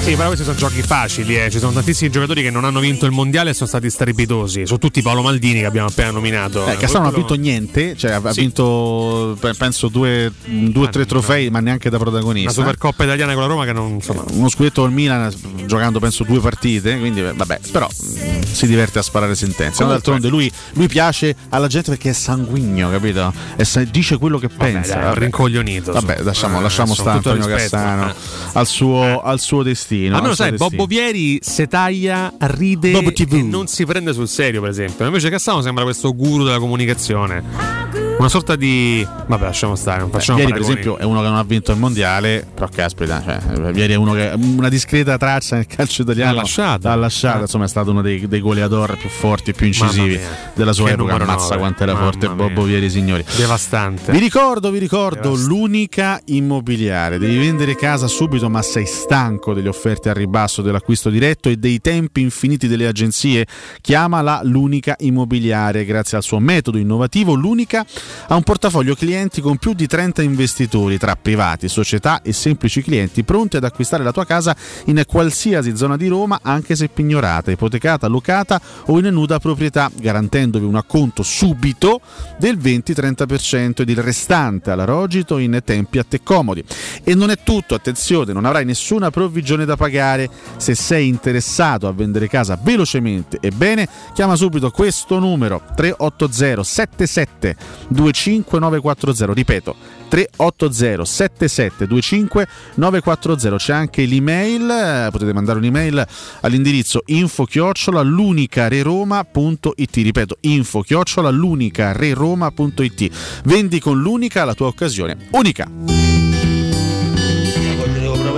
[0.07, 1.49] Sì, però questi sono giochi facili, eh.
[1.51, 4.79] ci sono tantissimi giocatori che non hanno vinto il mondiale e sono stati strepitosi, sono
[4.79, 6.65] tutti Paolo Maldini che abbiamo appena nominato.
[6.65, 8.39] Eh, Cassano non ha vinto niente, cioè ha Sì.
[8.39, 10.31] vinto pe- penso due
[10.73, 12.51] o tre trofei, ma neanche da protagonista.
[12.51, 14.23] Supercoppa italiana con la Roma che non insomma.
[14.31, 15.29] Uno scudetto al Milan
[15.65, 19.83] giocando penso due partite, quindi eh, vabbè, però mh, si diverte a sparare sentenze.
[19.83, 23.33] No, D'altronde lui, lui piace alla gente perché è sanguigno, capito?
[23.57, 24.93] E sa- dice quello che pensa.
[24.93, 25.19] dai, è vabbè.
[25.19, 28.13] rincoglionito, Vabbè, lasciamo, Eh, lasciamo stare Antonio rispetto, Cassano eh.
[28.53, 30.15] al, suo, al suo destino.
[30.15, 30.69] Almeno al suo sai, destino.
[30.69, 35.05] Bobbo Vieri se taglia, ride e non si prende sul serio, per esempio.
[35.05, 38.06] Invece Cassano sembra questo guru della comunicazione.
[38.19, 39.05] Una sorta di.
[39.27, 40.81] Vabbè, lasciamo stare, non Beh, facciamo Vieri, per paragoni.
[40.87, 44.13] esempio, è uno che non ha vinto il mondiale, però caspita, cioè, Vieri è uno
[44.13, 46.89] che una discreta traccia nel calcio italiano L'ha lasciata.
[46.89, 47.41] l'ha lasciata, Ah.
[47.41, 50.19] insomma, è stato uno dei, dei goleador più forti e più incisivi
[50.55, 51.13] della sua Che epoca.
[51.13, 51.57] Ammazza nove.
[51.57, 52.35] quanto era Mamma forte mia.
[52.35, 53.23] Bobbo Vieri, signori.
[53.35, 54.11] Devastante.
[54.11, 57.19] Vi ricordo, vi ricordo, l'unica immobiliare.
[57.19, 61.79] Devi vendere casa subito, ma sei stanco delle offerte al ribasso dell'acquisto diretto e dei
[61.81, 63.45] tempi infiniti delle agenzie?
[63.79, 65.85] Chiamala l'unica immobiliare.
[65.85, 67.85] Grazie al suo metodo innovativo, l'unica
[68.27, 73.23] ha un portafoglio clienti con più di 30 investitori tra privati, società e semplici clienti
[73.23, 74.55] pronti ad acquistare la tua casa
[74.85, 80.65] in qualsiasi zona di Roma, anche se pignorata, ipotecata, locata o in nuda proprietà, garantendovi
[80.65, 82.01] un acconto subito
[82.37, 86.63] del 20-30% ed il restante alla rogito in tempi a te comodi.
[87.03, 90.29] E non è tutto, attenzione, non avrai nessuna provvigione da pagare.
[90.57, 97.55] Se sei interessato a vendere casa velocemente e bene, chiama subito questo numero 380 77
[98.03, 99.75] 25 940, ripeto
[100.07, 106.07] 380 77 25 940 c'è anche l'email eh, potete mandare un'email
[106.41, 113.09] all'indirizzo info chiocciola l'unicareroma.it ripeto info chiocciola l'unicareroma.it
[113.43, 115.67] vendi con l'unica la tua occasione unica.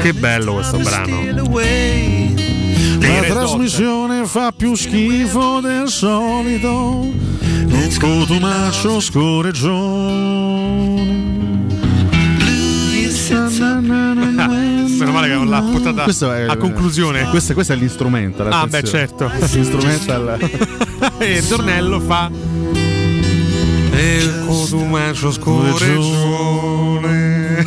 [0.00, 1.52] Che bello questo brano.
[3.00, 11.22] La trasmissione fa più schifo del solito Un cotumaccio scorreggione
[14.96, 16.04] Meno male che non l'ha portata
[16.36, 17.28] è- a conclusione.
[17.30, 19.30] Questo, questo è l'instrumental Ah, beh, certo.
[19.52, 20.38] L'instrumental
[21.18, 22.30] e il tornello fa.
[23.96, 27.58] E il cotumaccio scorreggione.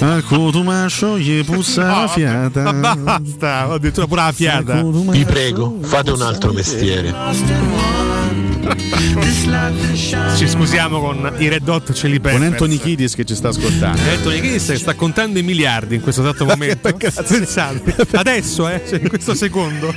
[0.00, 4.82] A cotumaccio gli puzza la fiata Ma basta, ho detto pure la fiata.
[4.82, 7.89] Vi prego, fate un altro mestiere.
[10.36, 12.36] Ci scusiamo con i Red Hot Chili Peppers.
[12.38, 16.00] Con Anthony Kiddis che ci sta ascoltando Anthony Kiddis che sta contando i miliardi in
[16.00, 16.92] questo esatto momento.
[16.92, 19.92] Pensate, adesso, eh, cioè, in questo secondo.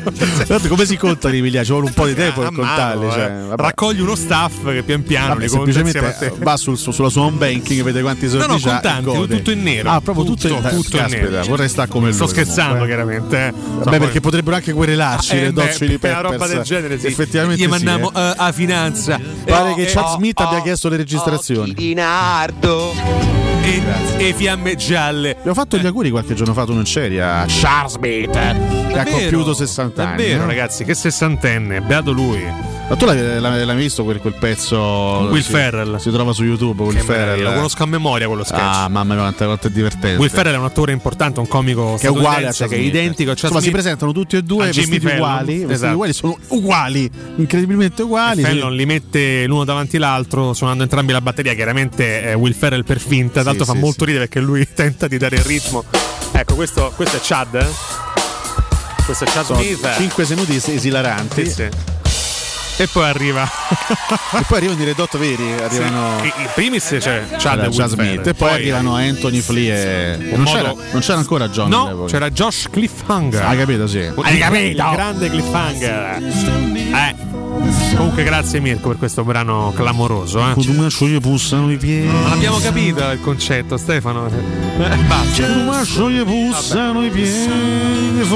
[0.48, 1.68] Tanto come si contano i miliardi?
[1.68, 3.08] Ci vuole un po' di tempo per mano, contarli.
[3.08, 3.12] eh.
[3.12, 3.56] Cioè.
[3.56, 6.34] Raccogli uno staff che pian piano Vabbè, li semplicemente te.
[6.40, 9.28] va sul- su- sulla sua home banking, vede quanti soldi No, no, c'ha e contanti,
[9.38, 9.90] tutto in nero.
[9.92, 11.44] Ah, proprio tutto, Tutto, in tutto in nero.
[11.46, 12.14] Vorrei stare come lui.
[12.16, 12.88] Sto scherzando, comunque.
[12.96, 13.48] chiaramente.
[13.48, 13.54] eh.
[13.84, 16.22] Vabbè, perché potrebbero anche querelarci Eh, le per una Peppers.
[16.22, 17.08] roba del genere, sì.
[17.08, 18.20] Effettivamente Gli mandiamo eh.
[18.20, 19.20] eh, a finanza.
[19.46, 21.74] Pare che eh, Chad Smith abbia chiesto le registrazioni.
[21.74, 23.53] Di nardo.
[23.64, 23.82] E,
[24.18, 25.32] e fiamme gialle.
[25.32, 29.02] Abbiamo fatto gli auguri qualche giorno fa tu non c'eri a Charles Smith che ha
[29.02, 30.18] È vero, compiuto 60 È anni.
[30.18, 30.46] vero, no?
[30.48, 32.72] ragazzi, che sessantenne, beato lui.
[32.86, 34.78] Ma tu l'hai, l'hai- l'hai visto quel, quel pezzo?
[35.32, 35.96] Will si, Ferrell.
[35.98, 36.84] Si trova su YouTube.
[36.84, 37.42] Will Che Ferrell.
[37.42, 38.62] Lo conosco a memoria quello sketch.
[38.62, 40.18] Ah, mamma mia, quanto, quanto è divertente.
[40.20, 42.80] Will Ferrell è un attore importante, un comico che è uguale a Chad che è
[42.80, 45.16] identico a Chad Insomma, si presentano tutti e due vestiti Fallon.
[45.16, 45.46] uguali.
[45.54, 45.94] Vestiti Esatto.
[45.94, 48.42] uguali, sono uguali, incredibilmente uguali.
[48.42, 48.50] E sì.
[48.52, 51.54] Fallon li mette l'uno davanti l'altro, suonando entrambi la batteria.
[51.54, 55.08] Chiaramente eh, Will Ferrell per finta, tanto Sì, fa sì, molto ridere perché lui tenta
[55.08, 55.84] di dare il ritmo.
[56.32, 57.56] Ecco, questo, questo è Chad.
[57.56, 57.68] eh?
[59.06, 59.96] Questo è Chad Sono Smith.
[59.98, 61.46] 5 senuti es- esilaranti.
[61.46, 61.70] Sì, sì.
[62.78, 63.48] E poi arriva.
[64.36, 65.54] E poi arrivano i redotto veri.
[65.62, 66.24] Arrivano.
[66.24, 68.26] I, i primis c'è e Will Chad Smith.
[68.26, 70.18] E poi, arrivano Anthony Flea e.
[70.18, 71.70] Non, modo- c'era, non c'era ancora John.
[71.70, 72.12] No, all'epoca.
[72.12, 73.44] c'era Josh Cliffhanger.
[73.44, 73.98] Hai capito, sì.
[74.00, 76.18] Il- Il grande Cliffhanger.
[76.24, 77.16] Eh.
[77.96, 80.40] Comunque grazie Mirko per questo brano clamoroso.
[80.40, 80.54] Eh.
[82.12, 84.28] Non abbiamo capito il concetto, Stefano.
[84.28, 85.42] Eh, Basta.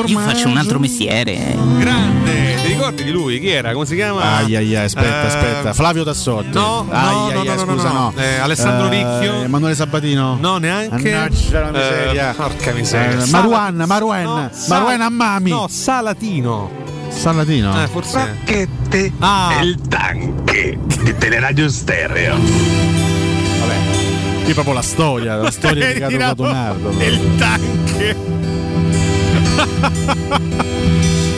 [0.07, 1.55] Io faccio un altro mestiere.
[1.77, 3.39] Grande, ti ricordi di lui?
[3.39, 3.73] Chi era?
[3.73, 4.37] Come si chiama?
[4.37, 5.73] Ai ai ai, aspetta, Eh, aspetta.
[5.73, 6.49] Flavio Tassotti.
[6.53, 8.13] No, no, ai, no, ai, no, ai, no, no, scusa, no.
[8.15, 8.21] no.
[8.21, 9.41] Eh, Alessandro Ricchio.
[9.43, 10.37] Emanuele Sabatino.
[10.39, 11.11] No, neanche.
[11.11, 12.31] Mannaggia la miseria.
[12.31, 13.23] Eh, porca miseria.
[13.23, 14.23] Eh, Maruan, Maruen.
[14.23, 15.49] No, Sal- Maruen Ammami.
[15.49, 16.85] No, Salatino.
[17.09, 17.83] Salatino.
[17.83, 18.17] Eh, forse.
[18.17, 19.57] Racchette Ah.
[19.59, 22.35] e il tanche di Teleradio Stereo.
[23.59, 23.75] Vabbè.
[24.43, 26.89] Qui proprio la storia, la storia di Carlo Cotonardo.
[27.03, 28.15] Il tanche.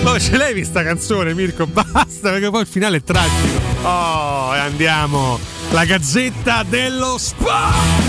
[0.03, 1.65] Ma ce l'hai vista canzone, Mirko?
[1.71, 3.57] Basta, perché poi il finale è tragico.
[3.83, 5.39] Oh, e andiamo.
[5.71, 8.08] La gazzetta dello sport.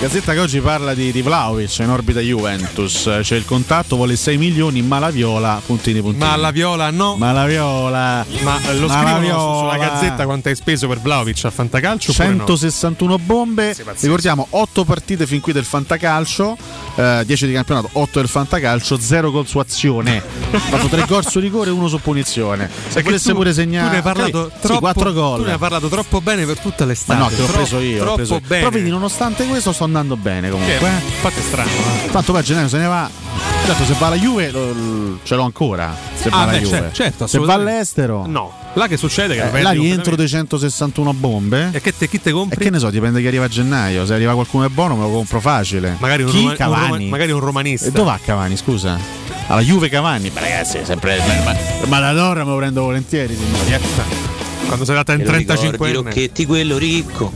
[0.00, 3.02] Gazzetta che oggi parla di, di Vlaovic in orbita Juventus.
[3.20, 6.24] C'è il contatto, vuole 6 milioni, ma la viola, puntini puntini.
[6.24, 7.16] Ma la viola no.
[7.16, 8.24] Ma la viola.
[8.40, 9.58] Ma lo Ma scrivono viola.
[9.58, 12.12] sulla gazzetta quanto hai speso per Vlaovic a Fantacalcio?
[12.12, 12.36] oppure no?
[12.46, 16.56] 161 bombe, ricordiamo 8 partite fin qui del Fantacalcio,
[16.94, 20.16] eh, 10 di campionato, 8 del Fantacalcio, 0 gol su azione.
[20.50, 22.70] Ha fatto 3 gol su rigore e 1 su punizione.
[22.88, 25.88] Se volesse pure segnare, tu ne hai parlato sì, troppo, 4 Tu ne hai parlato
[25.88, 27.18] troppo bene per tutta Ma l'estate.
[27.20, 27.98] no, te l'ho Troppo- preso io.
[27.98, 28.40] Troppo preso io.
[28.40, 28.58] bene.
[28.64, 30.78] Però vedi, nonostante questo, sto andando bene comunque.
[30.78, 30.90] Che- eh.
[31.06, 31.68] Infatti è strano.
[31.70, 32.10] eh.
[32.10, 33.10] Tanto poi a gennaio se ne va.
[33.66, 35.94] Certo, se va alla Juve lo- lo- ce l'ho ancora.
[36.14, 36.70] Se va Ah, alla beh, Juve.
[36.70, 38.24] cer- certo, se va all'estero.
[38.26, 39.34] No, là che succede?
[39.36, 41.68] Che Eh, là rientro dei 161 bombe.
[41.72, 42.58] E che te, chi te E compri?
[42.64, 44.06] che ne so, dipende chi arriva a gennaio.
[44.06, 45.96] Se arriva qualcuno è buono, me lo compro facile.
[45.98, 46.36] Magari un, Chi?
[46.38, 46.88] roma- un Cavani.
[47.04, 47.86] roma- magari un romanista.
[47.88, 48.98] E dove va Cavani, scusa?
[49.46, 50.30] Alla Juve Cavani.
[50.32, 51.18] Ma ragazzi, è sempre.
[51.44, 51.54] Ma,
[51.86, 53.72] ma la Torre me lo prendo volentieri, signori.
[53.72, 53.80] eh.
[54.66, 55.96] Quando sei andata in 35 anni.
[55.96, 57.32] Rocchetti, quello ricco.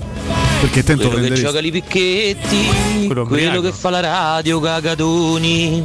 [0.65, 1.45] Perché tento Quello che prenderesti.
[1.45, 5.85] gioca li picchetti, Quello quello, che fa la radio, cagatoni.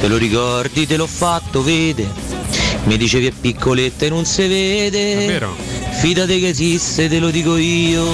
[0.00, 2.06] Te lo ricordi, te l'ho fatto, vede.
[2.84, 5.24] Mi dicevi è piccoletta e non si vede.
[5.24, 5.56] È vero.
[6.00, 8.04] Fidate che esiste, te lo dico io.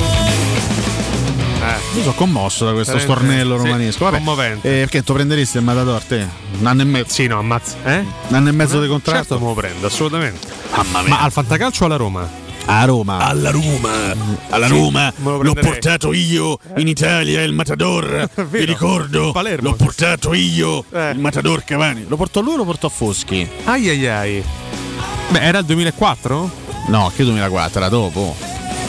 [1.96, 4.04] Io sono commosso da questo Veramente, stornello sì, romanesco.
[4.04, 4.68] Vabbè, commovente.
[4.68, 6.28] eh, perché tu prenderesti il Matador te?
[6.60, 7.12] Un anno e mezzo.
[7.12, 7.74] Sì, no, ammazza.
[7.82, 8.04] Eh?
[8.28, 9.18] Un anno e mezzo di contratto.
[9.18, 10.46] Certo, me lo prendo, assolutamente.
[10.76, 11.08] Mamma mia.
[11.08, 12.46] Ma al Fantacalcio o alla Roma?
[12.70, 13.16] A Roma.
[13.18, 14.14] Alla Roma,
[14.50, 18.28] alla Sì, Roma, lo l'ho portato io in Italia il Matador.
[18.50, 19.70] Vi ricordo, Palermo.
[19.70, 21.10] l'ho portato io Eh.
[21.12, 22.04] il Matador Cavani.
[22.06, 23.48] Lo portò lui o lo portò Foschi?
[23.64, 24.44] Ai ai ai.
[25.30, 26.50] Beh, era il 2004?
[26.88, 28.36] No, che 2004, era dopo.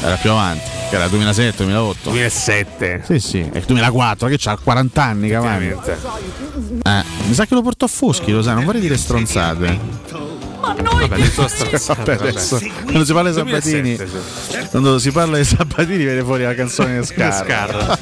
[0.01, 0.68] Era più avanti.
[0.89, 2.10] Che era 2007, 2008.
[2.10, 3.03] 2007.
[3.06, 5.68] Sì, sì, è il 2004, che c'ha 40 anni, Cavani.
[5.68, 10.28] Eh, mi sa che lo portò Foschi, lo sai, non vorrei dire stronzate.
[10.75, 11.47] Vabbè, adesso
[11.93, 12.27] Vabbè, vabbè.
[12.29, 16.53] adesso, quando si parla di Sabatini, 2007, quando si parla di Sabatini viene fuori la
[16.53, 17.05] canzone di.
[17.05, 17.97] Scarra.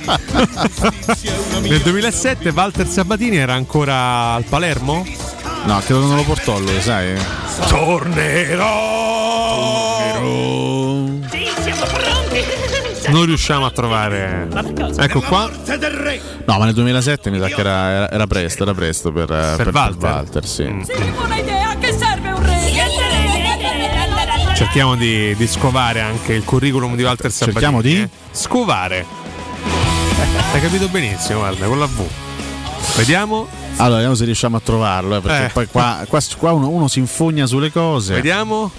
[1.62, 5.06] Nel 2007 Walter Sabatini era ancora al Palermo?
[5.66, 7.16] No, credo che non lo portò lui, sai?
[7.68, 9.06] Tornerò.
[13.10, 14.48] Non riusciamo a trovare.
[14.98, 15.50] Ecco qua.
[16.46, 19.56] No, ma nel 2007 mi sa che era, era- era presto, era presto per, per,
[19.72, 20.46] per Walter?
[20.46, 20.64] sì.
[20.64, 21.37] buona idea, che
[24.58, 27.54] Cerchiamo di, di scovare anche il curriculum di Walter Sabatini.
[27.62, 28.02] Cerchiamo di?
[28.02, 28.10] eh.
[28.32, 29.06] Scovare.
[30.52, 32.02] Hai capito benissimo, guarda, con la V.
[32.96, 35.50] Vediamo, Allora, vediamo se riusciamo a trovarlo, eh, perché Eh.
[35.50, 38.16] poi qua, qua- qua uno, uno si infogna sulle cose.
[38.16, 38.72] vediamo.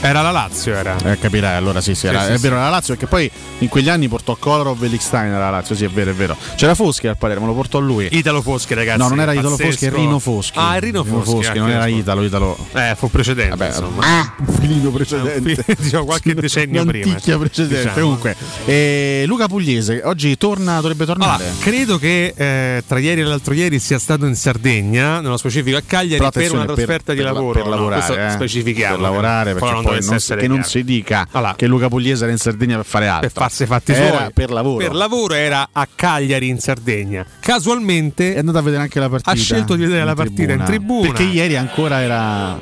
[0.00, 0.96] Era la Lazio, era.
[1.04, 2.42] Eh, capirai, allora sì, sì, era- sì, è sì.
[2.42, 5.84] vero, la Lazio, perché poi in quegli anni portò Kolarov e Lickstein alla Lazio, sì,
[5.84, 6.36] è vero, è vero.
[6.56, 8.08] C'era Foschi al Palermo, lo portò lui.
[8.10, 8.98] Italo Foschi, ragazzi.
[8.98, 9.70] no, non era Italo pazzesco.
[9.70, 10.58] Foschi, è Rino Foschi.
[10.58, 11.58] Ah, è Rino Foschi.
[11.58, 11.86] non anche era.
[11.86, 12.56] Italo, Italo.
[12.72, 13.56] Eh, fu precedente.
[13.56, 14.34] Vabbè, insomma.
[14.38, 15.64] un filino precedente.
[15.78, 17.06] Diciamo, qualche decennio prima.
[17.06, 17.82] Un'anticchia precedente.
[17.82, 18.00] diciamo.
[18.00, 21.44] Comunque, eh, Luca Pugliese oggi torna, dovrebbe tornare.
[21.44, 25.76] Allora, credo che eh, tra ieri e l'altro ieri sia stato in Sardegna, nello specifico
[25.76, 27.52] a Cagliari, per una trasferta di per- lavoro.
[27.52, 28.30] per no, lavorare, questo eh.
[28.30, 28.94] specifichiamo.
[28.94, 30.70] per lavorare perché non poi non, essere che non chiaro.
[30.70, 31.54] si dica Allora.
[31.56, 34.32] che Luca Pugliese era in Sardegna per fare altro per farsi fatti era suoi.
[34.32, 37.24] per lavoro Per lavoro era a Cagliari in Sardegna.
[37.40, 40.62] Casualmente è andato a vedere anche la partita ha scelto di vedere la partita in
[40.64, 41.08] tribuna.
[41.08, 42.58] perché ieri ancora era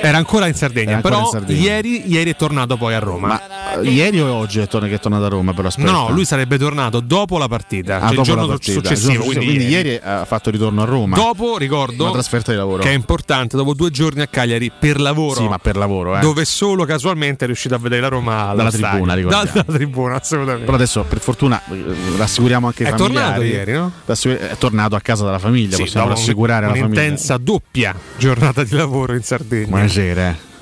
[0.00, 1.60] era ancora in Sardegna, ancora però in Sardegna.
[1.60, 3.26] Ieri, ieri è tornato poi a Roma.
[3.28, 5.90] ma eh, ieri o oggi è tornato, che è tornato a Roma però aspetta.
[5.90, 8.72] no, no, lui sarebbe tornato dopo la partita, Ah, cioè il dopo giorno la partita,
[8.80, 9.88] successivo, il giorno quindi, quindi ieri.
[9.90, 13.56] ieri ha fatto ritorno a Roma Dopo, ricordo, una trasferta di lavoro che è importante,
[13.56, 15.40] dopo due giorni a Cagliari per lavoro.
[15.40, 16.20] sì ma per lavoro eh.
[16.20, 19.14] Dove solo casualmente è riuscito a vedere la Roma Dalla tribuna.
[19.14, 20.64] Da- Dalla tribuna, assolutamente.
[20.64, 21.84] però adesso per fortuna eh,
[22.16, 23.92] rassicuriamo anche i È familiari tornato ieri, no?
[24.04, 28.74] È tornato a casa dalla famiglia Sì, possiamo rassicurare la famiglia un'intensa doppia giornata di
[28.74, 29.66] lavoro in Sardegna.
[29.68, 30.52] buonasera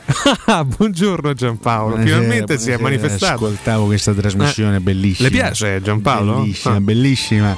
[0.47, 3.01] Ah, buongiorno Giampaolo, Buonasera, finalmente si è buonasera.
[3.01, 3.45] manifestato.
[3.47, 5.29] Ascoltavo questa trasmissione Eh, bellissima.
[5.29, 6.41] le piace Giampaolo?
[6.41, 6.81] Bellissima, Ah.
[6.81, 7.57] bellissima.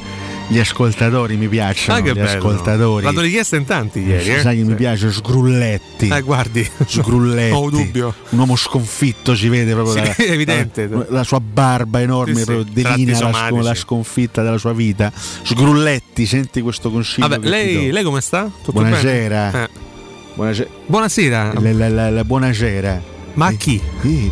[0.48, 1.98] Gli ascoltatori mi piacciono.
[1.98, 2.28] Ah, che gli bello.
[2.38, 3.04] ascoltatori.
[3.04, 4.34] L'hanno richiesto in tanti ieri.
[4.34, 4.40] Eh?
[4.40, 6.08] Sai che mi piace Sgrulletti.
[6.08, 7.54] Eh, guardi, Sgrulletti.
[7.56, 8.14] ho dubbio.
[8.30, 10.88] Un uomo sconfitto ci vede proprio Sì, è evidente.
[10.88, 15.10] dalla- la sua barba enorme Sì, sì, proprio delinea la, la sconfitta della sua vita.
[15.14, 17.28] Sgrulletti, senti questo consiglio.
[17.28, 18.50] Vabbè, lei, lei come sta?
[18.58, 19.50] Tutto Buonasera.
[19.50, 19.64] bene?
[19.64, 19.68] Eh.
[20.34, 20.68] Buonasera.
[20.86, 21.52] Buonasera.
[21.60, 23.12] La, la- la- la buonasera.
[23.34, 23.80] Ma chi?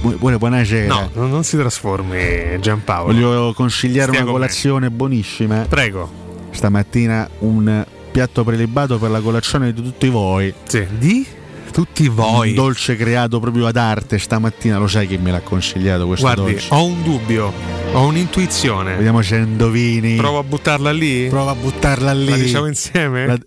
[0.00, 0.86] Bu- buona- buonasera.
[0.86, 3.12] No, non, non si trasformi Giampaolo.
[3.12, 4.46] Voglio consigliare Stia una con me.
[4.46, 5.66] colazione buonissima.
[5.68, 6.10] Prego.
[6.50, 10.52] Stamattina un piatto prelibato per la colazione di tutti voi.
[10.64, 10.86] Sì.
[10.98, 11.26] Di
[11.72, 12.50] tutti voi.
[12.50, 16.52] Un dolce creato proprio ad arte stamattina, lo sai chi me l'ha consigliato questo Guardi,
[16.52, 16.68] dolce?
[16.70, 17.52] ho un dubbio,
[17.94, 18.96] ho un'intuizione.
[18.96, 20.16] Vediamo se indovini.
[20.16, 21.26] Provo a buttarla lì?
[21.28, 22.28] Prova a buttarla lì.
[22.28, 23.26] La diciamo insieme?
[23.26, 23.38] La-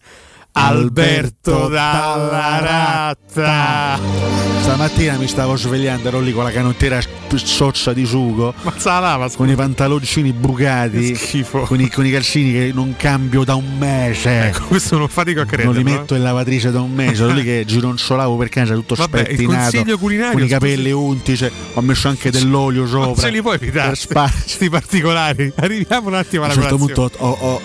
[0.57, 3.99] Alberto Dalla Ratta.
[4.61, 6.99] Stamattina mi stavo svegliando, ero lì con la canottiera
[7.35, 8.53] sozza di sugo.
[8.61, 11.19] Ma sa lava, con i pantaloncini bucati.
[11.51, 14.47] Con i, con i calzini che non cambio da un mese.
[14.47, 15.77] Ecco, questo non fatico a non credere.
[15.77, 19.23] li metto in lavatrice da un mese, ero lì che gironzolavo per casa tutto Vabbè,
[19.25, 19.97] spettinato.
[19.97, 23.05] Con i capelli unti, cioè, ho messo anche dell'olio sopra.
[23.07, 25.51] Non ce li puoi evitare questi particolari.
[25.57, 27.09] Arriviamo un attimo A alla un certo colazione.
[27.09, 27.61] punto ho, ho-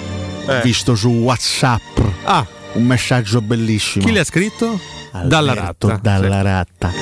[0.47, 0.61] ho Eh.
[0.63, 1.81] visto su WhatsApp
[2.25, 2.47] Ah.
[2.75, 4.05] Un messaggio bellissimo.
[4.05, 4.81] Chi le ha scritto?
[5.13, 5.99] Alberto Dalla ratta.
[6.01, 6.93] Dalla ratta.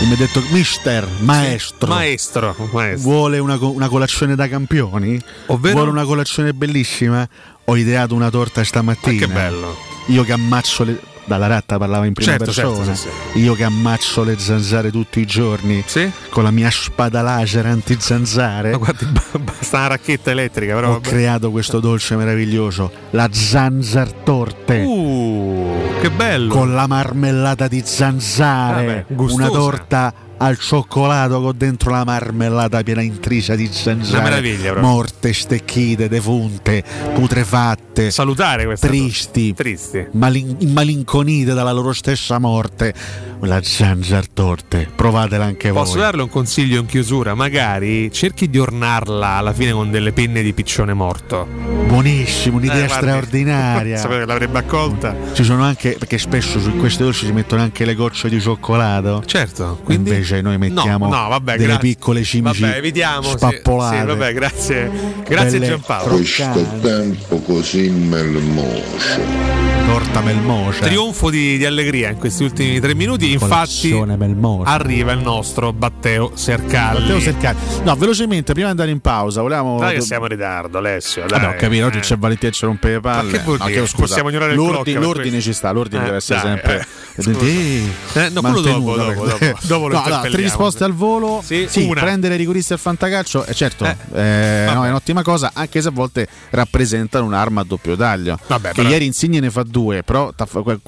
[0.00, 3.10] E mi ha detto, mister, maestro, Maestro, maestro.
[3.10, 5.18] vuole una, una colazione da campioni?
[5.46, 5.74] Ovvero?
[5.74, 7.26] Vuole una colazione bellissima?
[7.64, 9.24] Ho ideato una torta stamattina.
[9.24, 9.76] Ah, che bello.
[10.08, 11.00] Io che ammazzo le...
[11.26, 12.94] Dalla ratta parlava in prima Certo, certo, persona.
[12.94, 13.08] sì,
[13.40, 15.84] Io che ammazzo le zanzare tutti i giorni
[16.30, 18.70] con la mia spada laser anti-zanzare.
[18.70, 19.06] Ma guardi,
[19.42, 20.88] basta una racchetta elettrica, però.
[20.88, 21.08] Ho vabbè.
[21.08, 24.82] creato questo dolce meraviglioso, la zanzar torte.
[24.82, 26.52] Uh, che bello.
[26.52, 33.00] Con la marmellata di zanzare, Vabbè, una torta al cioccolato con dentro la marmellata piena
[33.02, 34.80] intrisa di zanzare.
[34.80, 36.82] Morte, stecchite, defunte,
[37.14, 38.10] putrefatte.
[38.10, 39.54] Salutare Tristi.
[39.54, 40.06] Tristi.
[40.12, 42.92] malin- immalinconite dalla loro stessa morte.
[43.40, 45.82] La zanzar torte, provatela anche voi.
[45.82, 47.34] Posso darle un consiglio in chiusura?
[47.34, 51.46] Magari cerchi di ornarla alla fine con delle penne di piccione morto.
[51.46, 53.96] Buonissimo, un'idea Eh, straordinaria.
[53.98, 55.14] Sapevo che l'avrebbe accolta.
[55.32, 59.22] Ci sono anche, perché spesso su questi dolci si mettono anche le gocce di cioccolato.
[59.26, 63.22] Certo, quindi Invece noi mettiamo no, no, vabbè, delle gra- piccole cimici Vabbè, evitiamo.
[63.22, 63.98] sì, spappolate.
[64.00, 64.90] Sì, vabbè, grazie.
[65.26, 66.14] Grazie Giampaolo.
[66.16, 69.54] Questo tempo così melmoso.
[69.86, 70.80] Torta melmosa.
[70.84, 73.30] Trionfo di, di allegria in questi ultimi tre minuti.
[73.32, 74.68] Infatti, melmosa.
[74.70, 77.00] arriva il nostro Matteo Sercalli.
[77.00, 77.56] Matteo Sercali.
[77.84, 79.78] No, velocemente, prima di andare in pausa, volevamo.
[79.78, 81.24] Dai che siamo in ritardo, Alessio.
[81.26, 81.38] Dai.
[81.40, 82.00] Vabbè, ho capito, oggi Eh.
[82.00, 83.30] c'è Valentina che ci rompe le palle.
[83.30, 83.76] Ma che vuol No, dire?
[83.76, 84.06] chiedo scusa.
[84.06, 86.80] Possiamo ignorare il l'ordine, clock per l'ordine ci sta, l'ordine Eh, deve essere dai, sempre.
[86.80, 86.86] eh.
[87.16, 89.44] Eh, no, quello dopo, dopo, dopo.
[89.66, 91.42] Dopo No, allora, tre risposte al volo.
[91.44, 95.80] Sì, Sì, prendere rigoristi al fantacalcio, eh, certo, Eh, eh, no, è un'ottima cosa, anche
[95.80, 98.38] se a volte rappresentano un'arma a doppio taglio.
[98.46, 100.32] Vabbè, che però- ieri Insigne ne fa due, però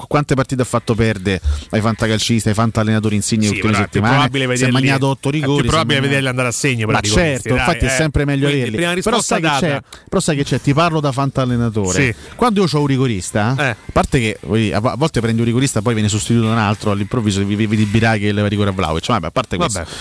[0.07, 1.41] quante partite ha fatto perdere
[1.71, 4.13] ai fantacalcisti, ai fantallenatori Insigne Sì, le ultime è più settimane?
[4.13, 5.63] probabile Si è vederli- magnato otto è più rigori.
[5.63, 7.89] è probabile magnato- vederli andare a segno Ma certo, dai, infatti è eh.
[7.95, 9.01] sempre meglio averli.
[9.01, 12.15] Però sai, però sai che c'è, ti parlo da fantallenatore.
[12.35, 13.69] Quando io ho un rigorista, Eh.
[13.69, 17.43] a parte che a volte prendi un rigorista poi viene sostituito da un altro, all'improvviso
[17.43, 19.07] vi vedi Biraghi e leva rigore a Vlaovic.
[19.07, 19.79] Vabbè, a parte questo.
[19.79, 19.91] Vabbè.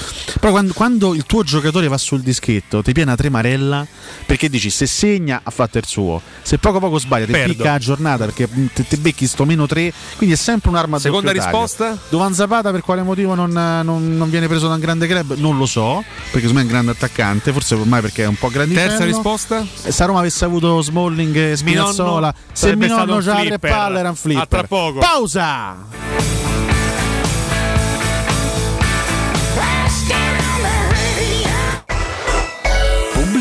[0.40, 3.86] Però quando, quando il tuo giocatore va sul dischetto, ti piena tremarella
[4.27, 7.53] perché dici se segna ha fatto il suo, se poco poco sbaglia ti Perdo.
[7.55, 11.01] picca la giornata perché mh, ti, becchi sto meno tre, quindi è sempre un'arma a
[11.01, 11.97] Seconda risposta?
[12.09, 15.35] Duvan Zapata per quale motivo non, non- non viene preso da un grande club?
[15.36, 18.36] Non lo so, perché secondo me è un grande attaccante, forse ormai perché è un
[18.36, 18.89] po' grandicello.
[18.89, 19.66] Terza risposta?
[19.74, 24.16] Se a Roma avesse avuto Smalling e Spinazzola, se Minonno c'ha le palle era un
[24.16, 24.43] flipper.
[24.43, 24.99] A tra poco.
[24.99, 26.07] Pausa!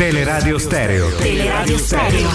[0.00, 1.10] Teleradio Stereo.
[1.18, 2.30] Teleradio Stereo.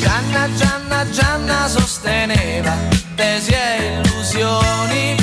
[0.00, 2.76] Gianna, Gianna, Gianna sosteneva
[3.14, 5.17] tesi e illusioni.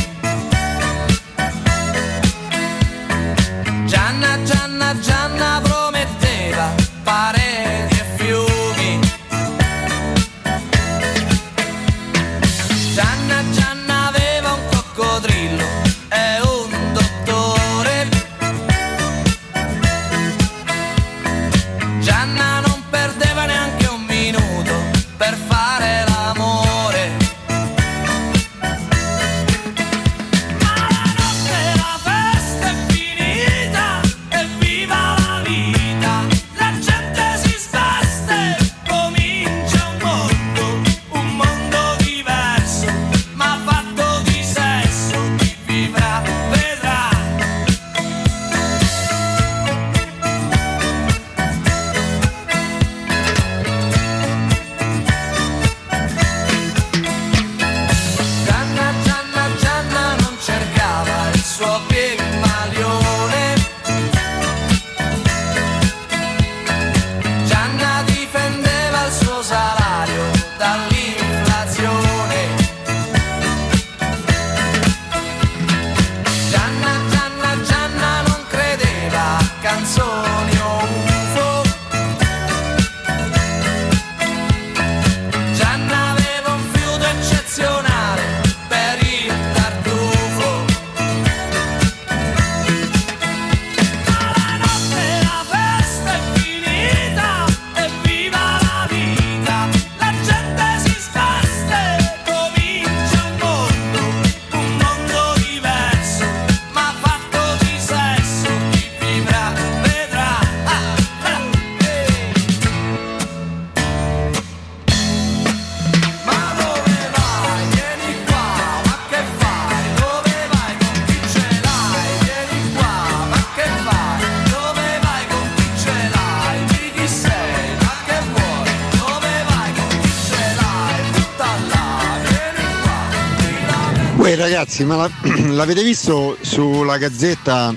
[134.75, 135.09] Ragazzi, ma la-
[135.53, 137.73] l'avete visto sulla gazzetta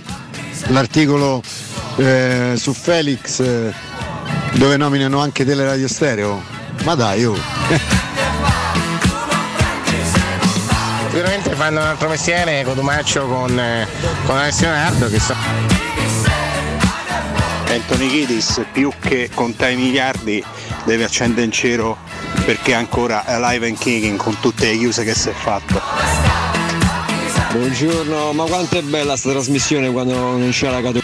[0.69, 1.41] l'articolo
[1.97, 3.73] eh, su Felix eh,
[4.55, 6.43] dove nominano anche Teleradio Stereo?
[6.85, 7.37] Ma dai, oh.
[11.09, 13.87] Sicuramente fanno un altro mestiere Cotumaccio con, eh,
[14.25, 15.35] con Alessio Nardo che so.
[17.71, 20.43] Anthony Kiedis più che contare i miliardi
[20.85, 21.99] deve accendere in cielo
[22.45, 25.98] perché è ancora alive and kicking con tutte le chiuse che si è fatto.
[27.59, 31.03] Buongiorno, ma quanto è bella sta trasmissione quando non c'è la categoria?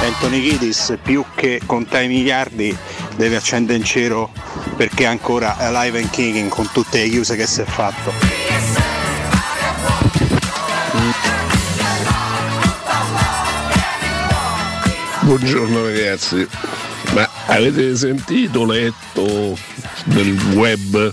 [0.00, 2.74] Anthony Kiedis più che contare i miliardi
[3.14, 4.32] deve accendere in cielo
[4.74, 8.10] perché è ancora alive and kicking con tutte le chiuse che si è fatto.
[15.20, 16.48] Buongiorno ragazzi,
[17.12, 19.58] ma avete sentito, letto
[20.04, 21.12] nel web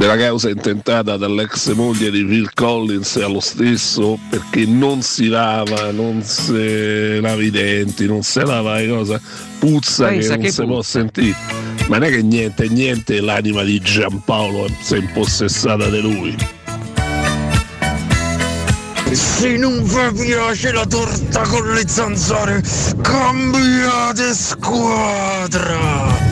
[0.00, 6.22] della causa intentata dall'ex moglie di Phil Collins allo stesso perché non si lava, non
[6.22, 9.20] si lava i denti, non si lava le cose,
[9.58, 11.36] puzza che Pensa non che si può sentire.
[11.88, 16.34] Ma non è che niente, niente l'anima di Giampaolo si è impossessata di lui.
[19.12, 22.62] Se non vi piace la torta con le zanzare,
[23.02, 26.29] cambiate squadra!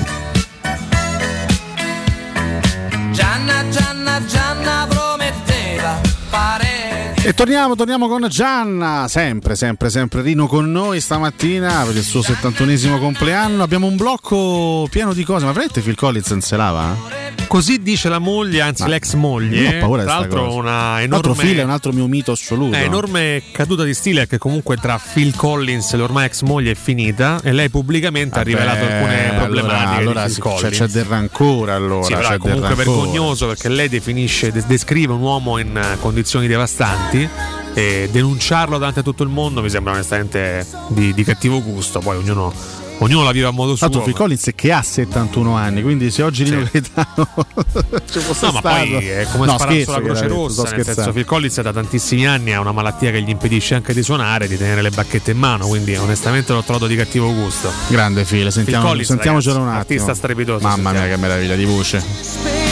[7.28, 12.20] E torniamo, torniamo con Gianna, sempre, sempre, sempre Rino con noi stamattina per il suo
[12.20, 13.62] 71esimo compleanno.
[13.62, 17.27] Abbiamo un blocco pieno di cose, ma veramente Phil Collins se lava?
[17.46, 19.76] Così dice la moglie, anzi Ma- l'ex moglie.
[19.76, 20.56] Ho paura Tra l'altro cosa.
[20.58, 22.76] una L'altro enorme Phil è un altro mio mito assoluto.
[22.76, 26.74] È enorme caduta di stile che comunque tra Phil Collins e l'ormai ex moglie è
[26.74, 31.72] finita e lei pubblicamente ha rivelato Vabbè, alcune problematiche allora, allora Phil c'è, del rancore
[31.72, 32.04] allora.
[32.04, 36.46] Sì, però è comunque vergognoso perché lei definisce, de- descrive un uomo in eh, condizioni
[36.46, 37.28] devastanti
[37.74, 42.00] e denunciarlo davanti a tutto il mondo mi sembra onestamente di, di cattivo gusto.
[42.00, 42.52] Poi ognuno,
[42.98, 43.88] ognuno la vive a modo suo.
[43.88, 47.28] Tanto Phil Collins che ha 71 anni, quindi se oggi Rino Gaetano
[48.10, 50.62] ci fosse No, ma poi è come No, sparare sulla Croce Rossa.
[50.62, 51.12] Nel senso, scherzando.
[51.12, 54.56] Phil Collins da tantissimi anni ha una malattia che gli impedisce anche di suonare, di
[54.56, 55.66] tenere le bacchette in mano.
[55.66, 57.70] Quindi, onestamente, l'ho trovato di cattivo gusto.
[57.88, 60.00] Grande Phil, sentiamo, Collins, sentiamocelo ragazzi, un attimo.
[60.00, 61.14] artista strepitoso, Mamma mia, sentiamo.
[61.14, 62.67] che meraviglia di voce.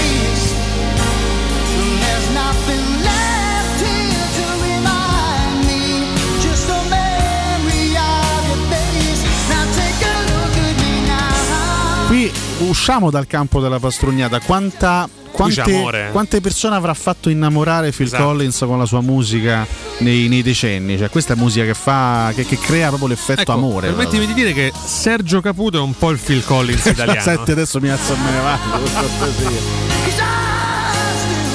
[12.68, 14.40] Usciamo dal campo della pastrugnata.
[14.40, 18.24] Quanta, quante, quante persone avrà fatto innamorare Phil Esatto.
[18.24, 19.66] Collins con la sua musica
[19.98, 20.96] nei, nei decenni?
[20.98, 22.32] Cioè, questa è musica che fa.
[22.34, 23.88] che, che crea proprio l'effetto Ecco, amore.
[23.88, 27.20] Permettimi di dire che Sergio Caputo è un po' il Phil Collins italiano.
[27.20, 29.74] Senti, adesso mi alzo e me ne vado.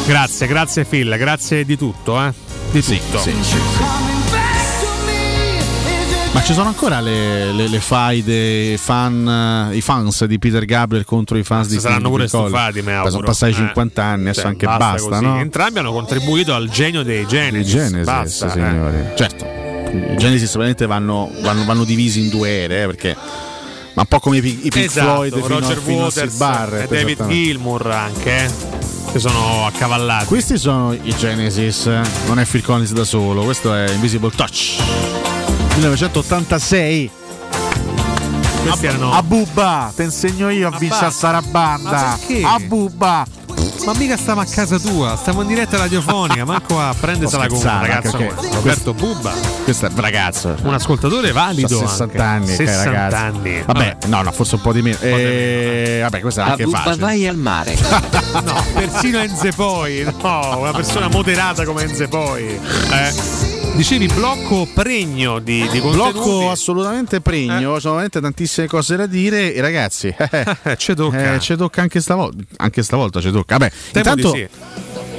[0.05, 2.33] Grazie, grazie Phil, grazie di tutto, eh.
[2.71, 4.40] Di tutto.
[6.33, 11.03] Ma ci sono ancora le, le, le faide, fan, eh, i fans di Peter Gabriel
[11.03, 12.51] contro i fans Si di saranno di pure Phil Collins?
[12.53, 13.11] stufati, mi auguro.
[13.11, 13.55] Sono passati Eh.
[13.55, 15.23] 50 anni, adesso Cioè, anche basta, così.
[15.25, 15.39] no?
[15.39, 17.73] Entrambi hanno contribuito al genio dei Genesis.
[17.73, 18.49] I Genesis, Basta, eh.
[18.51, 18.97] signori.
[19.15, 23.15] Certo, i Genesis probabilmente vanno, vanno- vanno divisi in due ere, eh, perché
[23.93, 26.95] ma un po' come i, i Pink Esatto, Floyd fino, Roger fino Waters Barrett, e
[26.95, 27.27] David.
[27.27, 28.51] Gilmour anche, eh,
[29.11, 30.25] che sono accavallati.
[30.27, 34.77] Questi sono i Genesis, eh, non è Phil Collins da solo, questo è Invisible Touch.
[35.75, 37.11] 1986.
[38.63, 41.11] Questi erano A Bubba, te insegno io a vincere a.
[41.11, 42.17] Sarabanda.
[42.43, 43.25] A Bubba.
[43.85, 47.63] Ma mica stiamo a casa tua, stiamo in diretta radiofonica, manco a prendersela con un
[47.63, 49.31] ragazzo perché- Roberto Bubba,
[49.63, 50.55] Questo è un ragazzo.
[50.61, 51.83] un ascoltatore valido.
[51.83, 52.21] Ha 60 anche.
[52.21, 53.15] anni, che 60 ragazzo.
[53.15, 53.63] anni.
[53.65, 54.97] Vabbè, no, no, forse un po' di meno.
[55.01, 56.95] Eh, vabbè, questo è A anche Bubba facile.
[56.97, 57.75] vai al mare.
[58.43, 62.43] No, persino Enze poi, no, una persona moderata come Enze poi.
[62.91, 63.60] Eh.
[63.75, 66.11] Dicevi blocco pregno di, di contenuti.
[66.11, 69.53] Blocco assolutamente pregno, sono veramente tantissime cose da dire.
[69.53, 71.33] E ragazzi, eh, ci tocca.
[71.33, 72.43] eh, ci tocca anche stavolta.
[72.57, 73.57] Anche stavolta ci tocca.
[73.57, 74.47] Vabbè, Temo intanto sì.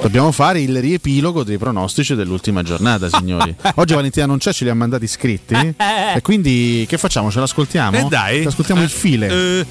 [0.00, 3.52] dobbiamo fare il riepilogo dei pronostici dell'ultima giornata, signori.
[3.76, 5.54] Oggi Valentina non c'è, ce li ha mandati scritti.
[6.14, 7.30] e quindi che facciamo?
[7.32, 7.96] Ce l'ascoltiamo?
[7.96, 8.44] Eh dai.
[8.44, 9.66] Ascoltiamo il file.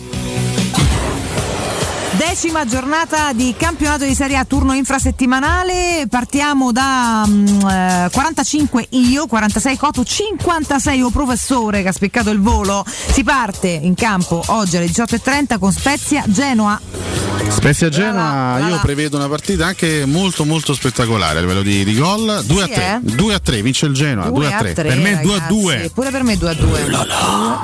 [2.21, 6.05] Eh, Decima giornata di campionato di Serie A turno infrasettimanale.
[6.09, 12.39] Partiamo da mm, eh, 45 io, 46 Coto, 56 o professore che ha spiccato il
[12.39, 12.85] volo.
[12.87, 16.79] Si parte in campo oggi alle 18.30 con Spezia Genoa.
[17.49, 22.43] Spezia Genoa, io prevedo una partita anche molto molto spettacolare a livello di, di gol.
[22.45, 23.01] 2 a Sì, 3.
[23.03, 23.15] eh?
[23.15, 24.29] 2 a 3, vince il Genoa.
[24.29, 24.73] 2 a 3.
[24.73, 25.91] Per me 2 a 2.
[25.93, 26.85] Pure per me 2 a 2.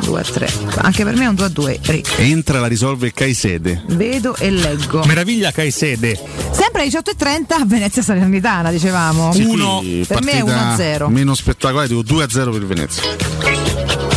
[0.02, 0.50] 2 a 3.
[0.82, 1.80] Anche per me è un 2 a 2.
[1.84, 2.20] Rick.
[2.20, 3.84] Entra, la risolve Caisede.
[3.88, 5.04] Vedo e leggo.
[5.06, 6.20] Meraviglia Caisede.
[6.52, 9.32] Sempre alle 18.30 Venezia Salernitana, dicevamo.
[9.34, 9.78] Sì, Uno.
[9.80, 11.10] qui Per me è 1 partita a 0.
[11.10, 13.04] Meno spettacolare, dico 2 a 0 per Venezia.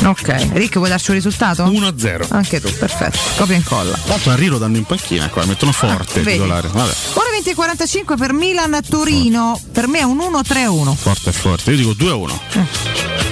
[0.02, 0.48] Ok.
[0.54, 1.64] Rick, vuoi darci un risultato?
[1.64, 2.26] 1 a 0.
[2.30, 3.18] Anche tu, perfetto.
[3.36, 3.98] Copia e incolla.
[4.06, 6.38] Tanto a Riro danno in panchina qua, mettono forte il vedi.
[6.38, 6.68] titolare.
[6.68, 9.60] Vabbè, Ora 20 e 45 per Milan Torino.
[9.72, 10.94] Per me è un 1 3 a 1.
[10.94, 11.70] forte forte.
[11.72, 12.40] Io dico 2 a 1.
[12.52, 13.29] Eh.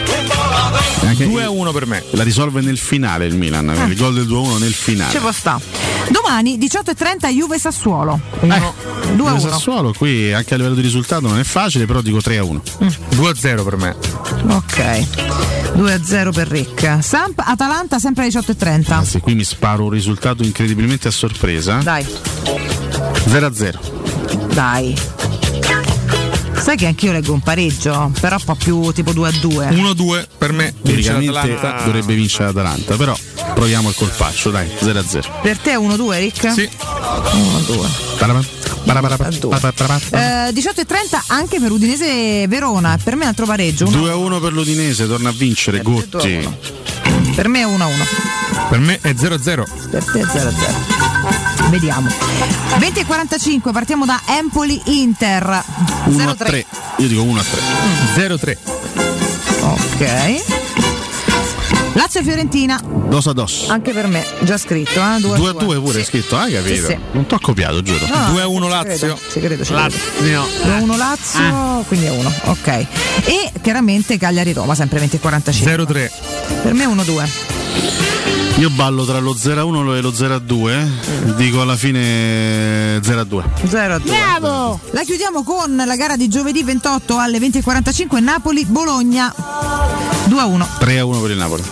[1.16, 2.04] 2 a 1 per me.
[2.10, 3.86] La risolve nel finale il Milan, Eh.
[3.86, 5.10] il gol del 2 a 1 nel finale.
[5.10, 5.60] Ci può sta.
[6.08, 8.20] Domani 18.30 Juve Sassuolo.
[8.40, 8.72] 2 a
[9.14, 9.38] Due 1.
[9.40, 12.62] Sassuolo qui anche a livello di risultato non è facile, però dico 3 a 1.
[13.10, 13.96] 2 a 0 per me.
[14.48, 15.72] Ok.
[15.74, 16.98] 2 a 0 per Rick.
[17.02, 18.92] Samp Atalanta sempre alle 18.30.
[18.92, 21.76] Anzi, qui mi sparo un risultato incredibilmente a sorpresa.
[21.82, 22.06] Dai,
[23.28, 23.80] 0 a 0.
[24.52, 24.94] dai.
[26.60, 29.66] Sai che anch'io leggo un pareggio, però un po' più tipo 2 a 2.
[29.70, 30.74] 1 a 2 per me.
[30.82, 33.16] Teoricamente dovrebbe vincere l'Atalanta, però
[33.54, 35.28] proviamo il colpaccio, dai, 0 a 0.
[35.42, 36.52] Per te è 1 2 Rick?
[36.52, 36.68] Sì.
[37.32, 37.88] 1 2.
[40.48, 42.98] Eh, 18.30 anche per Udinese Verona.
[43.02, 43.86] Per me è un altro pareggio.
[43.86, 46.48] Uno- 2 a 1 per l'Udinese, torna a vincere Gotti.
[47.34, 48.04] Per me è 1 a 1.
[48.68, 49.66] Per me è 0 a 0.
[49.90, 51.47] Per te è 0 a 0.
[51.70, 52.08] Vediamo.
[52.78, 55.62] 20 e 45, partiamo da Empoli Inter.
[56.04, 56.36] 1 a 0-3.
[56.36, 56.66] 3.
[56.98, 57.60] Io dico 1 a 3.
[58.14, 58.58] 0 a 3.
[59.60, 60.42] Ok.
[61.94, 63.64] Lazio Fiorentina, Dos a dos.
[63.68, 65.18] anche per me, già scritto, eh?
[65.18, 66.86] 2 2 a 2 pure è scritto, hai capito?
[66.86, 66.98] Sì, sì.
[67.10, 68.06] Non t'ho copiato, giuro.
[68.06, 68.96] No, 2 a 1 ci Lazio.
[68.98, 69.82] credo, Ci credo, ci credo.
[69.82, 70.46] Lazio.
[70.62, 72.86] 2 a 1 Lazio, quindi è 1, ok.
[73.24, 75.70] E chiaramente Cagliari Roma, sempre 20 e 45.
[75.72, 76.12] 0 a 3.
[76.62, 77.28] Per me 1 2.
[78.58, 80.88] Io ballo tra lo 0 a 1 e lo 0 a 2.
[81.36, 83.44] Dico alla fine 0 a 2.
[83.68, 84.10] 0 a 2.
[84.10, 84.80] Bravo!
[84.90, 89.32] La chiudiamo con la gara di giovedì 28 alle 20.45 Napoli-Bologna
[90.24, 90.68] 2 a 1.
[90.80, 91.62] 3 a 1 per il Napoli.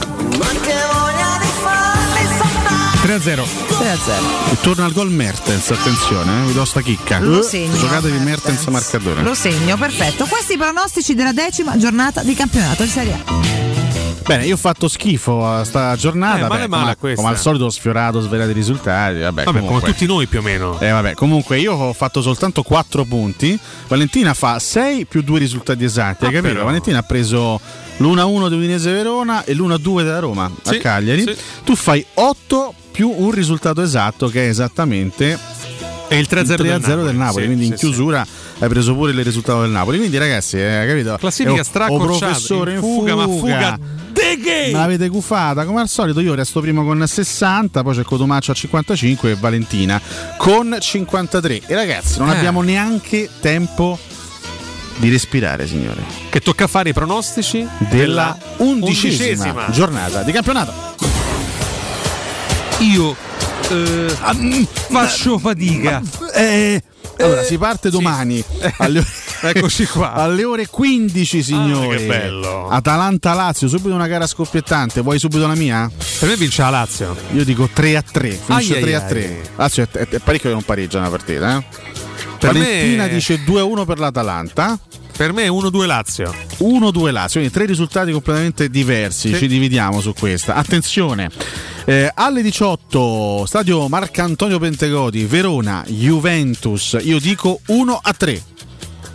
[3.02, 3.46] 3 a 0.
[3.78, 4.26] 3 a 0.
[4.52, 7.18] E torna al gol Mertens, attenzione, eh, vi do sta chicca.
[7.18, 7.76] Lo Eh, segno.
[7.76, 9.22] Giocatevi Mertens marcatore.
[9.22, 10.24] Lo segno, perfetto.
[10.26, 13.65] Questi i pronostici della decima giornata di campionato di Serie A.
[14.26, 16.46] Bene, io ho fatto schifo a sta giornata.
[16.46, 19.20] Eh, male beh, male come, come al solito ho sfiorato, svelato i risultati.
[19.20, 20.80] Vabbè, Vabbè, come tutti noi più o meno.
[20.80, 23.56] Eh, vabbè, comunque io ho fatto soltanto 4 punti.
[23.86, 26.24] Valentina fa 6 più 2 risultati esatti.
[26.24, 26.54] hai Ah, capito?
[26.54, 26.64] però.
[26.66, 27.60] Valentina ha preso
[27.98, 31.22] l'1-1 di Udinese Verona e l'1-2 della Roma Sì, a Cagliari.
[31.22, 31.36] sì.
[31.64, 35.38] Tu fai 8 più un risultato esatto che è esattamente
[36.08, 37.18] E il 3 a 0 3 del 0 del Napoli.
[37.18, 37.42] Napoli.
[37.42, 38.26] Sì, quindi sì, in chiusura
[38.58, 39.98] hai preso pure il risultato del Napoli.
[39.98, 41.16] Quindi, ragazzi, eh, capito?
[41.16, 43.78] Classifica o professore in in fuga, ma fuga
[44.16, 44.70] de che?
[44.72, 46.20] Me l'avete gufata come al solito.
[46.20, 50.00] Io resto primo con 60, poi c'è Cotomaccio a 55 e Valentina
[50.38, 51.62] con 53.
[51.66, 52.36] E ragazzi, non Eh.
[52.36, 53.98] abbiamo neanche tempo
[54.96, 56.02] di respirare, signore.
[56.30, 59.70] Che tocca fare i pronostici Della undicesima, undicesima.
[59.70, 60.72] giornata di campionato.
[62.80, 63.14] Io
[63.70, 66.02] eh, faccio fatica.
[66.34, 66.82] Eh,
[67.24, 68.42] allora, si parte domani
[68.78, 69.04] alle,
[69.42, 70.12] Eccoci qua.
[70.14, 71.94] alle ore 15, signori.
[71.94, 72.68] Ah, che bello.
[72.68, 75.00] Atalanta-Lazio, subito una gara scoppiettante.
[75.00, 75.90] Vuoi subito la mia?
[76.18, 77.16] Per me vince la Lazio.
[77.32, 78.28] Io dico 3 a 3.
[78.30, 79.08] Finisce Ai, ai, 3 a ai.
[79.08, 79.40] 3.
[79.56, 81.56] Lazio è, è- è parecchio che non pareggia una partita.
[81.58, 81.64] Eh?
[82.40, 84.78] Valentina me- dice 2 a 1 per l'Atalanta.
[85.16, 86.34] Per me è 1-2 Lazio.
[86.58, 89.38] 1-2 Lazio, quindi tre risultati completamente diversi, Sì.
[89.38, 90.54] ci dividiamo su questa.
[90.54, 91.30] Attenzione,
[91.86, 98.42] eh, alle 18, stadio Marcantonio Pentegodi, Verona, Juventus, io dico 1 a 3.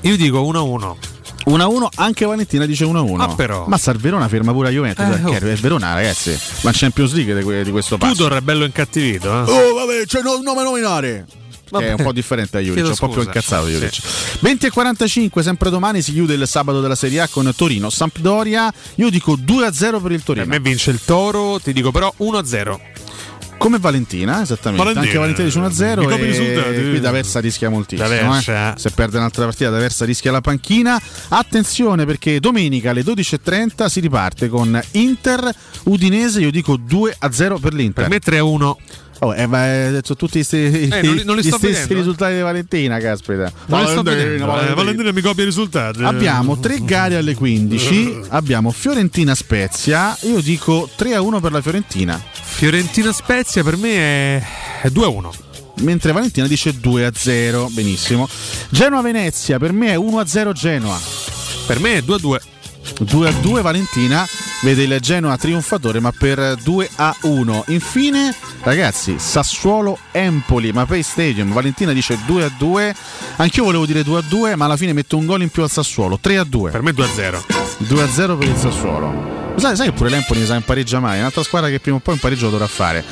[0.01, 0.97] Io dico 1-1.
[1.43, 3.23] 1 a 1, anche Valentina dice 1 a 1.
[3.23, 3.65] Ah, però.
[3.67, 5.49] Mazza il Verona ferma pure la Juventus, Eh, perché oh.
[5.49, 8.13] è Verona ragazzi, ma Champions League di, que- di questo passo.
[8.13, 9.27] Tudor è bello incattivito.
[9.27, 9.51] Eh?
[9.51, 11.25] Oh vabbè, c'è no, nome nominare.
[11.71, 11.83] Vabbè.
[11.85, 13.71] Che è un po' differente da Juric, po' più incazzato Sì.
[13.73, 14.01] Juric.
[14.41, 18.71] 20 e 45, sempre domani si chiude il sabato della Serie A con Torino, Sampdoria.
[18.95, 20.45] Io dico 2 a 0 per il Torino.
[20.45, 22.79] Per me vince il Toro, ti dico però 1-0.
[23.57, 24.83] Come Valentina, esattamente.
[24.83, 25.05] Valentina.
[25.05, 26.89] Anche Valentina dice 1 a 0 Mi copri i e risultati.
[26.89, 28.07] qui D'Aversa rischia moltissimo.
[28.09, 28.73] D'Aversa.
[28.75, 28.79] eh.
[28.79, 30.99] Se perde un'altra partita D'Aversa rischia la panchina.
[31.27, 35.53] Attenzione perché domenica alle 12.30 si riparte con Inter
[35.83, 38.07] Udinese, io dico 2 a 0 per l'Inter.
[38.07, 38.75] Per me 3-1.
[39.23, 41.93] Oh, eh, ma eh, sono tutti i sti- non li- non li gli stessi vedendo.
[41.93, 43.51] risultati di Valentina, caspita.
[43.67, 44.33] Non sto Valentina.
[44.33, 44.73] Eh, Valentina.
[44.73, 46.01] Valentina mi copia i risultati.
[46.03, 51.61] Abbiamo tre gare alle 15, abbiamo Fiorentina Spezia, io dico 3 a 1 per la
[51.61, 53.89] Fiorentina, Fiorentina Spezia per me
[54.39, 54.43] è,
[54.81, 55.29] è 2-1.
[55.81, 58.27] mentre Valentina dice 2 a 0, benissimo.
[58.69, 60.99] Genoa Venezia per me è 1 a 0 Genoa,
[61.67, 62.17] Per me è 2-2.
[62.21, 62.41] 2
[63.27, 64.27] a 2 Valentina
[64.63, 67.65] vede il Genoa trionfatore ma per 2 a 1.
[67.67, 71.51] Infine, ragazzi, Sassuolo Empoli, Mapei Stadium.
[71.51, 72.95] Valentina dice 2 a 2.
[73.37, 75.71] Anch'io volevo dire 2 a 2, ma alla fine metto un gol in più al
[75.71, 76.19] Sassuolo.
[76.19, 76.71] 3 a 2.
[76.71, 77.45] Per me 2 a 0.
[77.77, 79.39] 2 a 0 per il Sassuolo.
[79.55, 81.97] Sai, sai che pure l'Empoli mi sa in pareggia mai, è un'altra squadra che prima
[81.97, 83.03] o poi un pareggio lo dovrà fare.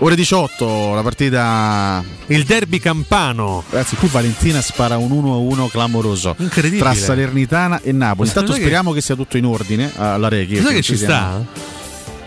[0.00, 2.04] Ore 18, la partita.
[2.26, 3.62] Il derby campano.
[3.70, 6.34] Ragazzi, qui Valentina spara un 1-1 clamoroso.
[6.38, 6.82] Incredibile.
[6.82, 8.28] Tra Salernitana e Napoli.
[8.28, 9.00] Intanto Sai che- speriamo che...
[9.00, 10.60] sia tutto in ordine alla Reghi.
[10.60, 11.72] Sai che ci siamo- sta?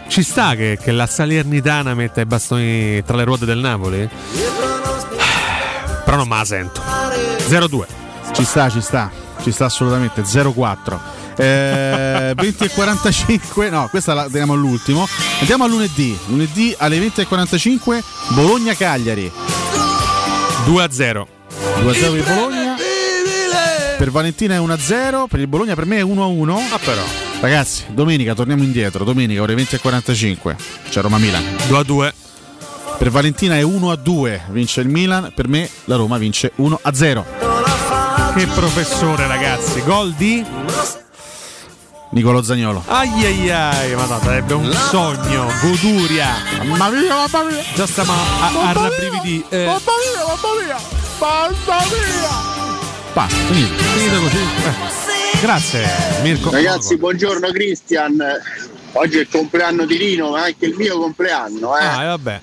[0.07, 4.09] Ci sta che, che la Salernitana metta i bastoni tra le ruote del Napoli?
[6.05, 6.81] Però non me la sento.
[7.49, 7.83] 0-2.
[8.33, 9.11] Ci sta, ci sta,
[9.47, 10.21] ci sta assolutamente.
[10.21, 10.99] 0-4.
[11.37, 15.07] Eh, 20 e 45, no, questa la teniamo all'ultimo.
[15.39, 16.17] Andiamo a lunedì.
[16.27, 19.31] Lunedì alle 20 e 45, Bologna-Cagliari.
[20.65, 20.69] 2-0.
[20.69, 21.25] 2-0
[22.11, 22.75] per Bologna.
[23.97, 26.57] Per Valentina è 1-0, per il Bologna per me è 1-1.
[26.71, 27.01] Ah però.
[27.39, 30.55] Ragazzi, domenica torniamo indietro, domenica ore 20 e 45.
[30.89, 31.43] C'è Roma-Milan.
[31.69, 32.13] 2-2.
[32.97, 37.46] Per Valentina è 1-2, vince il Milan, per me la Roma vince 1-0.
[38.35, 39.81] Che professore, ragazzi.
[39.83, 40.45] Gol di.
[42.11, 42.83] Nicolo Zagnolo.
[42.87, 46.27] Ai ai ai, ma no, sarebbe un sogno, goduria.
[46.63, 47.63] Mamma mia, mamma mia.
[47.75, 49.43] Già stiamo a, a rabbrividì.
[49.49, 50.77] Eh, Mamma mia, mamma mia.
[51.19, 52.65] Mamma mia.
[53.13, 53.83] Basta, finito.
[53.83, 54.37] finito così.
[54.37, 55.39] Eh.
[55.41, 55.87] Grazie,
[56.21, 56.51] Mirko.
[56.51, 58.23] Ragazzi, buongiorno Cristian.
[58.93, 61.83] Oggi è il compleanno di Rino, ma è anche il mio compleanno, eh.
[61.83, 62.41] Ah, e vabbè.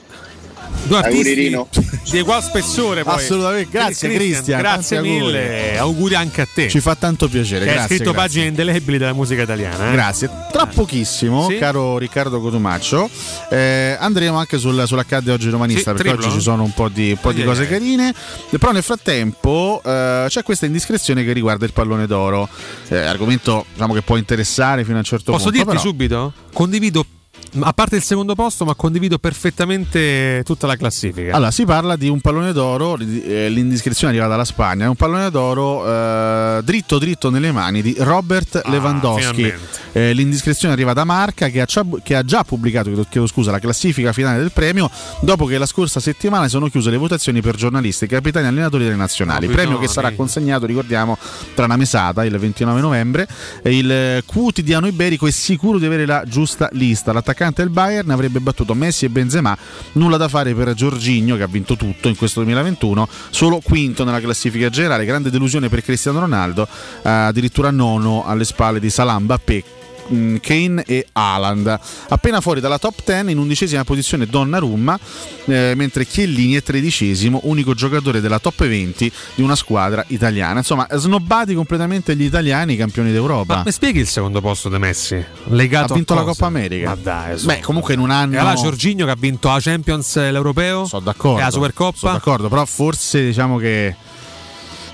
[0.85, 1.69] Due Auguri, artisti Rino.
[2.11, 3.15] Di ugual spessore poi.
[3.15, 5.17] Assolutamente, grazie, Cristian, Grazie auguri.
[5.19, 6.69] mille, auguri anche a te.
[6.69, 7.97] Ci fa tanto piacere, che hai grazie.
[7.97, 8.29] scritto grazie.
[8.29, 9.89] pagine indelebili della musica italiana.
[9.89, 9.93] eh?
[9.93, 10.31] Grazie.
[10.53, 11.59] Tra pochissimo, Sì?
[11.59, 13.09] caro Riccardo Cotumaccio,
[13.51, 16.27] eh, andremo anche sul, sull'accadde oggi romanista Sì, perché triplo?
[16.27, 18.15] oggi ci sono un po' di, un po' di Ai, cose carine.
[18.51, 22.49] Però nel frattempo eh, c'è questa indiscrezione che riguarda il pallone d'oro.
[22.89, 25.59] Eh, argomento diciamo, che può interessare fino a un certo Posso punto.
[25.59, 26.33] dirti però- subito?
[26.53, 27.05] Condivido,
[27.61, 31.35] a parte il secondo posto, ma condivido perfettamente tutta la classifica.
[31.35, 35.31] Allora, si parla di un pallone d'oro, eh, l'indiscrezione arriva dalla Spagna, è un pallone
[35.31, 39.27] d'oro eh, dritto dritto nelle mani di Robert Lewandowski.
[39.27, 39.83] Ah, finalmente.
[39.93, 43.61] Eh, l'indiscrezione arriva da Marca che ha, già- che ha già pubblicato chiedo- scusa, la
[43.61, 44.91] classifica finale del premio
[45.21, 48.97] dopo che la scorsa settimana sono chiuse le votazioni per giornalisti, capitani e allenatori delle
[48.97, 49.47] nazionali.
[49.47, 50.17] No, premio no, che sarà sì.
[50.17, 51.17] consegnato, ricordiamo,
[51.55, 53.29] tra una mesata il 29 novembre.
[53.65, 57.13] Il eh, quotidiano iberico è sicuro di avere la giusta lista.
[57.13, 59.57] L'attaccante del Bayern avrebbe battuto Messi e Benzema,
[59.93, 64.21] nulla da fare per Giorginio che ha vinto tutto in questo 2021, solo quinto nella
[64.21, 66.67] classifica generale, grande delusione per Cristiano Ronaldo,
[67.03, 69.84] eh, addirittura nono alle spalle di Salamba, Pe- mh,
[70.41, 71.79] Kane e Haaland.
[72.09, 74.99] Appena fuori dalla top 10 in undicesima posizione Donnarumma,
[75.47, 80.59] eh, mentre Chiellini è tredicesimo, unico giocatore della top 20 di una squadra italiana.
[80.59, 83.57] Insomma, snobbati completamente gli italiani campioni d'Europa.
[83.57, 85.25] Ma mi spieghi il secondo posto di Messi?
[85.45, 86.23] Legato ha vinto la?
[86.23, 86.89] Coppa America.
[86.89, 87.47] Ma dai, su.
[87.47, 90.87] Beh, comunque in un anno E allora Giorginio che ha vinto la Champions e l'Europeo?
[90.87, 91.41] Sono d'accordo.
[91.41, 91.97] E la Supercoppa?
[91.99, 93.95] Sono d'accordo, però forse diciamo che.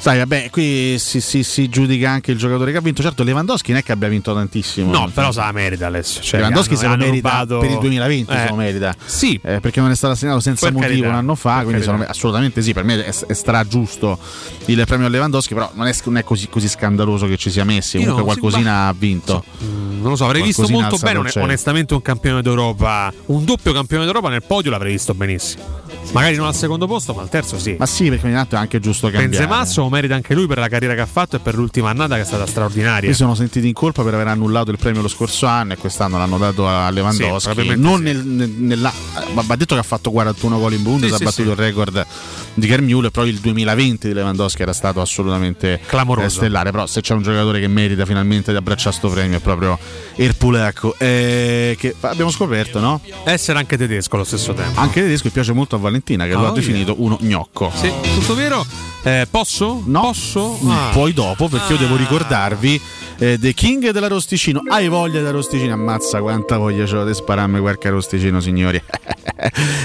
[0.00, 3.02] Sai, vabbè, qui si, si- si giudica anche il giocatore che ha vinto.
[3.02, 4.90] Certo, Lewandowski non è che abbia vinto tantissimo.
[4.90, 6.22] No, però se la merita adesso.
[6.22, 8.48] Cioè, Lewandowski se hanno- gli hanno merita rubato- per il 2020 se Eh.
[8.48, 8.94] lo merita.
[9.04, 9.38] Sì.
[9.44, 12.02] Eh, perché non è stato assegnato senza Per motivo carità, un anno fa, quindi sono-
[12.08, 14.18] assolutamente sì, per me è, è stra giusto
[14.64, 17.64] il premio a Lewandowski, però non è, non è così, così scandaloso che ci sia
[17.64, 19.44] Messi, Io comunque no, sì, qualcosina ha vinto.
[19.62, 23.44] Mm, Non lo so, avrei visto Qualcosina molto alzato bene, onestamente, un campione d'Europa, un
[23.44, 25.79] doppio campione d'Europa nel podio l'avrei visto benissimo.
[26.12, 27.76] Magari non al secondo posto, ma al terzo sì.
[27.78, 29.28] Ma sì, perché ogni tanto è anche giusto cambiare.
[29.28, 31.90] Benzema se lo merita anche lui per la carriera che ha fatto e per l'ultima
[31.90, 33.08] annata che è stata straordinaria.
[33.10, 36.18] Si sono sentiti in colpa per aver annullato il premio lo scorso anno e quest'anno
[36.18, 37.52] l'hanno dato a Sì, Lewandowski.
[37.52, 38.02] probabilmente non sì.
[38.04, 38.92] nel- nel- nella-
[39.34, 41.60] va detto che ha fatto 41 gol in Bundesliga, Sì, ha sì, battuto sì.
[41.60, 42.06] il record
[42.54, 46.26] di Kermule, però il 2020 di Lewandowski era stato assolutamente Clamoroso.
[46.26, 46.70] eh, stellare.
[46.72, 49.78] Però se c'è un giocatore che merita finalmente di abbracciare sto premio è proprio
[50.16, 53.00] Erpulecco, eh, che abbiamo scoperto, no?
[53.24, 54.80] Essere anche tedesco allo stesso tempo.
[54.80, 57.70] Anche tedesco e piace molto a Valentina, che Ah, lo ha oh, definito uno gnocco.
[57.74, 58.64] Sì, tutto vero?
[59.02, 59.82] Eh, posso?
[59.86, 60.00] No.
[60.02, 60.58] Posso?
[60.62, 60.90] Mm, Ah.
[60.92, 62.80] Poi dopo, perché io devo ricordarvi
[63.18, 64.62] eh, The King della Rosticino.
[64.68, 65.72] Hai voglia da Rosticino?
[65.72, 68.80] Ammazza quanta voglia c'ho di spararmi qualche Rosticino, signori.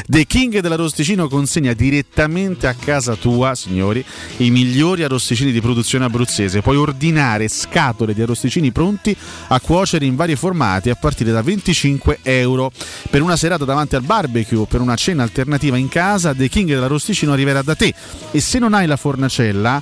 [0.07, 4.03] The King della Rosticino consegna direttamente a casa tua, signori,
[4.37, 6.61] i migliori arrosticini di produzione abruzzese.
[6.61, 9.15] Puoi ordinare scatole di arrosticini pronti
[9.47, 12.71] a cuocere in vari formati a partire da 25 euro.
[13.09, 16.67] Per una serata davanti al barbecue o per una cena alternativa in casa, The King
[16.69, 17.93] dell'arrosticino arriverà da te.
[18.31, 19.79] E se non hai la fornacella,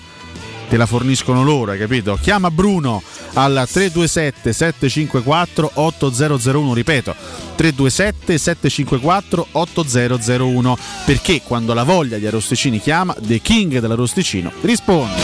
[0.67, 2.19] te la forniscono loro, hai capito?
[2.21, 3.01] Chiama Bruno
[3.35, 7.15] al 327 754 8001, ripeto,
[7.55, 15.21] 327 754 8001, perché quando la voglia di arrosticini chiama, The King dell'arrosticino risponde.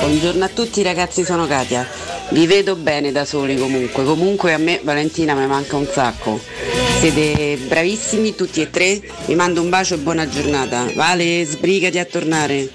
[0.00, 2.11] Buongiorno a tutti ragazzi, sono Katia.
[2.32, 4.04] Vi vedo bene da soli comunque.
[4.04, 6.40] Comunque a me Valentina mi manca un sacco.
[6.98, 9.02] Siete bravissimi tutti e tre.
[9.26, 10.90] Vi mando un bacio e buona giornata.
[10.94, 12.70] Vale, sbrigati a tornare.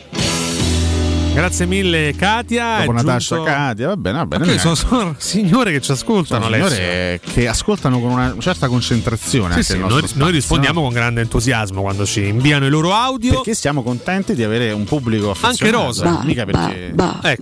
[1.38, 2.80] Grazie mille Katia.
[2.80, 4.52] Dopo Natascia giunto- Katia, va bene, va bene.
[4.54, 6.76] Ok, sono, sono signore che ci ascoltano Sono Alessio.
[6.76, 9.50] signore che ascoltano con una certa concentrazione.
[9.52, 12.92] Sì, anche sì, il noi, noi rispondiamo con grande entusiasmo quando ci inviano i loro
[12.92, 13.34] audio.
[13.36, 15.84] Perché siamo contenti di avere un pubblico Anche affezionato.
[15.84, 16.22] rosa.
[16.24, 16.96] Mica perché ecco.
[16.96, 17.38] Vabbè,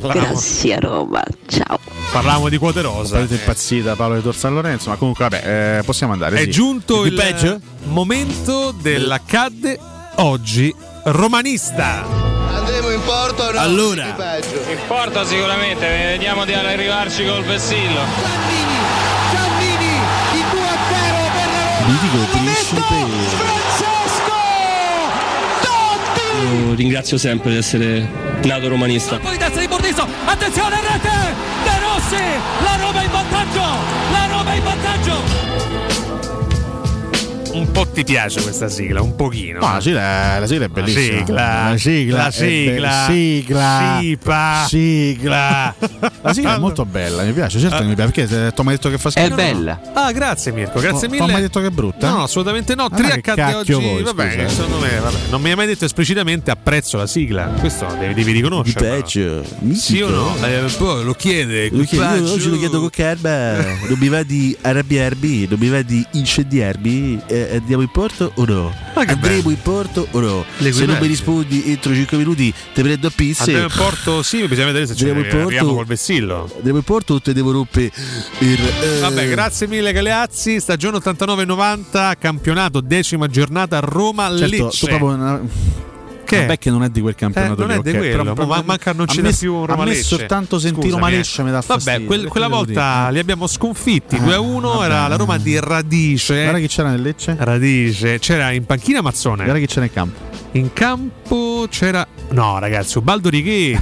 [0.00, 1.22] Grazie Roma.
[1.46, 1.78] Ciao.
[2.10, 3.16] parlavamo di quote rosa.
[3.16, 6.38] Sarete impazzita Paolo di Tor San Lorenzo, ma comunque vabbè, eh, possiamo andare.
[6.38, 6.50] È sì.
[6.50, 7.60] giunto il peggio?
[7.84, 9.78] momento dell'accadde
[10.16, 10.74] oggi
[11.10, 12.04] romanista.
[12.54, 13.58] Andremo in porto o no?
[13.58, 14.38] Allora.
[14.68, 18.00] In porto sicuramente, vediamo di arrivarci col vessillo.
[19.30, 20.00] Giannini,
[20.34, 21.92] il 2 a 0 per la Roma.
[21.92, 22.82] Mitico principe.
[23.36, 24.36] Francesco
[25.60, 26.66] Totti.
[26.66, 28.08] Io ringrazio sempre di essere
[28.42, 29.18] nato romanista.
[29.18, 31.34] Poi destra di Bordiso, attenzione rete!
[31.64, 32.22] De Rossi,
[32.62, 33.62] la Roma in vantaggio!
[34.12, 35.47] La Roma in vantaggio!
[37.58, 39.58] Un po' ti piace questa sigla, un pochino.
[39.58, 41.16] No, la sigla, la sigla è bellissima.
[41.18, 41.70] sigla.
[41.70, 42.16] La sigla.
[42.16, 43.06] La è sigla.
[43.08, 43.96] be- sigla.
[44.00, 44.64] Sipa.
[44.68, 45.74] Sigla.
[46.22, 48.10] La sigla è molto bella, mi piace, certo che mi piace.
[48.26, 49.34] Perché tu mi hai detto che fa schifo?
[49.94, 51.26] Ah, grazie Mirko, grazie Tu mille.
[51.26, 52.10] mi hai detto che è brutta?
[52.10, 52.84] No, assolutamente no.
[52.84, 53.72] Ah, Tre accadde oggi.
[53.72, 55.16] voi, vabbè, secondo me, vabbè.
[55.30, 57.44] Non mi hai mai detto esplicitamente apprezzo la sigla.
[57.58, 59.04] Questo devi, devi riconoscere.
[59.06, 60.36] Sì o no?
[60.44, 61.68] Eh, poi lo chiede.
[61.70, 62.32] Lo chiedo- equipaggio.
[62.32, 63.54] oggi lo chiedo con calma.
[63.88, 67.20] Dobbiamo di arrabbiarmi, dobbiamo di incendiarmi.
[67.26, 68.72] Eh, andiamo in porto o no?
[68.94, 69.50] Andremo bello.
[69.50, 70.44] in porto o no?
[70.56, 70.92] Se L'equipaggio.
[70.92, 73.42] non mi rispondi entro 5 minuti, ti prendo a pizze.
[73.42, 75.74] Andiamo in porto, sì, bisogna vedere se ci Andiamo in arriviamo porto.
[75.74, 76.50] col vessillo.
[76.56, 77.90] Andiamo in porto o te devo rompere
[78.40, 78.58] il.
[78.82, 84.86] eh, Vabbè, grazie mille Galeazzi, stagione 89-90, campionato, decima giornata, Roma Certo, Lecce.
[86.28, 86.40] Che?
[86.40, 88.62] Vabbè che non è di quel campionato Eh, non lì, è di quello, però- ma-
[88.64, 90.02] manca non me- dà più un Roma A me Lecce.
[90.02, 91.08] soltanto sentire Roma.
[91.08, 91.92] Lecce mi dà fastidio.
[91.92, 94.84] Vabbè, quel- perché quella volta li abbiamo sconfitti Ah, 2-1, vabbè.
[94.84, 96.42] era la Roma di Radice.
[96.42, 97.34] Guarda chi c'era nel Lecce.
[97.38, 99.44] Radice, c'era in panchina Mazzone.
[99.44, 100.18] Guarda chi c'era in campo.
[100.52, 103.78] In campo c'era No, ragazzi, Ubaldo Righetti,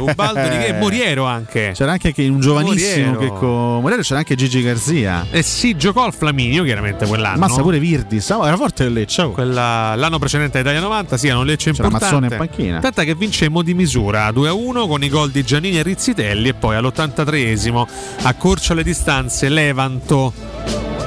[0.00, 1.72] Ubaldo Righetti, Moriero anche.
[1.74, 3.34] C'era anche che un giovanissimo Moriero.
[3.34, 5.26] che con Moriero c'era anche Gigi Garzia.
[5.30, 7.38] Eh sì, giocò al Flaminio chiaramente quell'anno.
[7.38, 9.22] Mazza pure Virdi, stava- era forte il Lecce.
[9.22, 9.30] oh.
[9.32, 12.14] Quella- l'anno precedente Italia 90, sì, era un Lecce C'era importante.
[12.14, 12.80] Mazzone in panchina.
[12.80, 16.76] Tant'è che vincemmo di misura 2-1 con i gol di Giannini e Rizzitelli e poi
[16.76, 17.86] all'83esimo
[18.22, 20.32] accorcia le distanze Levanto.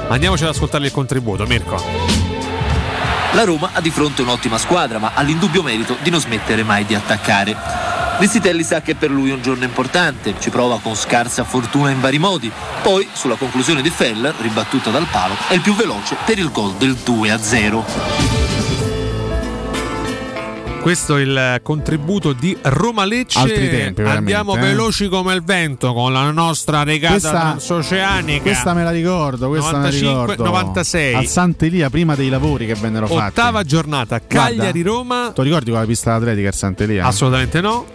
[0.08, 2.27] Andiamoci ad ascoltare il contributo, Mirko.
[3.32, 6.84] La Roma ha di fronte un'ottima squadra, ma ha l'indubbio merito di non smettere mai
[6.84, 7.54] di attaccare.
[8.18, 12.00] Rizzitelli sa che per lui è un giorno importante, ci prova con scarsa fortuna in
[12.00, 12.50] vari modi.
[12.82, 16.74] Poi, sulla conclusione di Feller, ribattuta dal palo, è il più veloce per il gol
[16.74, 18.37] del 2-0.
[20.80, 23.38] Questo è il contributo di Roma Lecce.
[23.38, 24.60] Altri tempi, Andiamo eh.
[24.60, 28.42] veloci come il vento con la nostra regata transoceanica.
[28.42, 30.44] Questa me la ricordo, questa 95, me la ricordo.
[30.44, 31.14] 96.
[31.14, 33.40] Al Sant'Elia prima dei lavori che vennero fatti.
[33.40, 35.32] Ottava giornata, Cagliari-Roma.
[35.34, 37.04] Tu ricordi con la pista atletica al Sant'Elia?
[37.04, 37.86] Assolutamente no.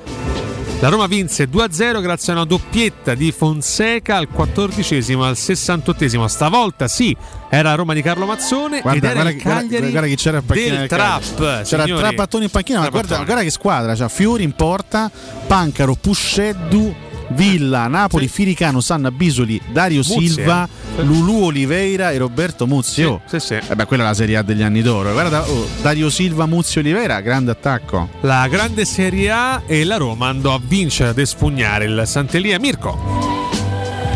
[0.83, 6.25] La Roma vinse 2-0 grazie a una doppietta di Fonseca al 14esimo e al 68esimo.
[6.25, 7.15] Stavolta sì,
[7.49, 10.37] era la Roma di Carlo Mazzone Guarda, ed era guarda, il Cagliari guarda chi c'era
[10.39, 11.21] in panchina del trap.
[11.21, 11.63] Cagliari.
[11.63, 12.01] C'era signori.
[12.01, 15.09] Trapattoni in panchina, ma guarda, guarda che squadra, c'ha Fiori in porta,
[15.47, 16.93] Pancaro, Pusceddu,
[17.33, 21.03] Villa, Napoli, Firicano, Sanna Bisoli, Dario Muzzi, Silva, eh.
[21.03, 22.91] Lulu Oliveira e Roberto Muzzi.
[22.93, 23.21] Sì, Oh.
[23.25, 23.53] sì, sì.
[23.55, 25.11] Eh beh, quella è la Serie A degli anni d'oro.
[25.11, 28.09] Guarda, oh, Dario Silva, Muzzi Oliveira, grande attacco.
[28.21, 32.59] La grande Serie A e la Roma andò a vincere ad espugnare il Sant'Elia.
[32.59, 33.41] Mirko.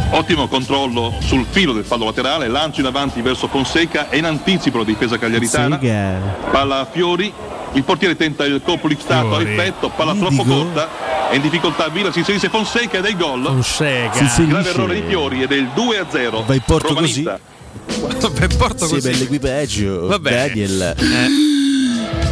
[0.10, 4.78] Ottimo controllo sul filo del fallo laterale, lancio in avanti verso Fonseca e in anticipo
[4.78, 5.78] la difesa cagliaritana.
[6.50, 7.32] Palla a Fiori,
[7.74, 11.30] il portiere tenta il colpo lixtato a effetto, palla troppo corta.
[11.30, 13.44] È in difficoltà Villa, si inserisce Fonseca il gol.
[13.44, 14.26] Fonseca.
[14.46, 16.44] Grave errore di Fiori ed è il 2 a 0.
[16.46, 17.40] Vai in porto Romanista.
[17.88, 19.10] Per porto Sì, così.
[19.10, 20.08] bell'equipaggio.
[20.08, 20.48] Va bene.
[20.48, 20.96] Daniel.
[20.98, 21.28] Eh,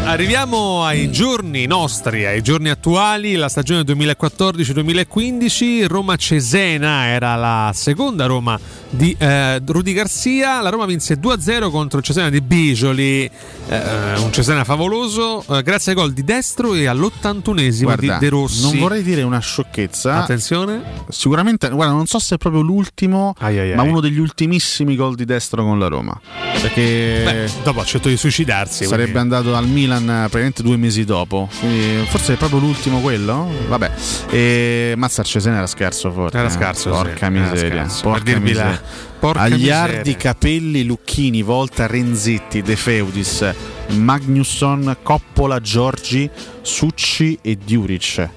[0.07, 8.57] Arriviamo ai giorni nostri, ai giorni attuali, la stagione 2014-2015, Roma-Cesena era la seconda Roma
[8.87, 13.23] di eh, Rudy Garcia, la Roma vinse 2-0 contro il Cesena di Bijoli,
[13.67, 18.29] eh, un Cesena favoloso, eh, grazie ai gol di destro e all'81esimo Guarda, di De
[18.29, 18.61] Rossi.
[18.61, 20.21] non vorrei dire una sciocchezza.
[20.21, 20.83] Attenzione.
[21.09, 23.89] Sicuramente, guarda, non so se è proprio l'ultimo, Ai, ai, ma ai.
[23.89, 26.17] uno degli ultimissimi gol di destro con la Roma.
[26.61, 28.85] Perché Beh, dopo ha scelto di suicidarsi.
[28.85, 31.49] sarebbe quindi- andato al Milan praticamente due mesi dopo.
[31.59, 33.49] Quindi forse è proprio l'ultimo quello?
[33.67, 33.91] Vabbè.
[34.29, 36.37] E Mazza al Cesena era scarso forte.
[36.37, 36.51] Era eh.
[36.51, 37.83] scarso, Porca sì, era miseria.
[37.83, 38.01] scarso.
[38.01, 38.81] Porca Per dirvi la-
[39.19, 40.15] porca Agliardi, miseria.
[40.17, 43.49] Capelli, Lucchini, Volta, Renzetti, De Feudis,
[43.89, 46.29] Magnusson, Coppola, Giorgi,
[46.61, 48.29] Succi e Diuric.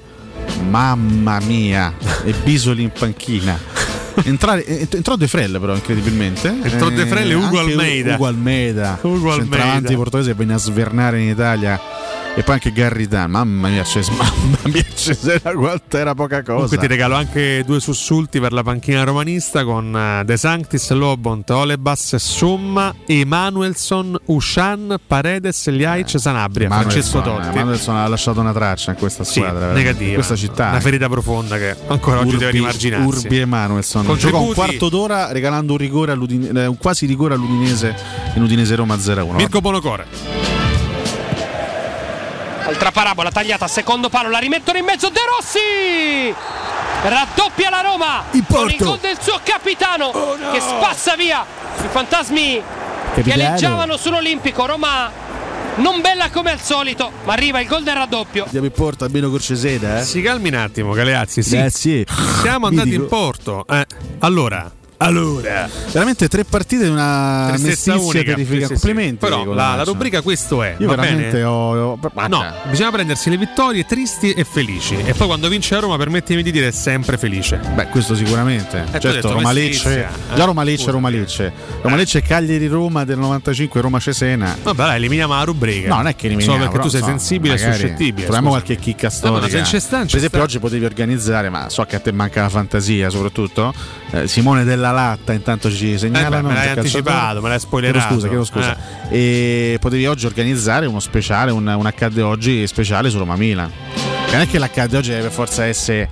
[0.68, 1.92] Mamma mia,
[2.24, 3.58] e Bisoli in panchina.
[4.24, 8.14] Entrare, eh, entrò De Frel però incredibilmente Entrò De Frel e Ugo anche Almeida.
[8.14, 9.94] Ugo Almeida Ugo Almeida.
[9.94, 11.80] portoghese venne a svernare in Italia
[12.36, 16.78] e poi anche Garridan mamma mia c'è, mamma mia c'era quanto era poca cosa Comunque
[16.78, 22.14] ti regalo anche due sussulti per la panchina romanista con eh, De Sanctis, Lobont, Olebas,
[22.16, 27.48] Somma, Emanuelson, Ushan, Paredes, Liaic, Sanabria, Francesco Totti.
[27.48, 30.08] eh, Manuelson ha lasciato una traccia in questa Sì, squadra veramente, negativa.
[30.10, 33.06] in questa città Una ferita profonda che ancora oggi deve rimarginarsi.
[33.06, 37.94] Urbi e Manuelson giocò un quarto d'ora regalando un, rigore eh, un quasi rigore all'Udinese
[38.34, 40.06] in Udinese Roma 0-1 Mirko Bonocore.
[42.66, 46.34] Altra parabola tagliata, secondo palo, la rimettono in mezzo De Rossi!
[47.02, 50.10] Raddoppia la Roma con il gol del suo capitano
[50.52, 51.44] che spazza via
[51.82, 52.62] i fantasmi
[53.14, 53.46] che Capitano.
[53.48, 54.66] aleggiavano sull'Olimpico.
[54.66, 55.10] Roma
[55.78, 58.44] non bella come al solito, ma arriva il gol del raddoppio.
[58.44, 60.02] Andiamo in porto almeno con Cesena eh?
[60.04, 61.42] Si calmi un attimo, Galeazzi.
[61.42, 61.56] Sì.
[61.56, 62.06] Grazie.
[62.42, 63.02] Siamo andati Mitico.
[63.02, 63.66] in porto.
[63.68, 63.86] Eh,
[64.20, 65.68] allora, allora.
[65.92, 68.22] veramente tre partite di una mestizia unica.
[68.34, 70.74] terrificante Sì, sì, complimenti Però la, la rubrica questo è.
[70.78, 71.98] io veramente ho, ho-
[72.28, 74.96] No, bisogna prendersi le vittorie tristi e felici.
[74.96, 77.60] E poi quando vince la Roma, permettimi di dire, è sempre felice.
[77.74, 78.84] Beh, questo sicuramente.
[78.90, 80.00] hai certo, Roma Lecce.
[80.04, 80.34] eh.
[80.34, 80.90] Già Roma Lecce.
[80.90, 81.52] Roma Lecce.
[81.82, 84.56] Roma Lecce Cagliari Roma del 95, Roma Cesena.
[84.62, 85.88] Vabbè, dai, eliminiamo la rubrica.
[85.88, 88.22] No, non è che eliminiamo, Solo perché tu sei però, sensibile e suscettibile.
[88.26, 89.40] Troviamo qualche chicca No, storica.
[89.40, 92.12] ma se c'è sta, per c'è esempio, oggi potevi organizzare, ma so che a te
[92.12, 93.72] manca la fantasia, soprattutto.
[94.10, 96.38] Eh, Simone della Latta, intanto ci segnalano.
[96.38, 97.98] Eh beh, me l'hai anticipato, me l'hai spoilerato.
[98.06, 98.76] Chiedo scusa, chiedo scusa.
[99.10, 103.70] E potevi oggi organizzare uno speciale, un, un accade oggi speciale su Roma Milan.
[104.30, 106.08] Non è che l'accade oggi deve per forza essere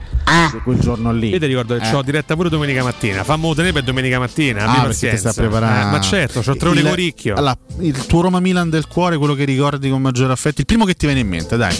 [0.51, 1.29] su quel giorno lì.
[1.31, 1.95] Io ti ricordo che Eh.
[1.95, 3.23] ho diretta pure domenica mattina.
[3.25, 4.65] Fammo tenere per domenica mattina.
[4.67, 5.89] Ah, perché ti sta preparando.
[5.89, 7.35] Eh, ma certo, c'ho tre ore Il- con ricchio.
[7.35, 10.85] Allora, il tuo Roma Milan del cuore, quello che ricordi con maggiore affetto, il primo
[10.85, 11.75] che ti viene in mente, dai.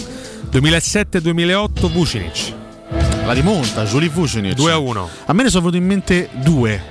[0.49, 2.53] 2007-2008 Vucinic.
[3.27, 4.53] La rimonta, Giuli Vucinic.
[4.53, 5.09] 2 a 1.
[5.25, 6.81] A me ne sono venuti in mente due.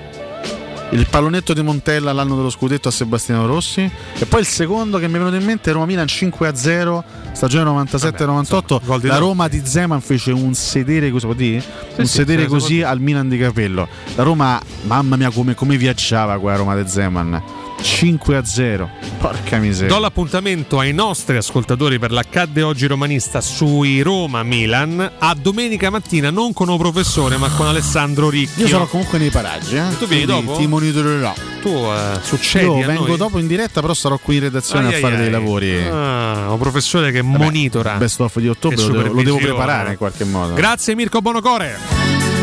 [0.91, 5.09] Il pallonetto di Montella l'anno dello scudetto a Sebastiano Rossi e poi il secondo che
[5.09, 7.03] mi è venuto in mente è Roma Milan 5 a 0
[7.33, 9.17] stagione 97-98 gol di la.
[9.17, 11.65] Roma di Zeman fece un sedere può dire?
[11.97, 16.39] un sì, sedere così al Milan di Capello la Roma mamma mia come, come viaggiava
[16.39, 17.43] qua a Roma di Zeman
[17.81, 24.01] 5 a 0 porca miseria Do l'appuntamento ai nostri ascoltatori per l'accadde oggi romanista sui
[24.01, 28.63] Roma-Milan a domenica mattina, non con un professore ma con Alessandro Ricchio.
[28.65, 29.83] io sarò comunque nei paraggi eh?
[29.99, 30.57] Tu vieni dopo?
[30.57, 31.33] ti monitorerò
[31.63, 33.17] Tu eh, succedi io vengo noi?
[33.17, 35.21] dopo in diretta però sarò qui in redazione Ai, a ai, fare ai.
[35.23, 37.95] dei lavori Ah, un professore che monitora.
[37.97, 42.36] best of di ottobre lo devo, lo devo preparare in qualche modo Grazie Mirko Bonocore.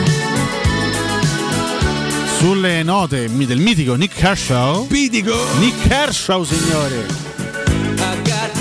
[2.43, 7.42] Sulle note del mitico Nick Kershaw Pitico Nick Kershaw signori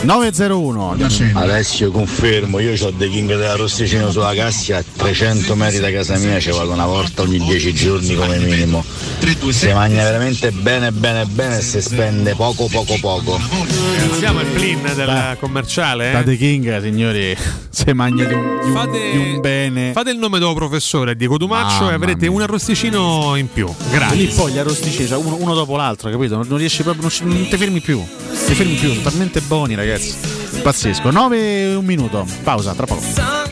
[0.03, 0.97] 901
[1.35, 6.17] Alessio confermo, io ho dei King della Rosticino sulla Cassia a 300 metri da casa
[6.19, 8.85] mia, ci vado una volta ogni 10 giorni come minimo.
[9.51, 13.41] Si mangia veramente bene bene bene e si spende poco poco poco.
[14.19, 16.09] Siamo il plin del commerciale.
[16.09, 16.11] eh?
[16.11, 17.37] State King signori
[17.71, 21.15] se mangia di un, di un- Fate, di un bene fate il nome del professore
[21.15, 22.31] Diego Dumaccio Mamma e avrete mia.
[22.33, 23.67] un arrosticino in più.
[23.67, 24.27] lì Grazie.
[24.35, 27.57] poi gli arrosticini cioè uno, uno dopo l'altro capito non, riesci proprio non, non ti
[27.57, 28.03] fermi più
[28.47, 29.92] ti fermi più sono talmente buoni ragazzi
[30.63, 31.11] pazzesco.
[31.11, 32.27] 9 e un minuto.
[32.43, 33.52] Pausa tra poco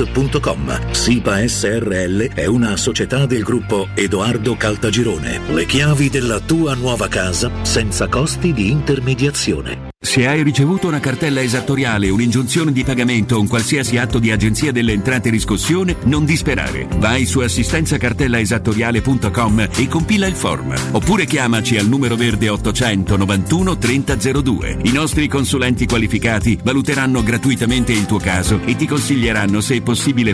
[0.00, 0.92] www.kcalt.com.
[0.92, 5.52] SIPA SRL è una società del gruppo Edoardo Caltagirone.
[5.52, 9.88] Le chiavi della tua nuova casa senza costi di intermediazione.
[10.02, 14.72] Se hai ricevuto una cartella esattoriale, un'ingiunzione di pagamento o un qualsiasi atto di agenzia
[14.72, 16.88] delle entrate riscossione, non disperare.
[16.96, 20.72] Vai su assistenzacartellaesattoriale.com e compila il form.
[20.92, 24.78] Oppure chiamaci al numero verde 891 3002.
[24.84, 29.82] I nostri consulenti qualificati valuteranno gratuitamente il tuo caso e ti consiglieranno se è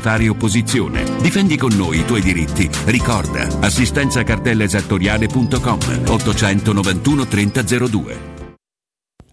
[0.01, 1.05] fare opposizione.
[1.21, 2.69] Difendi con noi i tuoi diritti.
[2.85, 8.36] Ricorda, assistenzacartellaesattoriale.com 891 3002.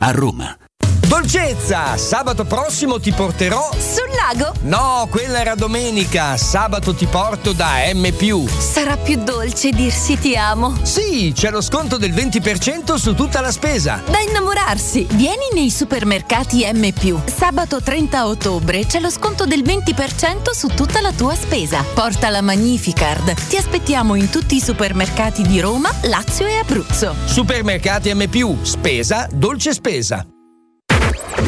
[0.00, 0.69] a Roma.
[1.10, 1.96] Dolcezza!
[1.96, 3.68] Sabato prossimo ti porterò.
[3.72, 4.54] Sul lago?
[4.60, 6.36] No, quella era domenica.
[6.36, 8.08] Sabato ti porto da M.
[8.46, 10.78] Sarà più dolce dirsi ti amo.
[10.82, 14.00] Sì, c'è lo sconto del 20% su tutta la spesa.
[14.08, 15.04] Da innamorarsi.
[15.10, 17.24] Vieni nei supermercati M.
[17.26, 21.84] Sabato 30 ottobre c'è lo sconto del 20% su tutta la tua spesa.
[21.92, 23.34] Porta la Magnificard.
[23.48, 27.16] Ti aspettiamo in tutti i supermercati di Roma, Lazio e Abruzzo.
[27.24, 28.62] Supermercati M.
[28.62, 30.24] Spesa, dolce spesa.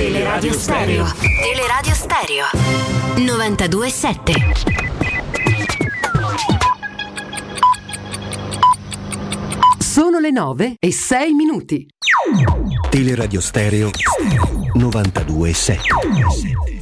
[0.02, 1.06] Teleradio Stereo.
[1.40, 2.46] Teleradio Stereo.
[3.18, 4.34] 927.
[9.78, 11.86] Sono le 9 e 6 minuti.
[12.90, 13.90] Teleradio Stereo
[14.74, 16.81] 927.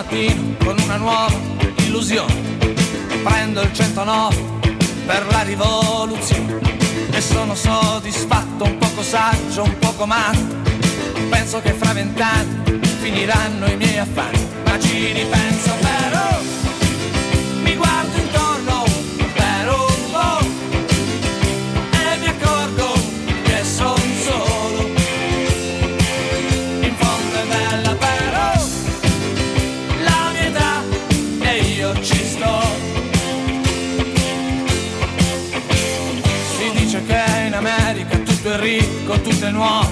[0.00, 1.30] Mattino con una nuova
[1.84, 2.58] illusione.
[3.22, 4.36] Prendo il 109
[5.04, 6.58] per la rivoluzione.
[7.10, 10.58] E sono soddisfatto, un poco saggio, un poco matto.
[11.28, 14.46] Penso che fra vent'anni finiranno i miei affanni.
[14.64, 16.40] Ma ci ripenso però.
[17.62, 18.39] Mi guardo intorno
[38.60, 39.88] ricco, tutto è nuovo.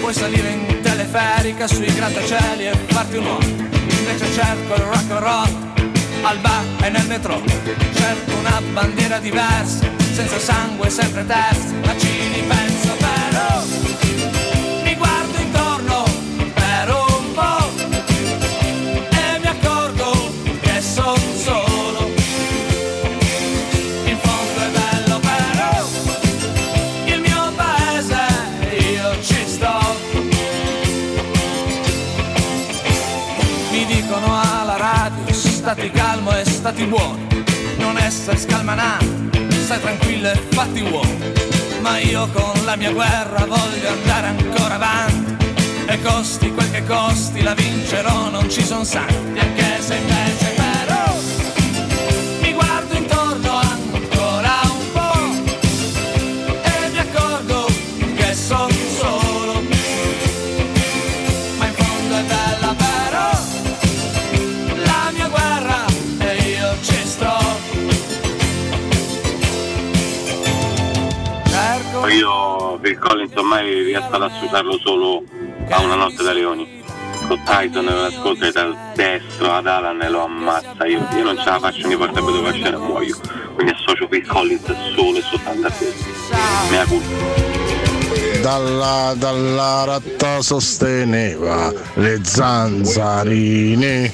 [0.00, 3.46] Puoi salire in teleferica sui grattacieli e farti un uomo.
[3.46, 5.72] Invece cerco il rock and roll
[6.22, 7.40] al bar e nel metro.
[7.94, 11.72] Cerco una bandiera diversa, senza sangue, sempre terza.
[11.84, 12.71] Ma ci ripenso
[36.62, 37.18] stati buono,
[37.78, 39.04] non essere scalmanato,
[39.64, 41.18] stai tranquillo e fatti uomo.
[41.80, 45.44] Ma io con la mia guerra voglio andare ancora avanti.
[45.86, 49.40] E costi quel che costi la vincerò, non ci sono santi.
[49.40, 50.41] Anche se invece
[72.82, 75.22] Phil Collins ormai riesco ad associarlo solo
[75.70, 76.82] a una notte da leoni.
[77.28, 80.84] Con Tyson scorsa dal destro ad Alan e lo ammazza.
[80.86, 83.16] Io, io non ce la faccio, mi porta per dove scena e muoio.
[83.54, 84.64] Quindi associo Phil Collins
[84.96, 86.04] solo e soltanto a questo.
[86.70, 87.60] Mea culpa.
[88.42, 94.12] Dalla, dalla ratta sosteneva le zanzarine.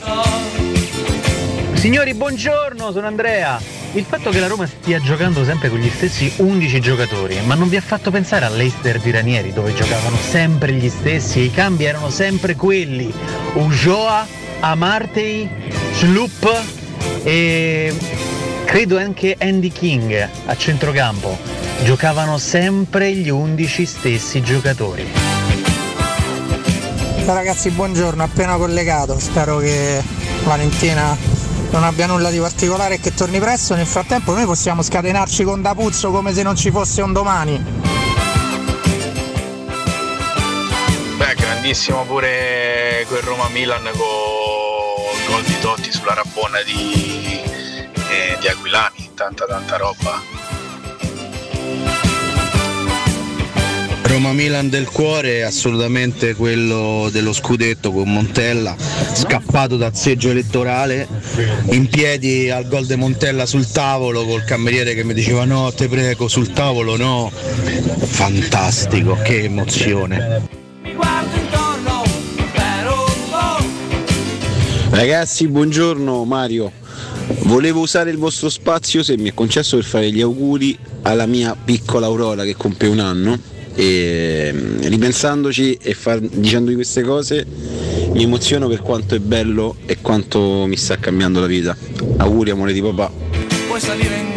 [1.72, 3.58] Signori, buongiorno, sono Andrea.
[3.98, 7.68] Il fatto che la Roma stia giocando sempre con gli stessi 11 giocatori, ma non
[7.68, 11.82] vi ha fatto pensare all'Eister di Ranieri dove giocavano sempre gli stessi e i cambi
[11.82, 13.12] erano sempre quelli.
[13.54, 14.24] Ujoa,
[14.60, 15.50] Amartey,
[15.94, 16.62] Sloop
[17.24, 17.92] e
[18.66, 21.36] credo anche Andy King a centrocampo.
[21.82, 25.08] Giocavano sempre gli 11 stessi giocatori.
[27.24, 30.00] Ciao ragazzi, buongiorno, appena collegato, spero che
[30.44, 31.37] Valentina
[31.70, 33.74] non abbia nulla di particolare e che torni presto.
[33.74, 37.62] Nel frattempo noi possiamo scatenarci con D'Apuzzo come se non ci fosse un domani.
[41.16, 47.40] Beh, grandissimo pure quel Roma-Milan con il gol di Totti sulla rabbona di,
[48.08, 50.37] eh, di Aquilani, tanta tanta roba.
[54.28, 58.76] Roma Milan del cuore è assolutamente quello dello scudetto con Montella,
[59.14, 61.08] scappato dal seggio elettorale,
[61.70, 65.88] in piedi al gol di Montella sul tavolo col cameriere che mi diceva no, te
[65.88, 67.32] prego, sul tavolo no.
[67.32, 70.46] Fantastico, che emozione.
[74.90, 76.70] Ragazzi, buongiorno Mario.
[77.44, 81.56] Volevo usare il vostro spazio, se mi è concesso, per fare gli auguri alla mia
[81.56, 83.56] piccola Aurora che compie un anno.
[83.80, 87.46] E mm, ripensandoci e far, dicendo di queste cose
[88.12, 91.76] mi emoziono per quanto è bello e quanto mi sta cambiando la vita.
[92.16, 93.08] Auguri amore di papà.
[93.68, 94.28] puoi salire in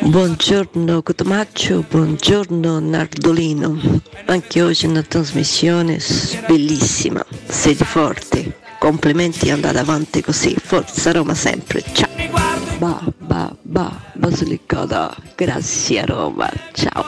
[0.00, 4.00] Buongiorno Cotomaccio, buongiorno Nardolino.
[4.26, 5.98] Anche oggi è una trasmissione
[6.46, 7.24] bellissima.
[7.46, 8.52] Siete forti.
[8.78, 10.56] Complimenti, andate avanti così.
[10.58, 11.82] Forza Roma sempre.
[11.92, 12.53] Ciao.
[12.78, 15.14] Ba ba ba Basilicata.
[15.36, 16.50] Grazie Roma.
[16.72, 17.04] Ciao.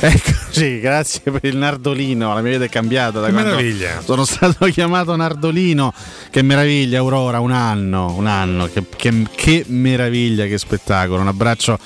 [0.00, 4.00] che Eccoci, grazie per il Nardolino, la mia vita è cambiata da Che quando meraviglia.
[4.02, 5.92] sono stato chiamato Nardolino.
[6.30, 11.20] Che meraviglia, Aurora, un anno, un anno, che, che- che meraviglia, che spettacolo.
[11.20, 11.78] Un abbraccio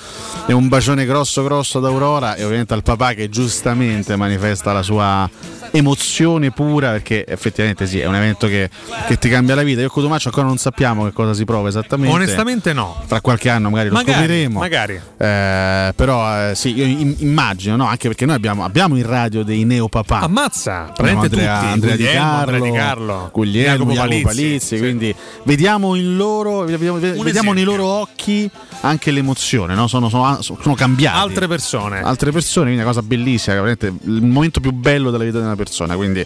[0.45, 4.81] e un bacione grosso grosso ad Aurora e ovviamente al papà che giustamente manifesta la
[4.81, 5.29] sua
[5.71, 8.69] emozione pura perché effettivamente sì, è un evento che,
[9.07, 9.81] che ti cambia la vita.
[9.81, 12.13] Io con Tomaccio ancora non sappiamo che cosa si prova esattamente.
[12.15, 13.01] Onestamente no.
[13.07, 14.59] Tra qualche anno magari lo Magari, scopriremo.
[14.59, 14.93] magari.
[15.17, 17.87] Eh, però eh, sì, io im- immagino, no?
[17.87, 20.19] anche perché noi abbiamo, abbiamo in radio dei neopapà.
[20.19, 21.71] Ammazza, Abbiamo praticamente Andrea, tutti.
[21.71, 24.77] Andrea Di Carlo, Andrea Di Carlo, Guglielmo, Jacopo Palizzi, Palizzi, sì.
[24.77, 28.49] quindi vediamo in loro, vediamo, vediamo nei loro occhi
[28.81, 29.87] anche l'emozione, no?
[29.87, 31.17] sono, sono, sono cambiati.
[31.17, 32.01] Altre persone.
[32.01, 35.55] Altre persone, quindi una cosa bellissima, veramente il momento più bello della vita di una
[35.55, 35.95] persona.
[35.95, 36.25] Quindi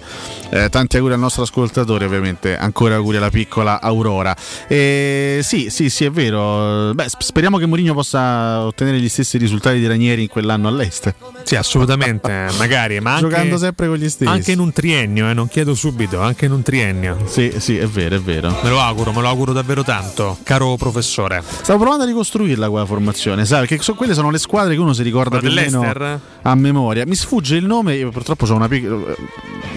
[0.50, 2.58] eh, tanti auguri al nostro ascoltatore, ovviamente.
[2.58, 4.36] Ancora auguri alla piccola Aurora.
[4.68, 6.94] E, sì, sì, sì, è vero.
[6.94, 11.14] Beh, sp- speriamo che Mourinho possa ottenere gli stessi risultati di Ranieri in quell'anno all'Est.
[11.44, 12.17] Sì, assolutamente,
[12.58, 14.30] magari, ma anche, Giocando sempre con gli stessi.
[14.30, 17.18] Anche in un triennio, eh, non chiedo subito, anche in un triennio.
[17.26, 18.56] Sì, sì, è vero, è vero.
[18.64, 21.44] Me lo auguro, me lo auguro davvero tanto, caro professore.
[21.46, 23.66] Stavo provando a ricostruirla quella formazione, sai?
[23.68, 27.06] Perché so- quelle sono le squadre che uno si ricorda più o meno a memoria.
[27.06, 29.14] Mi sfugge il nome, io purtroppo ho una piccola.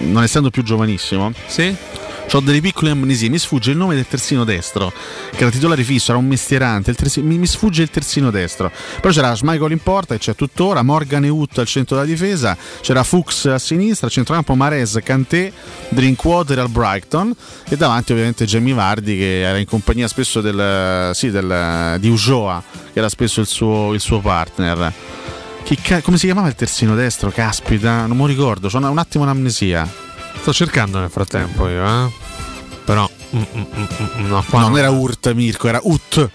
[0.03, 1.31] non essendo più giovanissimo.
[1.47, 1.75] Sì.
[2.33, 4.93] Ho delle piccole amnesie, mi sfugge il nome del terzino destro,
[5.31, 8.71] che era titolare fisso, era un mestierante, il terzi- mi, mi sfugge il terzino destro.
[9.01, 12.55] Poi c'era Schmeichel in porta, che c'è tuttora, Morgan e Ut al centro della difesa,
[12.79, 15.51] c'era Fuchs a sinistra, a centrocampo Mares, Kanté,
[15.89, 17.35] Drinkwater al Brighton
[17.67, 22.63] e davanti ovviamente Jamie Vardi che era in compagnia spesso del, sì, del- di Ujoa,
[22.93, 24.93] che era spesso il suo, il suo partner.
[25.83, 27.29] Ca- come si chiamava il terzino destro?
[27.29, 30.09] Caspita, non mi ricordo, ho un attimo un'amnesia.
[30.39, 32.11] Sto cercando nel frattempo io, eh.
[32.85, 33.09] Però.
[33.35, 33.85] mm, mm, mm,
[34.21, 36.29] mm, no, qua non era Urt Mirko, era Ut.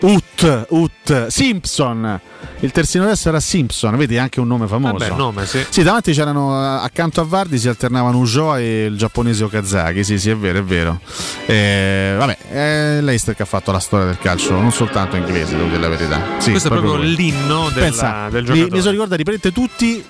[0.00, 2.20] Ut, Ut, Simpson.
[2.60, 4.94] Il terzino destro era Simpson, vedi anche un nome famoso.
[4.98, 5.64] Vabbè, nome, sì.
[5.68, 10.02] Sì, davanti c'erano eh, accanto a Vardi si alternavano Ujoa e il giapponese Okazaki.
[10.02, 11.00] Sì, sì, è vero, è vero.
[11.46, 15.68] Eh, vabbè, è l'Eister che ha fatto la storia del calcio, non soltanto inglese, devo
[15.68, 16.20] dire la verità.
[16.38, 18.70] Sì, Questo è proprio l'inno della- Pensa, del mi, giocatore.
[18.74, 20.04] mi sono ricordato, riprendete tutti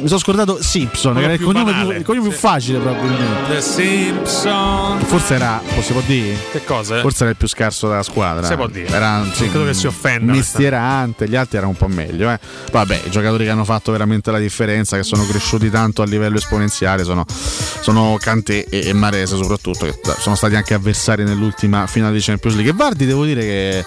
[0.00, 3.54] mi sono scordato Simpson, era il cognome, più, il cognome più facile probabilmente.
[3.54, 4.98] The Simpson.
[5.00, 6.36] Forse era, possiamo dire?
[6.52, 7.00] Che cosa?
[7.00, 8.46] Forse era il più scarso della squadra.
[8.46, 8.88] Si può dire.
[8.88, 12.30] Era sì, credo che si offenda, Mestierante, gli altri erano un po' meglio.
[12.30, 12.38] Eh.
[12.70, 16.36] Vabbè, i giocatori che hanno fatto veramente la differenza, che sono cresciuti tanto a livello
[16.36, 22.14] esponenziale, sono, sono Kanté e, e Marese soprattutto, che sono stati anche avversari nell'ultima finale
[22.14, 22.72] di Champions League.
[22.72, 23.84] E Vardi devo dire che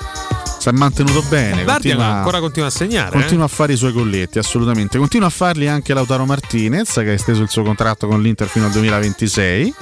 [0.60, 1.64] si è mantenuto bene.
[1.64, 3.16] Vardi continua- ancora continua a segnare.
[3.16, 3.20] eh?
[3.20, 4.98] Continua a fare i suoi colletti, assolutamente.
[4.98, 8.66] Continua a farli anche Lautaro Martinez, che ha esteso il suo contratto con l'Inter fino
[8.66, 9.74] al 2026.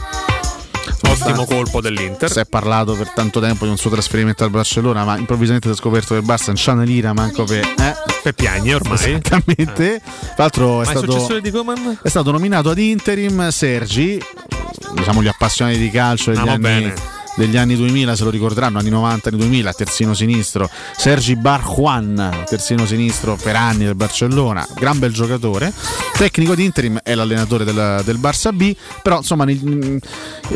[1.07, 2.31] Ottimo colpo dell'Inter.
[2.31, 5.73] Si è parlato per tanto tempo di un suo trasferimento al Barcellona, ma improvvisamente si
[5.73, 7.63] è scoperto che il Barça non c'ha una lira manco per.
[7.65, 7.93] Eh?
[8.23, 8.95] Per piagni ormai.
[8.95, 10.01] Esattamente.
[10.03, 11.27] Tra l'altro è stato,
[12.01, 14.19] è stato nominato ad interim Sergi,
[14.93, 16.61] diciamo gli appassionati di calcio degli Ah, va anni.
[16.61, 16.93] bene.
[17.35, 22.85] Degli anni 2000 se lo ricorderanno, anni 90, anni 2000, terzino sinistro, Sergi Barjuan, terzino
[22.85, 25.73] sinistro per anni del Barcellona, gran bel giocatore,
[26.17, 29.99] tecnico di interim è l'allenatore del, del Barça B, però insomma nel-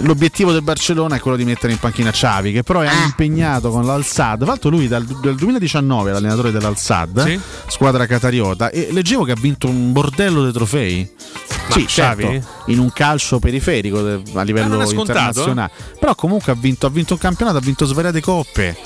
[0.03, 3.85] l'obiettivo del Barcellona è quello di mettere in panchina Xavi, che però è impegnato con
[3.85, 7.39] l'Al-Sad, tra l'altro lui dal, dal 2019 è l'allenatore dell'Al-Sad, Sì.
[7.67, 11.09] squadra catariota, e leggevo che ha vinto un bordello di trofei.
[11.69, 12.27] Sì, certo,
[12.67, 15.71] in un calcio periferico de- a livello internazionale.
[15.99, 18.77] Però comunque ha vinto, ha vinto un campionato, ha vinto svariate coppe.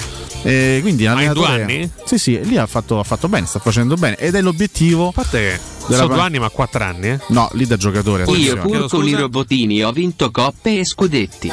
[0.46, 1.90] E quindi Ma in due anni?
[2.04, 4.18] Sì, sì, lì ha fatto, ha fatto bene, sta facendo bene.
[4.18, 5.08] Ed è l'obiettivo.
[5.08, 7.10] A parte che della sono due anni, ma quattro anni.
[7.12, 7.20] Eh?
[7.28, 8.26] No, lì da giocatore.
[8.26, 11.50] Io pur con i robotini ho vinto coppe e scudetti.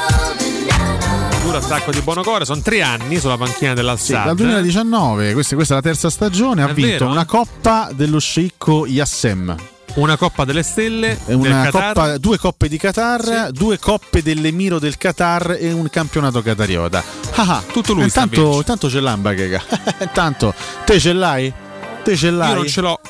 [1.42, 4.24] Duro attacco di Bonocore, sono tre anni sulla panchina Sì, dell'Alsad.
[4.26, 7.06] dal 2019, questa, questa è la terza stagione, ha È vinto vero?
[7.08, 9.56] una coppa dello sceicco Yassem.
[9.94, 11.18] Una Coppa delle Stelle,
[11.70, 17.02] coppa- due coppe di Qatar, due coppe dell'Emiro del Qatar e un campionato qatariota.
[17.34, 19.62] Ah, ah, Tutto lui Intanto, intanto c'è l'Ambagega.
[20.00, 20.54] intanto,
[20.84, 21.52] te ce l'hai?
[22.02, 22.48] Te ce l'hai?
[22.48, 23.00] Io non ce l'ho.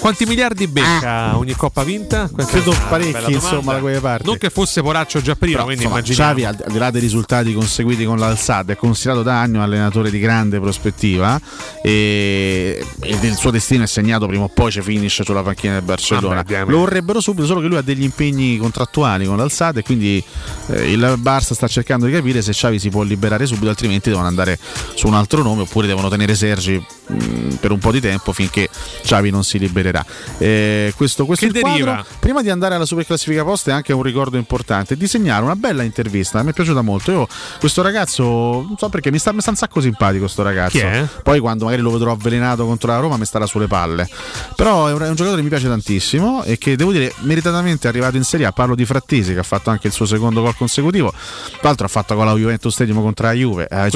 [0.00, 2.28] Quanti miliardi becca ogni coppa vinta?
[2.32, 4.26] Questa Credo parecchi, insomma, da quelle parti.
[4.26, 6.32] Non che fosse Poraccio già prima, Però, quindi insomma, immaginiamo.
[6.32, 10.10] Xavi, al di là dei risultati conseguiti con l'Alsad, è considerato da anni un allenatore
[10.10, 11.38] di grande prospettiva
[11.82, 15.82] e, e il suo destino è segnato prima o poi ci finisce sulla panchina del
[15.82, 16.36] Barcellona.
[16.36, 16.64] Vabbè.
[16.66, 20.22] Lo vorrebbero subito, solo che lui ha degli impegni contrattuali con l'Alsad e quindi
[20.68, 24.26] eh, il Barça sta cercando di capire se Xavi si può liberare subito, altrimenti devono
[24.26, 24.58] andare
[24.94, 28.68] su un altro nome oppure devono tenere Sergi mh, per un po' di tempo finché
[29.02, 30.04] Xavi non si libererà.
[30.38, 31.84] Eh, questo questo Che il quadro.
[31.84, 32.04] deriva?
[32.18, 36.42] Prima di andare alla superclassifica posta è anche un ricordo importante disegnare una bella intervista,
[36.42, 37.10] mi è piaciuta molto.
[37.10, 37.28] Io
[37.58, 40.78] questo ragazzo, non so perché mi sta, mi sta un sacco simpatico sto ragazzo.
[41.22, 44.08] Poi quando magari lo vedrò avvelenato contro la Roma mi starà sulle palle.
[44.56, 47.86] Però è un, è un giocatore che mi piace tantissimo e che devo dire meritatamente
[47.86, 48.52] è arrivato in Serie A.
[48.52, 51.10] Parlo di Frattesi che ha fatto anche il suo secondo gol consecutivo.
[51.10, 53.66] Tra l'altro ha fatto con la Juventus Stadium contro la Juve.
[53.70, 53.88] Ha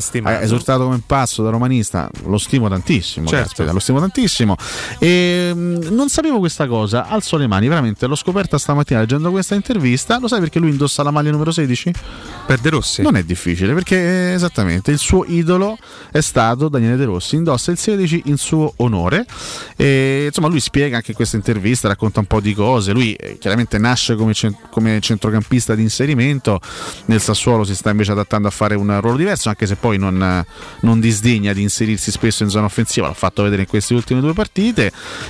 [0.00, 0.36] stimato.
[0.36, 2.08] ha esultato come pazzo da romanista.
[2.24, 3.26] Lo stimo tantissimo.
[3.26, 3.44] Certo.
[3.48, 4.56] caspita, lo stimo tantissimo.
[4.98, 7.06] E, mh, non sapevo questa cosa.
[7.06, 8.06] Alzo le mani, veramente.
[8.06, 10.18] L'ho scoperta stamattina leggendo questa intervista.
[10.18, 11.92] Lo sai perché lui indossa la maglia numero 16?
[12.46, 13.02] Per De Rossi.
[13.02, 15.76] Non è difficile perché eh, esattamente il suo idolo
[16.10, 19.26] è stato Daniele De Rossi, indossa il 16 in suo onore
[19.76, 23.78] e insomma lui spiega anche questa intervista, racconta un po' di cose, lui eh, chiaramente
[23.78, 26.60] nasce come, cen- come centrocampista di inserimento,
[27.06, 30.44] nel Sassuolo si sta invece adattando a fare un ruolo diverso anche se poi non,
[30.80, 34.32] non disdegna di inserirsi spesso in zona offensiva, l'ha fatto vedere in queste ultime due
[34.32, 34.85] partite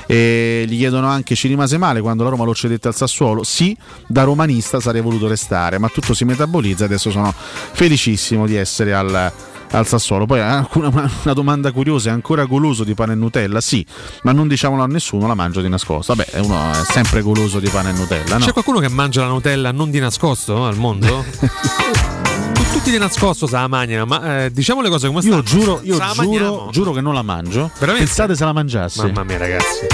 [0.07, 3.77] e gli chiedono anche ci rimase male quando la Roma lo cedette al Sassuolo, sì
[4.07, 9.33] da romanista sarei voluto restare ma tutto si metabolizza adesso sono felicissimo di essere al,
[9.71, 10.27] al Sassuolo.
[10.27, 13.61] Poi eh, una, una domanda curiosa: è ancora goloso di pane e Nutella?
[13.61, 13.85] Sì,
[14.23, 16.15] ma non diciamolo a nessuno, la mangio di nascosto.
[16.15, 18.45] Vabbè, uno è sempre goloso di pane e Nutella, no?
[18.45, 21.25] C'è qualcuno che mangia la Nutella non di nascosto al mondo?
[22.87, 25.39] Tutti di nascosto se la mangiano, ma eh, diciamo le cose come stanno.
[25.39, 27.69] Io giuro, io giuro, giuro che non la mangio.
[27.81, 28.07] Veramente?
[28.07, 29.01] Pensate se la mangiassi.
[29.01, 29.87] Mamma mia, ragazzi.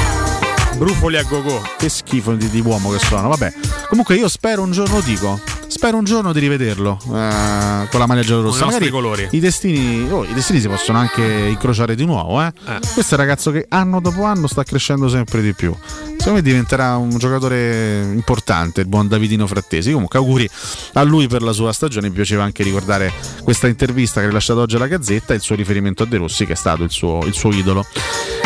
[0.77, 1.63] Brufoli a gogo.
[1.79, 3.31] Che schifo di, di uomo che sono.
[3.31, 3.51] Vabbè,
[3.93, 8.23] comunque io spero un giorno, dico, spero un giorno di rivederlo eh, con la maglia
[8.23, 8.65] giallorossa.
[8.65, 9.29] Magari colori.
[9.33, 12.41] I destini, oh, I destini si possono anche incrociare di nuovo.
[12.41, 12.53] Eh.
[12.95, 15.77] Questo è un ragazzo che anno dopo anno sta crescendo sempre di più.
[16.17, 19.93] Secondo me diventerà un giocatore importante, il buon Davidino Frattesi.
[19.93, 20.49] Comunque, auguri
[20.95, 22.09] a lui per la sua stagione.
[22.09, 23.13] Mi piaceva anche ricordare
[23.43, 26.47] questa intervista che ha rilasciato oggi alla Gazzetta e il suo riferimento a De Rossi,
[26.47, 27.85] che è stato il suo, il suo idolo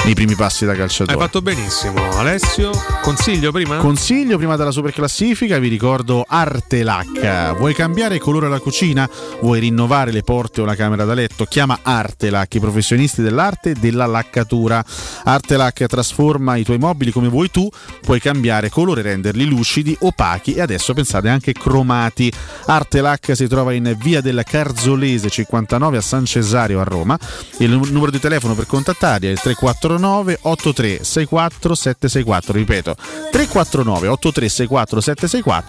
[0.05, 1.17] nei primi passi da calciatore.
[1.17, 2.71] Hai fatto benissimo, Alessio.
[3.03, 3.77] Consiglio prima?
[3.77, 7.57] Consiglio prima della super classifica, vi ricordo Artelac.
[7.57, 9.09] Vuoi cambiare colore alla cucina?
[9.41, 11.45] Vuoi rinnovare le porte o la camera da letto?
[11.45, 14.85] Chiama Artelac, i professionisti dell'arte e della laccatura.
[15.25, 17.69] Artelac trasforma i tuoi mobili come vuoi tu,
[18.01, 22.33] puoi cambiare colore, renderli lucidi, opachi e adesso pensate anche cromati.
[22.67, 27.19] Artelac si trova in via del Carzolese 59 a San Cesario a Roma.
[27.59, 32.95] Il numero di telefono per contattarli è il 349 349 8364 764 ripeto
[33.31, 35.26] 349 8364 764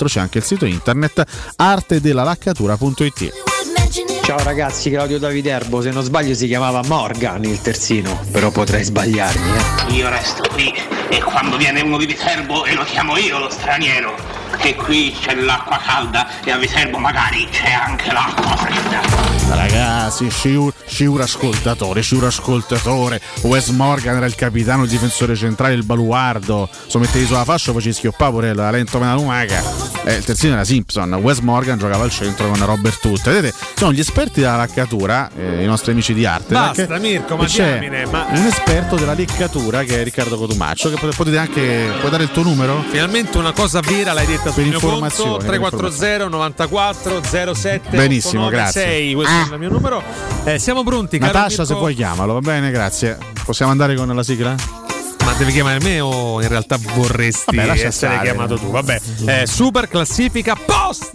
[0.08, 1.24] c'è anche il sito internet
[1.56, 8.84] artedelalaccatura.it Ciao ragazzi, Claudio Daviterbo, se non sbaglio si chiamava Morgan il terzino, però potrei
[8.84, 9.52] sbagliarmi.
[9.88, 9.94] Eh.
[9.94, 10.70] Io resto qui
[11.08, 14.14] e quando viene uno di Viterbo e lo chiamo io lo straniero,
[14.58, 19.28] che qui c'è l'acqua calda e a Viterbo magari c'è anche l'acqua fredda.
[19.50, 23.22] Ragazzi, sciur, sciur ascoltatore, sciur ascoltatore.
[23.44, 26.68] Wes Morgan era il capitano, il difensore centrale, il baluardo.
[26.88, 29.64] So mettevi sulla fascia, poi ci schioppava pure la lento mena lumaca.
[30.04, 31.14] Eh, il terzino era Simpson.
[31.14, 33.24] Wes Morgan giocava al centro con Robert Tutt.
[33.24, 36.54] Vedete, sono gli esperti della laccatura, eh, i nostri amici di arte.
[36.54, 40.90] Basta, perché Mirko, ma c'è diamine, ma- un esperto della leccatura che è Riccardo Cotumaccio.
[40.90, 41.92] Che potete anche.
[42.00, 42.84] Puoi dare il tuo numero?
[42.90, 47.96] Finalmente una cosa vera l'hai detta sul Per mio conto informazioni, per 340 94 07
[47.96, 48.82] Benissimo, 89 grazie.
[48.82, 50.04] 6, questo è il mio numero.
[50.46, 51.66] Eh, siamo pronti, caro Natascia, Mirko?
[51.66, 53.18] se vuoi chiamalo, va bene, grazie.
[53.46, 54.56] Possiamo andare con la sigla?
[55.24, 58.30] Ma devi chiamare me o in realtà vorresti Vabbè, lascia essere stare.
[58.30, 58.72] chiamato tu?
[58.72, 61.12] Vabbè, eh, super classifica post!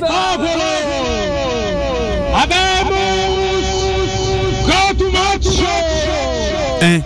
[6.83, 7.01] Eh.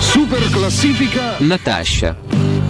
[0.00, 2.16] Super classifica Natascia.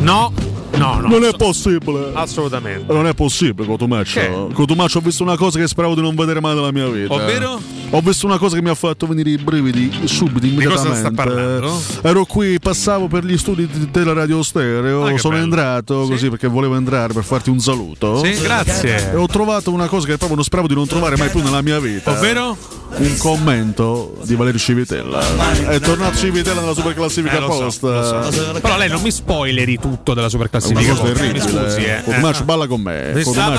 [0.01, 0.33] No,
[0.77, 1.09] no, no.
[1.09, 2.11] Non è possibile.
[2.13, 2.93] Assolutamente.
[2.93, 4.51] Non è possibile, Cotumaccio.
[4.53, 7.13] Cotumaccio, ho visto una cosa che speravo di non vedere mai nella mia vita.
[7.13, 7.61] Ovvero?
[7.91, 11.11] Ho visto una cosa che mi ha fatto venire i brividi subito, cosa immediatamente.
[11.13, 11.81] parlando?
[12.03, 15.05] Ero qui, passavo per gli studi di- della radio stereo.
[15.07, 15.45] Ah, sono bello.
[15.47, 18.23] entrato così perché volevo entrare per farti un saluto.
[18.23, 19.13] Sì, grazie.
[19.13, 21.63] E ho trovato una cosa che proprio non speravo di non trovare mai più nella
[21.63, 22.11] mia vita.
[22.11, 22.57] Ovvero?
[22.91, 25.21] Un commento di Valerio Civitella.
[25.69, 27.83] È tornato Civitella nella super classifica Eh, so, post.
[27.83, 28.59] lo so.
[28.61, 30.95] Però lei non mi spoileri tutto della super È una classifica.
[30.95, 31.41] cosa terribile.
[31.41, 32.03] scusi, eh.
[32.05, 33.13] Cotumaccio, balla con me.
[33.15, 33.57] Insomma,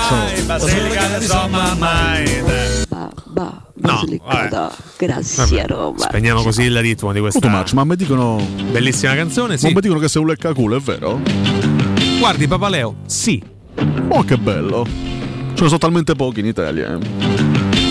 [1.78, 2.42] mai.
[3.26, 6.00] Bah, No, Basilicata, grazie Roma.
[6.00, 8.46] Spegniamo così il ritmo di questa Cotumaccio, ma mi dicono.
[8.70, 9.52] bellissima canzone.
[9.54, 9.72] Ma Sì.
[9.72, 11.18] mi dicono che sei un leccaculo, è vero?
[12.18, 13.42] Guardi, Papaleo, sì.
[14.08, 14.84] Oh, che bello.
[14.84, 16.98] Ce ne sono talmente pochi in Italia.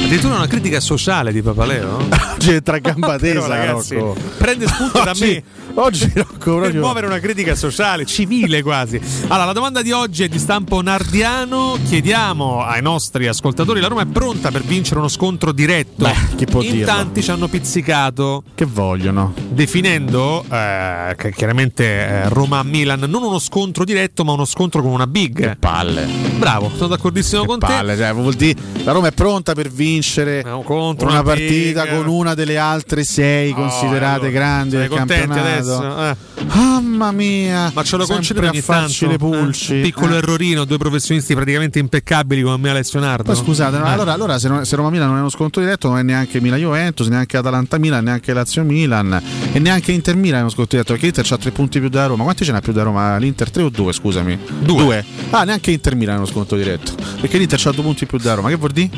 [0.09, 2.07] Addirittura una critica sociale di Papaleo.
[2.39, 3.95] C'è tra gamba Però, ragazzi,
[4.39, 5.43] prende spunto da me.
[5.75, 6.81] Oggi Rocco Per proprio.
[6.81, 8.99] muovere una critica sociale, civile quasi.
[9.27, 11.77] Allora, la domanda di oggi è di stampo nardiano.
[11.87, 16.03] Chiediamo ai nostri ascoltatori: la Roma è pronta per vincere uno scontro diretto?
[16.03, 16.85] Beh, chi può In dirlo?
[16.85, 18.43] tanti ci hanno pizzicato.
[18.55, 19.33] Che vogliono?
[19.49, 25.07] Definendo eh, che chiaramente eh, Roma-Milan non uno scontro diretto, ma uno scontro con una
[25.07, 25.57] big.
[25.57, 26.07] Palle.
[26.37, 31.07] Bravo, sono d'accordissimo con Palle, cioè, vuol dire la Roma è pronta per vincere contro
[31.07, 35.39] una una partita con una delle altre sei considerate allora, grandi del campionato.
[35.39, 35.68] adesso?
[35.73, 36.15] Eh.
[36.53, 37.71] Mamma mia!
[37.73, 39.07] Ma ce lo concede a farci tanto?
[39.07, 39.79] le pulci.
[39.79, 40.17] Eh, piccolo Eh.
[40.17, 43.23] errorino, due professionisti praticamente impeccabili come me Alessio Nardo.
[43.23, 43.81] Poi scusate, Eh.
[43.81, 46.39] allora, allora se, non- se Roma Milan non è uno scontro diretto, non è neanche
[46.41, 50.77] Milan Juventus, neanche Atalanta Milan, neanche Lazio Milan e neanche Inter Milan è uno scontro
[50.77, 52.23] diretto perché l'Inter ha tre punti più da Roma.
[52.23, 53.17] Quanti ce n'ha più da Roma?
[53.17, 54.37] L'Inter 3 o 2, scusami?
[54.59, 55.03] Due.
[55.31, 58.33] Ah, neanche Inter Milan è uno scontro diretto perché l'Inter ha due punti più da
[58.35, 58.49] Roma.
[58.49, 58.89] Che vuol dire?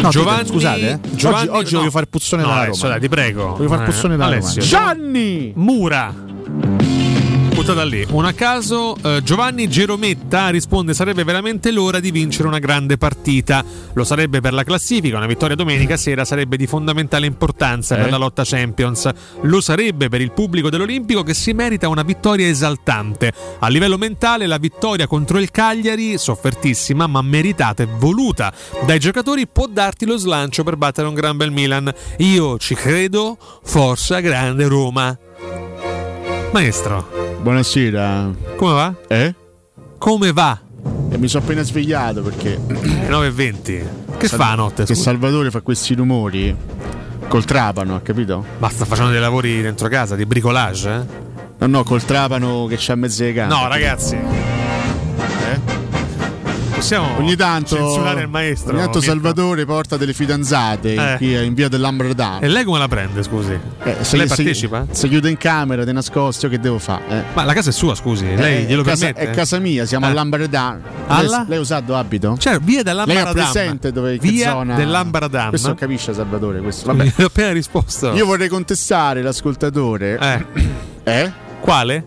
[0.00, 0.98] No, Giovanni- scusate, eh.
[1.14, 1.78] Giovanni- oggi, oggi no.
[1.80, 2.98] voglio fare il puzzone No, dalla Alessio, Roma.
[2.98, 3.54] dai, ti prego.
[3.56, 4.60] Voglio fare il Eh, puzzone dalla Alessio.
[4.62, 4.66] Roma.
[4.84, 5.52] Gianni!
[5.56, 6.14] Mura.
[7.58, 8.06] Buttata lì.
[8.10, 13.64] Un a caso, eh, Giovanni Gerometta risponde: sarebbe veramente l'ora di vincere una grande partita.
[13.94, 18.02] Lo sarebbe per la classifica, una vittoria domenica sera sarebbe di fondamentale importanza Eh?
[18.02, 19.10] per la lotta Champions.
[19.40, 23.32] Lo sarebbe per il pubblico dell'Olimpico che si merita una vittoria esaltante.
[23.58, 28.52] A livello mentale, la vittoria contro il Cagliari, soffertissima ma meritata e voluta
[28.86, 31.92] dai giocatori, può darti lo slancio per battere un gran bel Milan.
[32.18, 35.18] Io ci credo, forza grande Roma.
[36.52, 37.06] Maestro.
[37.40, 38.30] Buonasera.
[38.56, 38.94] Come va?
[39.06, 39.34] Eh?
[39.98, 40.58] Come va?
[41.10, 42.58] E mi sono appena svegliato perché.
[42.66, 43.82] Le 9.20.
[44.16, 44.84] Che Sal- fa a notte?
[44.84, 45.10] Che scusa?
[45.10, 46.56] Salvatore fa questi rumori
[47.28, 48.44] col trapano, ha capito?
[48.58, 50.90] Ma sta facendo dei lavori dentro casa, di bricolage?
[50.90, 51.26] Eh?
[51.58, 53.54] No, no, col trapano che c'ha mezzo di gambe.
[53.54, 54.18] No, ragazzi.
[56.78, 58.70] Possiamo Ogni tanto, censurare il maestro.
[58.72, 59.00] ogni tanto?
[59.00, 61.16] Salvatore porta delle fidanzate Eh.
[61.16, 62.38] qui in via dell'Ambredà.
[62.38, 63.50] E lei come la prende, scusi?
[63.82, 64.86] Eh, lei partecipa?
[64.90, 67.02] Se, se chiude in camera, te nascosto, che devo fare?
[67.08, 67.22] Eh?
[67.34, 68.32] Ma la casa è sua, scusi.
[68.32, 69.30] Lei Eh, glielo è casa, permette?
[69.32, 70.10] È casa mia, siamo Eh.
[70.10, 70.78] all'Ambredà.
[71.08, 71.38] Alla?
[71.38, 72.36] Lei, lei usato abito?
[72.38, 73.26] Cioè, via Lei dell'Ambaradam.
[73.28, 74.74] ha presente dove che Via zona?
[74.76, 75.48] dell'Ambaradam.
[75.48, 76.92] Questo capisce Salvatore, questo.
[76.92, 77.22] Mi Vabbè.
[77.22, 78.12] ho appena risposto.
[78.14, 80.16] Io vorrei contestare l'ascoltatore.
[80.16, 80.44] Eh.
[81.02, 81.32] Eh?
[81.60, 82.06] Quale?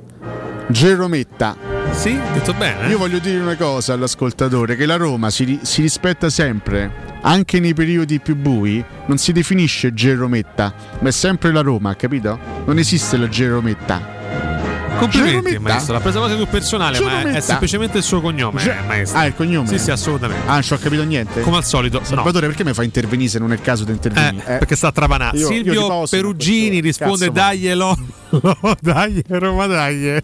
[0.69, 1.80] Gerometta.
[1.93, 2.87] Sì, detto bene.
[2.87, 7.73] Io voglio dire una cosa all'ascoltatore, che la Roma si, si rispetta sempre, anche nei
[7.73, 12.39] periodi più bui, non si definisce Gerometta, ma è sempre la Roma, capito?
[12.65, 14.50] Non esiste la Gerometta.
[14.97, 15.93] Complimenti, maestro.
[15.93, 19.19] L'ha presa quasi più personale, ma è, semplicemente il suo cognome, Ge- maestro.
[19.19, 19.67] Ah, il cognome?
[19.67, 20.47] Sì, sì, assolutamente.
[20.47, 21.41] Ah, non ci ho capito niente.
[21.41, 22.05] Come al solito, no.
[22.05, 24.43] Salvatore, perché mi fa intervenire se non è il caso di Eh, intervenire?
[24.57, 25.31] perché sta a.
[25.33, 27.97] Io- io Silvio tifoso, Perugini risponde: cazzo, ma- Daglielo,
[28.81, 30.17] dai, Roma, dai,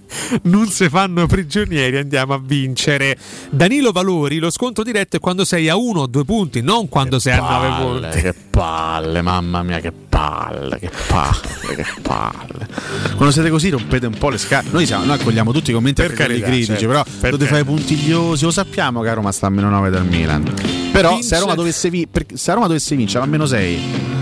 [0.43, 3.17] non si fanno prigionieri, andiamo a vincere.
[3.49, 7.19] Danilo Valori, lo scontro diretto è quando sei a uno o due punti, non quando
[7.19, 8.21] sei a nove palle, punti.
[8.21, 12.67] Che palle, mamma mia, che palle, che palle, che palle.
[13.15, 14.56] Quando siete così rompete un po' le scale.
[14.69, 16.87] Noi, siamo, noi accogliamo tutti i commenti Per carità, critici, certo.
[16.87, 20.05] però Per lo fai puntigliosi, lo sappiamo che a Roma sta a meno 9 dal
[20.05, 20.43] Milan.
[20.91, 23.79] Però Vince- se a Roma dovesse, vi- se a Roma dovesse vincere a meno 6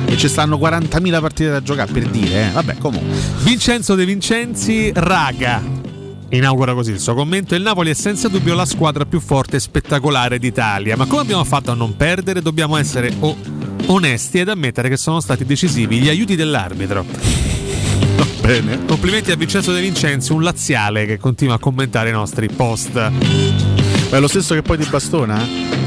[0.07, 3.17] e ci stanno 40.000 partite da giocare per dire, eh, vabbè, comunque.
[3.43, 5.61] Vincenzo De Vincenzi, raga.
[6.29, 7.55] Inaugura così il suo commento.
[7.55, 10.97] Il Napoli è senza dubbio la squadra più forte e spettacolare d'Italia.
[10.97, 12.41] Ma come abbiamo fatto a non perdere?
[12.41, 13.37] Dobbiamo essere o-
[13.85, 17.05] onesti ed ammettere che sono stati decisivi gli aiuti dell'arbitro.
[18.45, 18.85] Bene.
[18.85, 23.74] Complimenti a Vincenzo De Vincenzi, un laziale che continua a commentare i nostri post.
[24.15, 25.35] È lo stesso che poi di Bastona?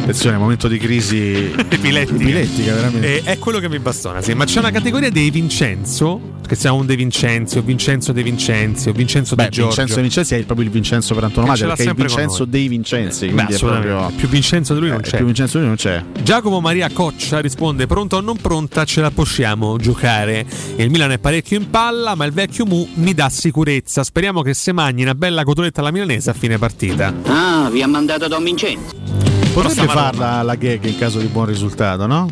[0.02, 2.14] Attenzione, momento di crisi epilettica.
[2.22, 3.16] epilettica, veramente.
[3.16, 4.32] E è quello che mi bastona, sì.
[4.34, 8.88] Ma c'è una categoria dei Vincenzo, che sia un De Vincenzi, o Vincenzo De Vincenzi,
[8.88, 9.66] o Vincenzo Beh, De Giorgio.
[9.68, 12.68] Vincenzo De Vincenzi è proprio il Vincenzo per antonomasia l'ha perché è il Vincenzo dei
[12.68, 13.26] Vincenzi.
[13.26, 13.92] Beh, quindi è assolutamente.
[13.94, 14.16] proprio.
[14.16, 15.16] Più Vincenzo di lui non Eh, c'è.
[15.16, 16.04] più Vincenzo di lui non c'è.
[16.22, 20.46] Giacomo Maria Coccia risponde: Pronto o non pronta, ce la possiamo giocare.
[20.76, 24.04] Il Milan è parecchio in palla, ma il vecchio Mu mi dà sicurezza.
[24.04, 27.12] Speriamo che se mangi una bella cotoletta alla milanese a fine partita.
[27.24, 28.96] Ah, vi ha mandato Don Vincenzo.
[29.52, 32.28] Potrebbe farla la gag in caso di buon risultato, no?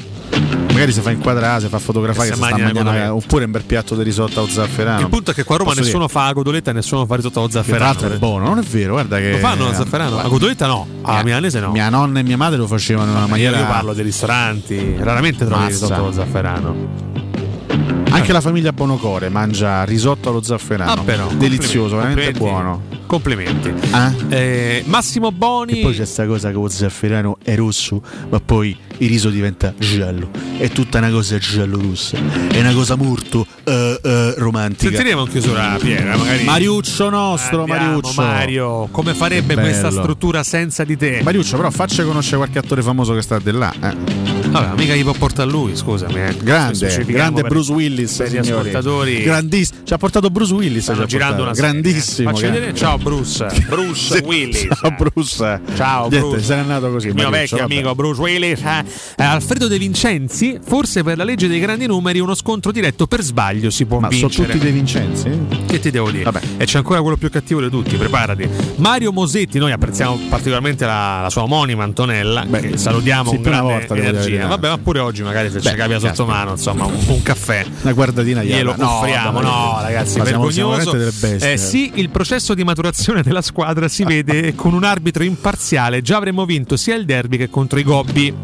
[0.68, 3.64] Magari si fa inquadrare, si fa fotografare E che si sta mangiando, oppure un bel
[3.64, 5.00] piatto di risotto o zafferano.
[5.00, 6.12] Il punto è che qua a Roma Posso nessuno dire?
[6.12, 7.92] fa la cotoletta e nessuno fa risotto allo Che tra zafferano.
[7.92, 10.16] l'altro è buono, non è vero, guarda che Lo fanno lo zafferano?
[10.16, 11.70] La cotoletta no, alla milanese no.
[11.70, 14.96] Mia nonna e mia madre lo facevano in una Io, maniera io parlo dei ristoranti,
[14.98, 17.05] raramente trovi risotto allo zafferano.
[18.10, 20.92] Anche la famiglia Bonocore mangia risotto allo zafferano.
[20.92, 22.82] Ah, però, delizioso, veramente buono.
[23.06, 23.68] Complimenti.
[23.68, 24.36] Eh?
[24.36, 25.80] Eh, Massimo Boni.
[25.80, 29.74] E poi c'è sta cosa che lo zafferano è rosso, ma poi il riso diventa
[29.78, 30.30] giallo.
[30.56, 32.16] È tutta una cosa giallo-rossa.
[32.48, 34.90] È una cosa molto eh, eh, romantica.
[34.94, 36.44] Sentiremo in chiusura Piera, magari.
[36.44, 38.22] Mariuccio nostro, Andiamo, Mariuccio.
[38.22, 41.20] Mario, come farebbe questa struttura senza di te?
[41.22, 43.72] Mariuccio, però faccia conoscere qualche attore famoso che sta di là.
[43.82, 44.35] eh.
[44.50, 46.14] Vabbè, mica gli può portare lui, scusami.
[46.14, 46.36] eh.
[46.42, 48.16] Grande, grande Bruce Willis.
[48.16, 49.22] Per ascoltatori.
[49.22, 49.80] Grandissimo.
[49.84, 50.82] Ci ha portato Bruce Willis.
[50.84, 51.60] Stanno girando portato.
[51.60, 51.82] una serie.
[51.82, 52.32] Grandissimo.
[52.32, 52.74] Grande.
[52.74, 53.46] Ciao Bruce.
[53.68, 54.68] Bruce Willis.
[54.80, 55.60] Ciao Bruce.
[55.76, 56.42] Ciao Niente, Bruce.
[56.44, 57.08] se n'è andato così.
[57.08, 57.72] Il mio vecchio vabbè.
[57.74, 58.60] amico Bruce Willis.
[58.62, 58.84] eh.
[59.16, 63.22] Eh, Alfredo De Vincenzi, forse per la legge dei grandi numeri, uno scontro diretto per
[63.22, 64.46] sbaglio si può Ma sono vincere.
[64.52, 65.30] tutti dei Vincenzi?
[65.66, 66.24] Che ti devo dire?
[66.24, 66.40] Vabbè.
[66.58, 68.48] E c'è ancora quello più cattivo di tutti, preparati.
[68.76, 73.72] Mario Mosetti, noi apprezziamo particolarmente la, la sua omonima Antonella, che salutiamo sì, con grande
[73.72, 74.35] volta, energia.
[74.36, 74.48] Verità.
[74.56, 76.24] Vabbè, ma pure oggi magari se Beh, ci capita sotto caspita.
[76.32, 77.64] mano, insomma, un, un caffè.
[77.82, 80.96] Una guardatina Glielo no, offriamo, vabbè, no, ragazzi, ma siamo- siamo vergognoso.
[80.98, 81.52] delle bestie.
[81.52, 86.02] Eh, sì, il processo di maturazione della squadra si vede con un arbitro imparziale.
[86.02, 88.34] Già avremmo vinto sia il derby che contro i Gobbi.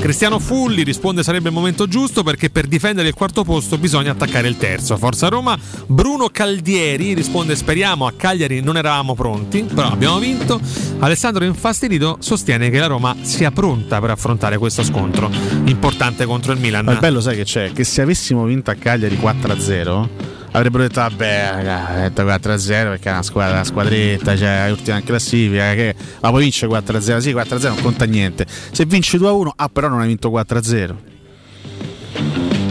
[0.00, 4.46] Cristiano Fulli risponde sarebbe il momento giusto perché per difendere il quarto posto bisogna attaccare
[4.46, 4.96] il terzo.
[4.96, 5.58] Forza Roma.
[5.86, 10.60] Bruno Caldieri risponde speriamo a Cagliari non eravamo pronti, però abbiamo vinto.
[10.98, 15.30] Alessandro Infastidito sostiene che la Roma sia pronta per affrontare questo scontro
[15.64, 16.84] importante contro il Milan.
[16.84, 17.72] Ma il bello sai che c'è?
[17.72, 23.08] Che se avessimo vinto a Cagliari 4-0 avrebbero detto vabbè raga, ha detto 4-0 perché
[23.08, 27.18] è una squadra, una squadretta, cioè è ultima in classifica, che ma poi vince 4-0,
[27.18, 28.46] sì 4-0 non conta niente.
[28.72, 30.94] Se vinci 2-1, ah però non hai vinto 4-0.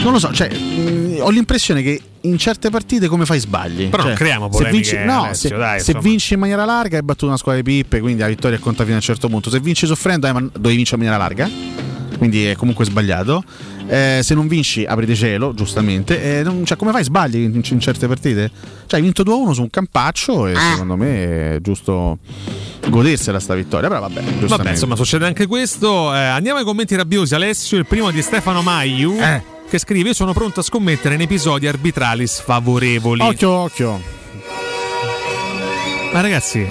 [0.03, 3.89] Non lo so, cioè, mh, ho l'impressione che in certe partite come fai sbagli.
[3.89, 6.65] Però Cioè, non creiamo se polemiche, vinci, no, Alessio, se, dai, se vinci in maniera
[6.65, 9.27] larga hai battuto una squadra di pippe, quindi la vittoria conta fino a un certo
[9.29, 9.49] punto.
[9.49, 11.49] Se vinci soffrendo, eh, ma dovevi vincere in maniera larga,
[12.17, 13.43] quindi è comunque sbagliato.
[13.87, 16.39] Eh, se non vinci, aprite cielo, giustamente.
[16.39, 18.49] Eh, non- cioè, come fai sbagli in, in certe partite?
[18.87, 22.17] Cioè, hai vinto 2-1 su un campaccio e secondo me è giusto
[22.87, 23.87] godersela sta vittoria.
[23.87, 24.21] Però vabbè.
[24.47, 26.13] Vabbè, insomma, succede anche questo.
[26.13, 27.35] Eh, andiamo ai commenti rabbiosi.
[27.35, 29.17] Alessio, il primo di Stefano Maiu.
[29.19, 29.41] Eh.
[29.69, 33.21] Che scrive: Io sono pronto a scommettere in episodi arbitrali sfavorevoli.
[33.21, 34.01] Occhio, occhio.
[36.13, 36.65] Ma ragazzi,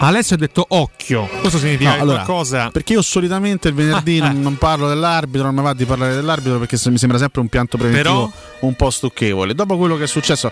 [0.00, 1.26] Alessio ha detto occhio.
[1.40, 2.70] Questo significa No, allora, qualcosa.
[2.70, 6.58] Perché io solitamente il venerdì non, non parlo dell'arbitro, non mi va di parlare dell'arbitro
[6.58, 8.30] perché mi sembra sempre un pianto preventivo Però?
[8.60, 9.54] un po' stucchevole.
[9.54, 10.50] Dopo quello che è successo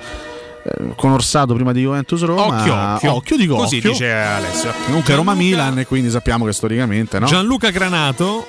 [0.64, 2.60] eh, con Orsato prima di Juventus Roma,
[2.96, 3.36] Occhio, occhio.
[3.36, 3.90] dico Così occhio.
[3.92, 4.72] dice Alessio.
[4.86, 7.26] Comunque Roma Milan e quindi sappiamo che storicamente, no?
[7.26, 8.46] Gianluca Granato.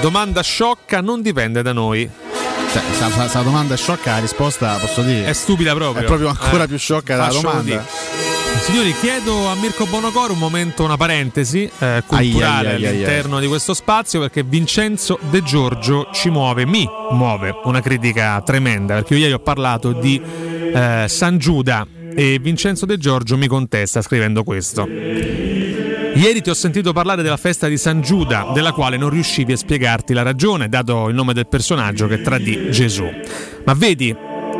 [0.00, 2.08] Domanda sciocca, non dipende da noi.
[2.72, 6.02] Cioè, sta, sta- sta domanda è sciocca, la risposta posso dire È stupida proprio.
[6.02, 7.62] È proprio ancora Eh, più sciocca della faccio domanda.
[7.62, 7.84] dire.
[8.64, 13.38] Signori, chiedo a Mirko Bonocoro un momento, una parentesi eh, culturale Ai, ai, ai, all'interno
[13.38, 19.14] di questo spazio perché Vincenzo De Giorgio ci muove, mi muove una critica tremenda perché
[19.14, 24.42] io ieri ho parlato di eh, San Giuda e Vincenzo De Giorgio mi contesta scrivendo
[24.44, 24.88] questo.
[24.88, 29.56] Ieri ti ho sentito parlare della festa di San Giuda, della quale non riuscivi a
[29.58, 33.04] spiegarti la ragione, dato il nome del personaggio che tradì Gesù.
[33.64, 34.16] Ma vedi,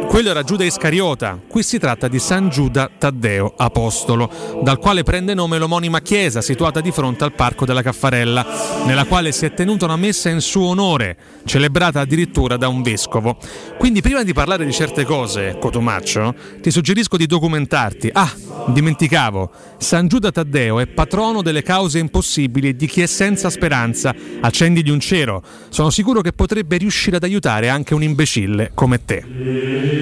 [0.07, 5.35] quello era Giuda Iscariota, qui si tratta di San Giuda Taddeo Apostolo, dal quale prende
[5.35, 8.47] nome l'omonima chiesa situata di fronte al Parco della Caffarella,
[8.87, 13.39] nella quale si è tenuta una messa in suo onore, celebrata addirittura da un vescovo.
[13.79, 18.11] Quindi prima di parlare di certe cose, Cotomaccio, ti suggerisco di documentarti.
[18.13, 18.33] Ah,
[18.67, 24.15] dimenticavo, San Giuda Taddeo è patrono delle cause impossibili di chi è senza speranza.
[24.41, 29.94] Accendigli un cero, sono sicuro che potrebbe riuscire ad aiutare anche un imbecille come te.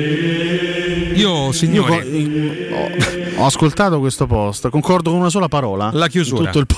[1.15, 2.75] Io, signori, Io
[3.37, 5.91] ho, ho ascoltato questo post, concordo con una sola parola.
[5.93, 6.47] La chiusura.
[6.47, 6.77] Tutto il po-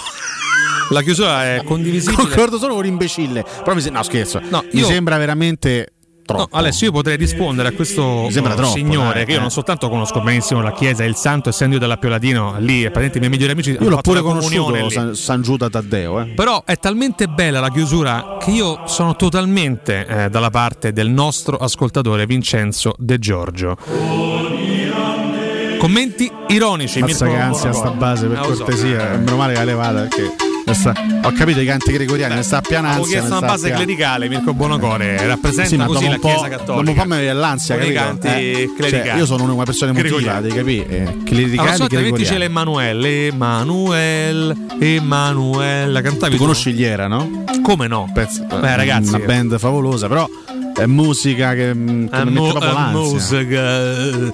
[0.91, 2.17] la chiusura è condivisibile.
[2.23, 3.43] Concordo solo con l'imbecille.
[3.63, 4.41] Però mi se- no, scherzo.
[4.51, 5.94] No, mi sembra veramente
[6.25, 6.49] troppo.
[6.51, 9.41] No, Alessio, io potrei rispondere a questo troppo, signore dai, che io eh.
[9.41, 13.17] non soltanto conosco benissimo la chiesa e il santo, essendo io dell'Appio Latino, lì praticamente
[13.19, 14.91] i miei migliori amici Io l'ho pure conosciuto.
[14.91, 16.25] San, San Giuda Taddeo, eh.
[16.35, 21.57] Però è talmente bella la chiusura che io sono totalmente eh, dalla parte del nostro
[21.57, 23.77] ascoltatore Vincenzo De Giorgio.
[25.79, 27.01] Commenti ironici.
[27.01, 29.13] Mazza che ansia sta base per Eh, cortesia.
[29.13, 30.35] Eh, Meno male che l'ha levata perché
[31.23, 33.05] ho capito i canti gregoriani, mi sta Avevo ansia.
[33.21, 36.29] chiesto una base piano- clerical, Mirko Bonocore rappresenta Sì, ma così dopo la un po'-
[36.29, 36.91] Chiesa Dopo Cattolica.
[36.91, 37.95] un po' mi viene l'ansia, capito?
[38.01, 39.09] canti Eh, clericali.
[39.09, 40.89] cioè, io sono una persona emotiva, devi capire.
[40.89, 46.43] Eh, Allora, clericali, c'è l'Emanuele, Emanuele, Emanuele, la cantavi Tu tu?
[46.43, 47.45] conosci gli Era, no?
[47.63, 48.11] Come no?
[48.13, 50.29] Pezzo- Beh, ragazzi, una band favolosa, però
[50.75, 53.01] è musica che, mm, che Eh, mi mo- mette proprio eh, l'ansia.
[53.13, 54.33] musica.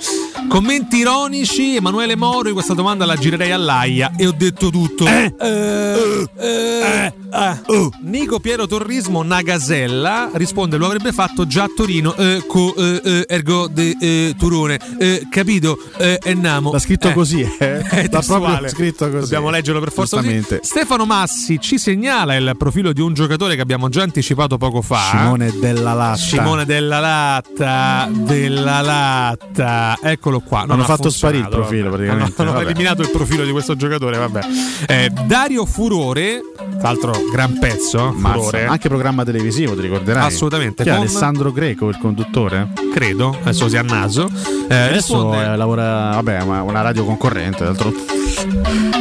[0.49, 5.07] Commenti ironici, Emanuele Moro, io questa domanda la girerei all'AIA e ho detto tutto.
[5.07, 7.91] Eh, eh, eh, oh.
[8.03, 13.25] Nico Piero Torrismo Nagasella risponde lo avrebbe fatto già a Torino eh, co eh, eh,
[13.29, 17.79] ergo de eh, Turone eh, capito eh, e namo L'ha scritto Eh, così, eh.
[17.87, 19.21] è proprio scritto così.
[19.21, 20.21] Dobbiamo leggerlo per forza.
[20.63, 25.11] Stefano Massi ci segnala il profilo di un giocatore che abbiamo già anticipato poco fa
[25.11, 26.17] Simone della Latta.
[26.39, 30.61] Simone della Latta, della Latta, eccolo qua.
[30.61, 32.05] Non Hanno ha fatto sparire il profilo, vabbè.
[32.05, 34.17] praticamente, Hanno, hanno eliminato il profilo di questo giocatore.
[34.19, 34.41] Vabbè.
[34.87, 38.13] Eh, Dario Furore, tra l'altro, gran pezzo.
[38.13, 40.25] Furore, anche programma televisivo, ti ricorderai?
[40.27, 42.69] Assolutamente, con- Alessandro Greco, il conduttore?
[42.93, 43.37] credo.
[43.43, 44.29] Adesso si a naso.
[44.69, 47.93] Eh, Adesso risponde- eh, lavora, vabbè, una radio concorrente, d'altro.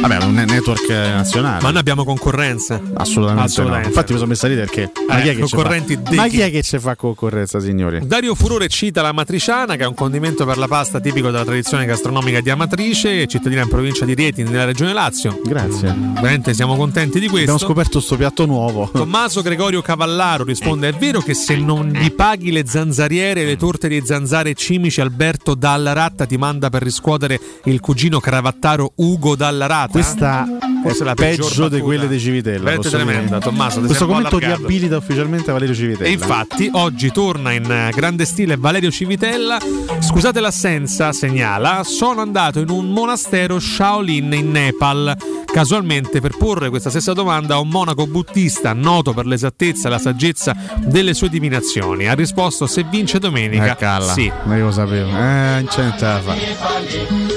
[0.00, 1.62] Vabbè, un ne- network nazionale.
[1.62, 2.80] Ma noi abbiamo concorrenza.
[2.94, 3.88] Assolutamente, Assolutamente.
[3.88, 3.94] no.
[3.94, 5.84] Infatti mi sono messo a ridere perché ma Eh, chi è che fa?
[6.08, 6.40] dei Ma chi?
[6.40, 8.00] è che ci fa concorrenza, signori?
[8.06, 11.84] Dario Furore cita la matriciana, che è un condimento per la pasta tipico della tradizione
[11.84, 15.40] gastronomica di Amatrice, cittadina in provincia di Rieti, nella regione Lazio.
[15.44, 15.94] Grazie.
[16.14, 17.50] Veramente siamo contenti di questo.
[17.52, 18.88] Abbiamo scoperto sto piatto nuovo.
[18.92, 23.56] Tommaso Gregorio Cavallaro risponde: È vero che se non gli paghi le zanzariere e le
[23.56, 29.34] torte di zanzare cimici, Alberto Dalla Ratta ti manda per riscuotere il cugino cravattaro Ugo
[29.34, 29.90] Dalla Ratta?
[29.92, 30.46] Questa
[30.82, 32.58] Forse è la peggio di quelle di Civitella.
[32.58, 33.80] Veramente tremenda, Tommaso.
[33.80, 34.66] Questo commento ti allargato.
[34.66, 36.08] abilita ufficialmente Valerio Civitella.
[36.08, 39.58] E infatti oggi torna in eh, grande stile Valerio Civitella.
[39.98, 45.16] Scusate l'assenza, segnala, sono andato in un monastero Shaolin in Nepal.
[45.44, 49.98] Casualmente per porre questa stessa domanda a un monaco buddista noto per l'esattezza e la
[49.98, 52.08] saggezza delle sue divinazioni.
[52.08, 53.72] Ha risposto se vince domenica.
[53.72, 54.12] Eh, calla.
[54.12, 54.32] Sì.
[54.44, 55.10] Ma io lo sapevo.
[55.10, 57.29] Eh, non c'è niente da fare.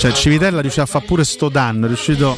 [0.00, 1.84] Cioè, Civitella riuscì a fare pure sto danno.
[1.84, 2.34] È riuscito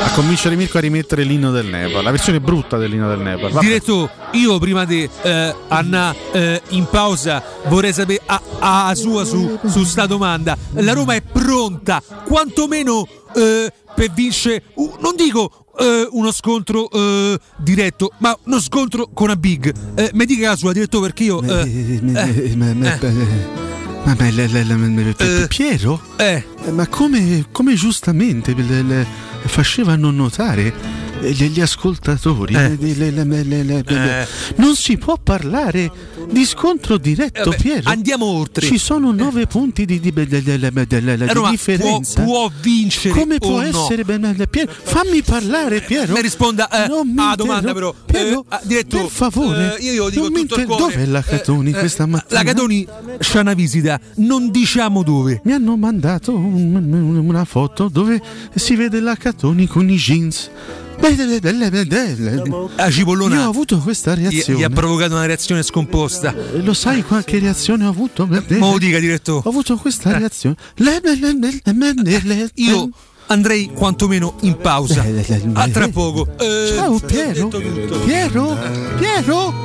[0.00, 2.02] a convincere Mirko a rimettere l'inno del Nepal.
[2.02, 3.52] La versione brutta dell'inno del Nepal.
[3.52, 3.64] Vabbè.
[3.64, 9.24] Diretto, io prima di eh, Anna eh, in pausa vorrei sapere a, a- a sua
[9.24, 10.58] su, su sta domanda.
[10.72, 17.38] La Roma è pronta, quantomeno eh, per vincere, uh, non dico eh, uno scontro eh,
[17.58, 19.72] diretto, ma uno scontro con una big.
[19.94, 21.40] Eh, mi dica la sua, diretto, perché io...
[21.42, 22.74] eh, eh, Ma,
[24.06, 25.46] ma- ma- le- le- le- Eh.
[25.48, 26.00] Piero?
[26.16, 26.44] Eh.
[26.70, 28.54] Ma come, come giustamente
[29.46, 30.72] facevano notare
[31.22, 32.76] eh, gli, gli ascoltatori, Eh.
[32.78, 32.94] le-
[33.42, 34.26] le- le- Eh.
[34.56, 35.90] non si può parlare
[36.30, 37.88] di scontro diretto, Eh, vabbè, Piero.
[37.90, 38.66] andiamo oltre.
[38.66, 40.00] Ci sono nove punti di,
[41.50, 42.22] differenza.
[42.22, 43.62] può, può vincere come può no?
[43.62, 44.04] essere
[44.48, 44.72] Piero?
[44.82, 46.12] Fammi parlare, Piero.
[46.14, 47.94] Mi risponda eh, Non mi alla domanda però.
[48.04, 50.82] Piero, Eh, ah, diretto, per favore, eh, io dico tutto il cuore.
[50.94, 52.40] Dov'è la Catoni Eh, eh, questa mattina?
[52.40, 52.86] La Catoni
[53.18, 55.40] c'ha una visita, non diciamo dove.
[55.44, 58.20] Mi hanno mandato un- un- una foto dove
[58.54, 60.50] si vede la Catoni con i jeans.
[62.76, 64.58] La cipollona Io ho avuto questa reazione.
[64.58, 66.34] gli ha provocato una reazione scomposta.
[66.34, 68.26] Eh, Lo sai qualche reazione ho avuto?
[68.26, 69.42] Ma lo dica, direttore.
[69.44, 70.56] Ho avuto questa reazione.
[72.54, 72.90] Io
[73.28, 75.02] andrei quantomeno in pausa.
[75.04, 76.26] Le- A tra poco.
[76.38, 77.48] Eh, Ciao Piero.
[78.04, 78.58] Piero?
[78.98, 79.64] Piero?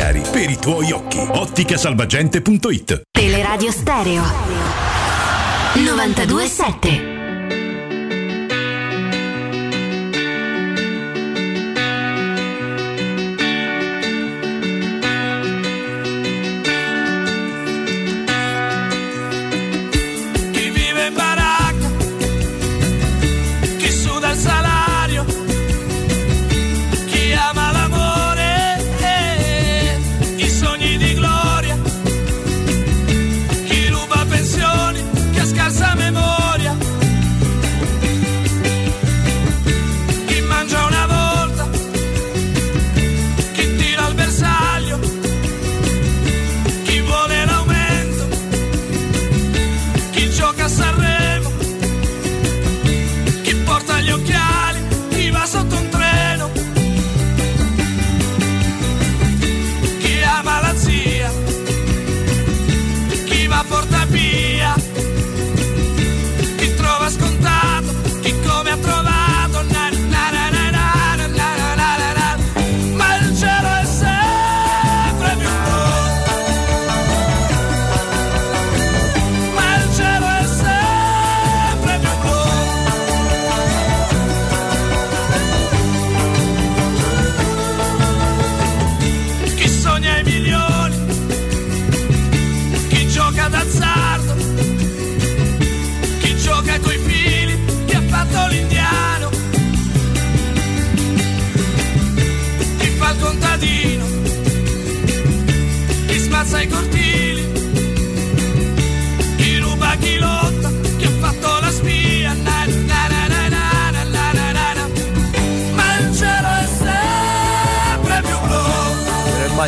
[0.31, 1.19] per i tuoi occhi.
[1.19, 4.23] Otticasalvagente.it Teleradio Stereo.
[5.75, 7.10] 927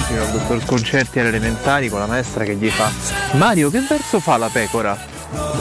[0.04, 2.92] immagino il dottor Concerti alle elementari con la maestra che gli fa
[3.34, 4.98] Mario che verso fa la pecora?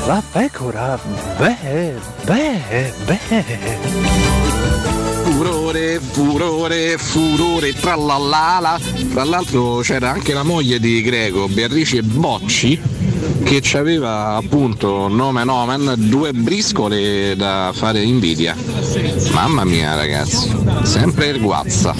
[0.06, 0.98] La pecora,
[1.38, 3.44] beh, beh, beh.
[5.22, 8.78] Furore, furore, furore, trallallala.
[9.12, 12.78] Tra l'altro c'era anche la moglie di Greco, Beatrice Bocci,
[13.44, 18.54] che aveva appunto nomen omen due briscole da fare invidia.
[19.30, 21.94] Mamma mia ragazzi, sempre il guazza.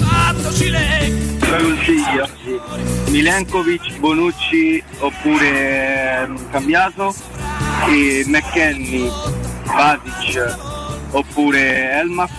[1.57, 2.27] Consiglio
[3.07, 7.13] Milenkovic, Bonucci oppure eh, Cambiaso
[7.87, 9.09] e McKenny,
[9.65, 10.71] Vatic
[11.11, 12.31] oppure Elmas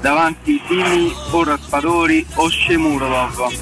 [0.00, 3.52] davanti Simi o Raspadori o Shemurov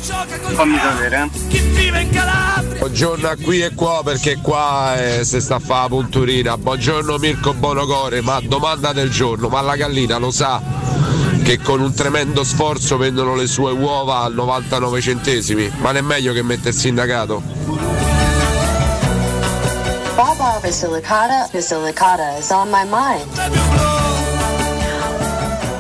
[0.55, 2.79] fammi sapere eh.
[2.79, 6.57] Buongiorno a qui e qua perché qua eh, si sta a fare la punturina.
[6.57, 10.61] Buongiorno Mirko Bonocore, ma domanda del giorno, ma la gallina lo sa
[11.43, 15.71] che con un tremendo sforzo vendono le sue uova a 99 centesimi?
[15.79, 17.43] Ma non è meglio che mette il sindacato?
[20.15, 24.09] Baba Basilicata, Basilicata is on my mind.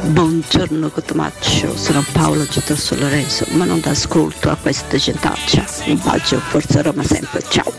[0.02, 5.64] Buongiorno Cotomaccio, sono Paolo Giutosso Lorenzo, ma non dà ascolto a questa gentaccia.
[5.86, 7.72] Un bacio, forza Roma sempre, ciao!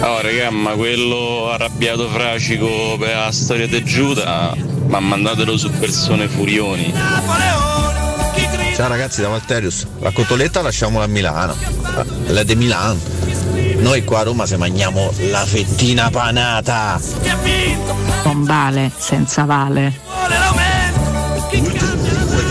[0.00, 4.54] Oh raga, ma quello arrabbiato fracico per la storia di Giuda,
[4.86, 6.92] ma mandatelo su persone furioni.
[8.74, 11.56] Ciao ragazzi da Valterius, la cotoletta lasciamola a Milano,
[12.26, 12.98] la de Milano.
[13.78, 17.00] Noi qua a Roma se mangiamo la fettina panata.
[18.22, 20.00] Con vale, senza vale.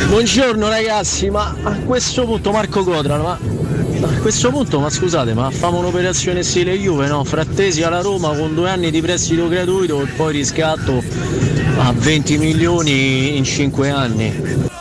[0.08, 3.40] Buongiorno ragazzi, ma a questo punto Marco Codrano, ma
[4.02, 7.24] a questo punto, ma scusate, ma famo un'operazione stile Juve, no?
[7.24, 11.04] Frattesi alla Roma con due anni di prestito gratuito e poi riscatto
[11.78, 14.74] a 20 milioni in 5 anni.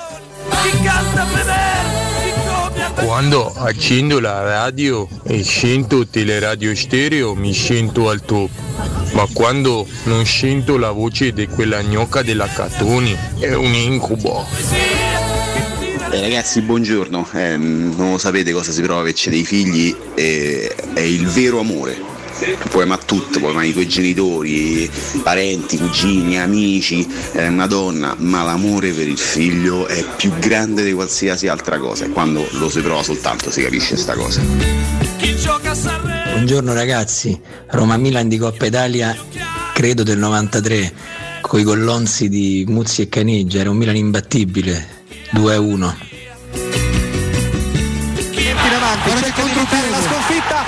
[2.94, 8.50] Quando accendo la radio e scento tutte le radio stereo mi scento al top.
[9.12, 15.13] Ma quando non sento la voce di quella gnocca della Catoni è un incubo.
[16.14, 17.28] Eh, ragazzi, buongiorno.
[17.32, 22.00] Eh, non sapete cosa si prova averci dei figli, eh, è il vero amore.
[22.70, 24.88] Puoi amare tutto, puoi amare i tuoi genitori,
[25.24, 31.48] parenti, cugini, amici, eh, donna, ma l'amore per il figlio è più grande di qualsiasi
[31.48, 34.40] altra cosa e quando lo si prova soltanto si capisce sta cosa.
[36.30, 39.16] Buongiorno ragazzi, Roma-Milan di Coppa Italia,
[39.72, 40.92] credo del 93,
[41.40, 45.02] coi gollonzi di Muzzi e Caniggia, era un Milan imbattibile,
[45.32, 46.03] 2-1.
[49.34, 50.62] Contropiede, la sconfitta,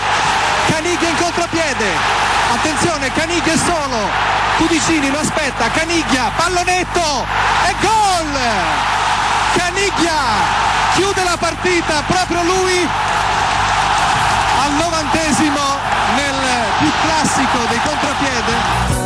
[0.69, 1.86] Caniglia in contropiede,
[2.53, 4.09] attenzione, Caniglia è solo,
[4.59, 7.27] Cudicini lo aspetta, Caniglia, pallonetto
[7.69, 8.41] e gol!
[9.57, 10.65] Caniglia
[10.95, 12.89] chiude la partita, proprio lui
[14.65, 15.61] al novantesimo
[16.17, 16.35] nel
[16.78, 19.06] più classico dei contropiede.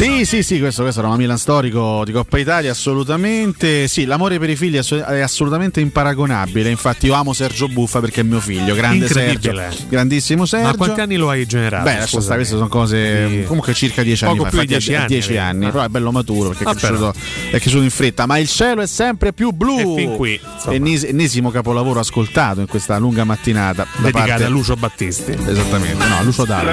[0.00, 3.86] Sì, sì, sì, questo, questo era un Milan storico di Coppa Italia, assolutamente.
[3.86, 6.70] Sì, l'amore per i figli è ass- è assolutamente imparagonabile.
[6.70, 9.88] Infatti, io amo Sergio Buffa perché è mio figlio, grande Sergio, Incredibile.
[9.90, 10.68] grandissimo Sergio.
[10.68, 11.84] Ma quanti anni lo hai generato?
[11.84, 13.44] Beh, lascia stare, queste sono cose Sì.
[13.44, 14.56] comunque circa dieci anni Poco fa.
[14.56, 17.14] più dieci è anni, dieci anni, però è bello maturo perché è Ah, cresciuto,
[17.50, 18.24] è cresciuto in fretta.
[18.24, 19.78] Ma il cielo è sempre più blu.
[19.80, 23.84] E fin qui, ennesimo capolavoro ascoltato in questa lunga mattinata.
[23.96, 25.32] da Dedicata parte- a Lucio Battisti.
[25.32, 26.72] Esattamente, no, a Lucio Dalla.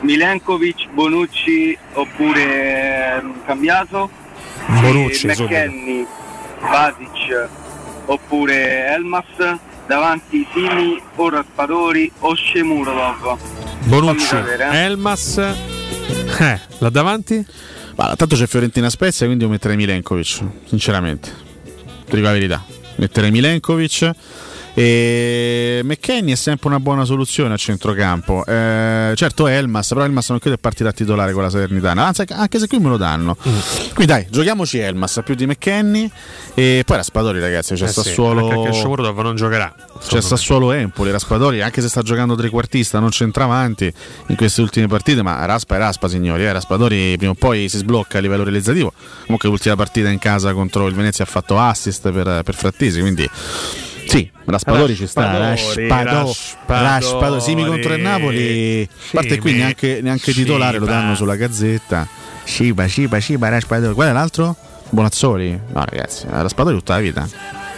[0.00, 4.10] Milenkovic, Bonucci oppure eh, Cambiaso
[4.80, 5.26] Bonucci.
[5.26, 6.06] McKenny,
[6.60, 7.48] Vatic
[8.06, 13.38] oppure Elmas davanti Simi o Raspadori o Shemurov
[13.84, 14.84] Bonucci, sapere, eh.
[14.84, 15.36] Elmas.
[15.36, 17.44] Eh, là davanti?
[17.96, 21.30] Ma tanto c'è Fiorentina Spezia, quindi io metterei Milenkovic, sinceramente.
[22.06, 22.64] Ti dico la verità.
[22.96, 24.10] Metterei Milenkovic.
[24.74, 28.44] E McKenny è sempre una buona soluzione a centrocampo.
[28.46, 32.24] Eh, certo Elmas, però Elmas non credo è partita a titolare con la Salernitana, anzi
[32.28, 33.36] anche se qui me lo danno.
[33.36, 33.58] Mm.
[33.94, 36.10] Quindi dai, giochiamoci Elmas a più di McKenny
[36.54, 39.74] e poi Raspadori ragazzi, c'è Eh sì, Sassuolo anche perché Shomurodov non giocherà.
[40.06, 43.92] c'è Sassuolo Empoli, Raspadori, anche se sta giocando trequartista, non centravanti
[44.26, 46.44] in queste ultime partite, ma Raspa è Raspa, signori.
[46.44, 46.52] Eh.
[46.52, 48.92] Raspadori prima o poi si sblocca a livello realizzativo.
[49.24, 53.28] Comunque l'ultima partita in casa contro il Venezia ha fatto assist per, per Frattesi, quindi
[54.10, 55.38] sì, Raspadori ci sta.
[55.38, 56.34] Raspadori, Raspado-
[56.66, 57.40] Raspadori.
[57.40, 58.82] Simi contro il Napoli.
[58.82, 62.06] A parte qui neanche, neanche titolare lo danno sulla gazzetta.
[62.42, 63.94] Shiba, Shiba, Shiba, Raspadori.
[63.94, 64.56] Qual è l'altro?
[64.90, 65.50] Bonazzoli?
[65.72, 67.28] No, ragazzi, Raspadori tutta la vita.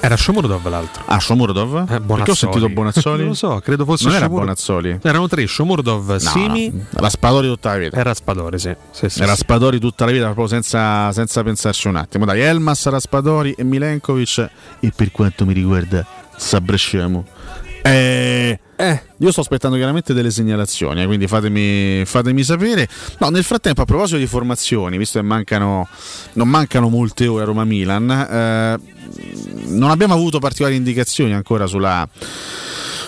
[0.04, 1.04] Era Shomurodov l'altro.
[1.06, 1.86] Ah, Shomurodov?
[1.88, 3.18] Eh, Perché ho sentito Bonazzoli?
[3.18, 4.98] non lo so, credo fosse Non era Bonazzoli?
[5.00, 6.82] Erano tre, Shomurodov, Simi no.
[6.94, 7.96] Raspadori tutta la vita.
[7.98, 8.74] e Raspadori, sì.
[8.90, 9.38] Sì, sì, Era sì.
[9.38, 12.24] Raspadori tutta la vita, proprio senza, senza pensarci un attimo.
[12.24, 14.50] Dai, Elmas, Raspadori e Milenkovic.
[14.80, 16.04] E per quanto mi riguarda,
[16.42, 17.24] Sabresciamo.
[17.84, 18.58] Eh,
[19.18, 22.88] io sto aspettando chiaramente delle segnalazioni, eh, quindi fatemi, fatemi sapere.
[23.18, 25.86] No, nel frattempo, a proposito di formazioni, visto che mancano,
[26.32, 28.78] non mancano molte ore a Roma-Milan, eh,
[29.68, 32.06] non abbiamo avuto particolari indicazioni ancora sulla,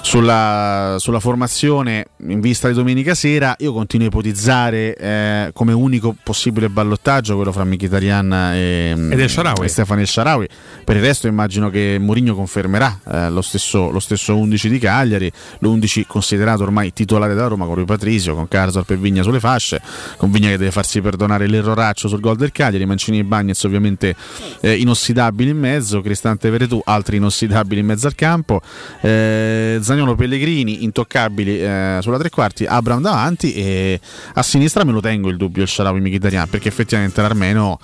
[0.04, 3.56] sulla, sulla formazione in vista di domenica sera.
[3.58, 9.30] Io continuo a ipotizzare eh, come unico possibile ballottaggio quello fra Mkhitaryan e, Ed El
[9.30, 9.64] Shaarawy.
[9.64, 10.46] e Stefano El Sharawi.
[10.84, 15.32] Per il resto immagino che Mourinho confermerà eh, lo, stesso, lo stesso 11 di Cagliari,
[15.60, 19.80] l'11 considerato ormai titolare da Roma con Rui Patrizio, con Carzor e Vigna sulle fasce,
[20.18, 24.14] con Vigna che deve farsi perdonare l'erroraccio sul gol del Cagliari, Mancini e Bagnez ovviamente
[24.60, 28.60] eh, inossidabili in mezzo, Cristante e Veretù altri inossidabili in mezzo al campo,
[29.00, 34.00] eh, Zagnolo Pellegrini intoccabili eh, sulla tre quarti, Abram davanti e
[34.34, 37.78] a sinistra me lo tengo il dubbio il Sharawi Mkhitaryan perché effettivamente l'Armeno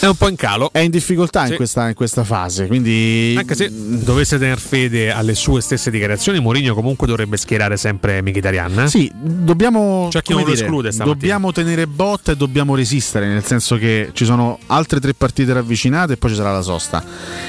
[0.00, 1.56] è un po' in calo, è in difficoltà in, Sì.
[1.56, 6.74] questa, in questa fase, quindi Anche se dovesse tener fede alle sue stesse dichiarazioni, Mourinho
[6.74, 8.80] comunque dovrebbe schierare sempre Mkhitaryan.
[8.80, 8.88] eh?
[8.88, 11.14] Sì, dobbiamo, C'è chi non lo dire, esclude stamattina.
[11.20, 16.14] dobbiamo tenere botta e dobbiamo resistere, nel senso che ci sono altre tre partite ravvicinate
[16.14, 17.02] e poi ci sarà la sosta.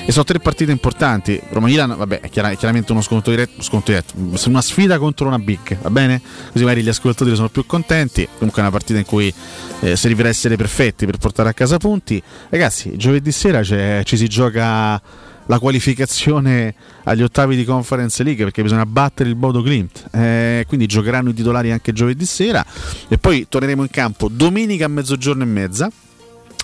[0.06, 1.40] E sono tre partite importanti.
[1.50, 3.97] Roma-Milan, vabbè, è, chiara- è chiaramente uno sconto diretto, sconto diretto,
[4.46, 6.22] una sfida contro una big, va bene?
[6.52, 8.28] Così magari gli ascoltatori sono più contenti.
[8.38, 9.34] Comunque è una partita in cui
[9.82, 12.22] eh, servirà essere perfetti per portare a casa punti.
[12.50, 15.02] Ragazzi, giovedì sera ci si gioca
[15.48, 20.86] la qualificazione agli ottavi di Conference League perché bisogna battere il Bodo Glimt Eh, quindi
[20.88, 22.66] giocheranno i titolari anche giovedì sera
[23.08, 25.90] e poi torneremo in campo domenica a mezzogiorno e mezza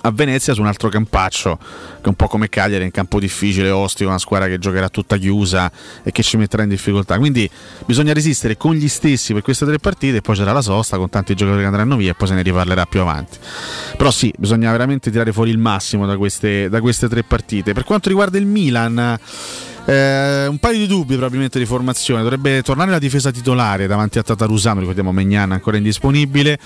[0.05, 3.19] a Venezia su un altro campaccio che è un po' come Cagliari, è un campo
[3.19, 5.71] difficile, ostico, una squadra che giocherà tutta chiusa
[6.03, 7.17] e che ci metterà in difficoltà.
[7.17, 7.49] Quindi
[7.85, 11.09] bisogna resistere con gli stessi per queste tre partite e poi c'era la sosta con
[11.09, 13.37] tanti giocatori che andranno via e poi se ne riparlerà più avanti.
[13.95, 17.71] Però sì, bisogna veramente tirare fuori il massimo da queste, da queste tre partite.
[17.73, 19.19] Per quanto riguarda il Milan...
[19.85, 24.23] eh, un paio di dubbi probabilmente di formazione dovrebbe tornare la difesa titolare davanti a
[24.23, 26.57] Tatarusano ricordiamo Megnan ancora indisponibile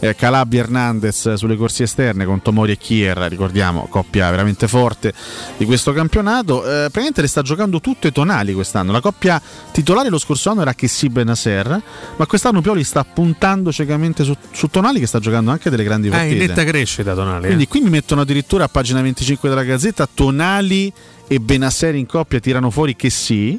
[0.00, 5.12] eh, Calabria Hernandez sulle corsie esterne con Tomori e Kier ricordiamo coppia veramente forte
[5.56, 10.18] di questo campionato eh, praticamente le sta giocando tutte tonali quest'anno la coppia titolare lo
[10.18, 11.82] scorso anno era Chessy Benasser
[12.16, 16.08] ma quest'anno Pioli sta puntando ciecamente su, su tonali che sta giocando anche delle grandi
[16.08, 17.44] Eh, in partite netta crescita, Tonali.
[17.44, 17.46] eh.
[17.46, 20.92] quindi qui mi mettono addirittura a pagina 25 della Gazzetta Tonali
[21.26, 23.58] e Benasseri in coppia tirano fuori che sì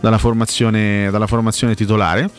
[0.00, 2.30] dalla formazione, dalla formazione titolare.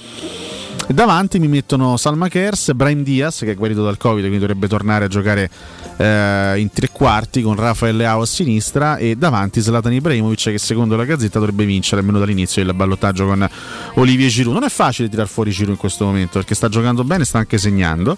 [0.90, 5.06] Davanti mi mettono Salma Kers, Brian Diaz che è guarito dal Covid, quindi dovrebbe tornare
[5.06, 5.50] a giocare
[5.98, 10.96] eh, in tre quarti con Rafael Leao a sinistra e davanti Zlatan Ibrahimovic che secondo
[10.96, 13.48] la Gazzetta dovrebbe vincere almeno dall'inizio il ballottaggio con
[13.96, 14.56] Olivier Giroud.
[14.56, 17.58] Non è facile tirar fuori Giroud in questo momento perché sta giocando bene, sta anche
[17.58, 18.18] segnando.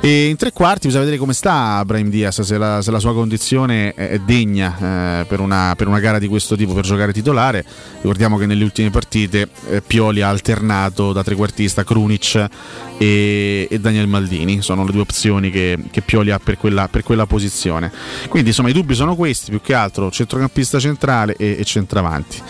[0.00, 3.14] E in tre quarti bisogna vedere come sta Brahim Diaz, se la, se la sua
[3.14, 7.64] condizione è, degna eh, per, una, per una gara di questo tipo, per giocare titolare.
[8.02, 12.48] Ricordiamo che nelle ultime partite eh, Pioli ha alternato da trequartista Krunic
[12.98, 17.04] e, e Daniel Maldini, sono le due opzioni che, che Pioli ha per quella, per
[17.04, 17.92] quella posizione.
[18.28, 22.42] Quindi insomma i dubbi sono questi, più che altro centrocampista centrale e, e centravanti.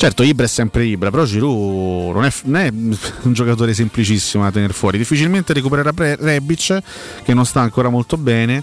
[0.00, 4.50] Certo, Ibra è sempre Ibra, però Giroud non è, non è un giocatore semplicissimo da
[4.50, 4.96] tenere fuori.
[4.96, 6.78] Difficilmente recupererà Rebic,
[7.22, 8.62] che non sta ancora molto bene,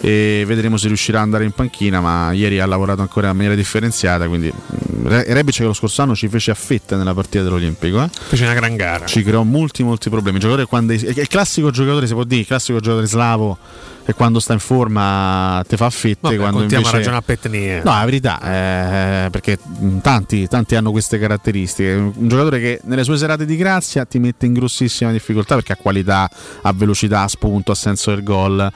[0.00, 3.54] e vedremo se riuscirà ad andare in panchina, ma ieri ha lavorato ancora in maniera
[3.54, 7.44] differenziata, quindi mm, Re- Rebic che lo scorso anno ci fece a fetta nella partita
[7.44, 8.02] dell'Olimpico.
[8.02, 8.08] Eh?
[8.10, 9.04] Fece una gran gara.
[9.04, 10.38] Ci creò molti, molti problemi.
[10.38, 13.58] Il giocatore quando è, è il classico giocatore, si può dire, il classico giocatore slavo
[14.04, 16.18] che quando sta in forma te fa fette.
[16.20, 16.88] Vabbè, quando invece...
[16.88, 17.82] a ragionare a petnie.
[17.82, 19.58] No, la verità, eh, perché
[20.00, 21.92] tanti, tanti hanno queste caratteristiche.
[21.92, 25.76] Un giocatore che nelle sue serate di grazia ti mette in grossissima difficoltà perché ha
[25.76, 26.28] qualità,
[26.62, 28.70] ha velocità, ha spunto, ha senso del gol.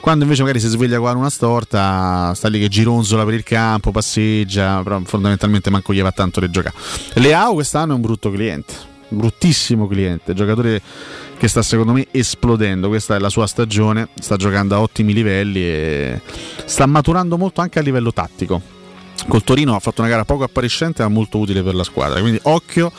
[0.00, 3.90] Quando invece magari si sveglia con una storta, sta lì che gironzola per il campo,
[3.90, 6.74] passeggia, però fondamentalmente manco gli va tanto di giocare.
[7.14, 8.74] Leao quest'anno è un brutto cliente,
[9.08, 10.80] bruttissimo cliente, giocatore
[11.36, 15.62] che sta secondo me esplodendo, questa è la sua stagione, sta giocando a ottimi livelli
[15.62, 16.20] e
[16.64, 18.75] sta maturando molto anche a livello tattico.
[19.28, 22.38] Col Torino ha fatto una gara poco appariscente ma molto utile per la squadra, quindi
[22.42, 22.92] occhio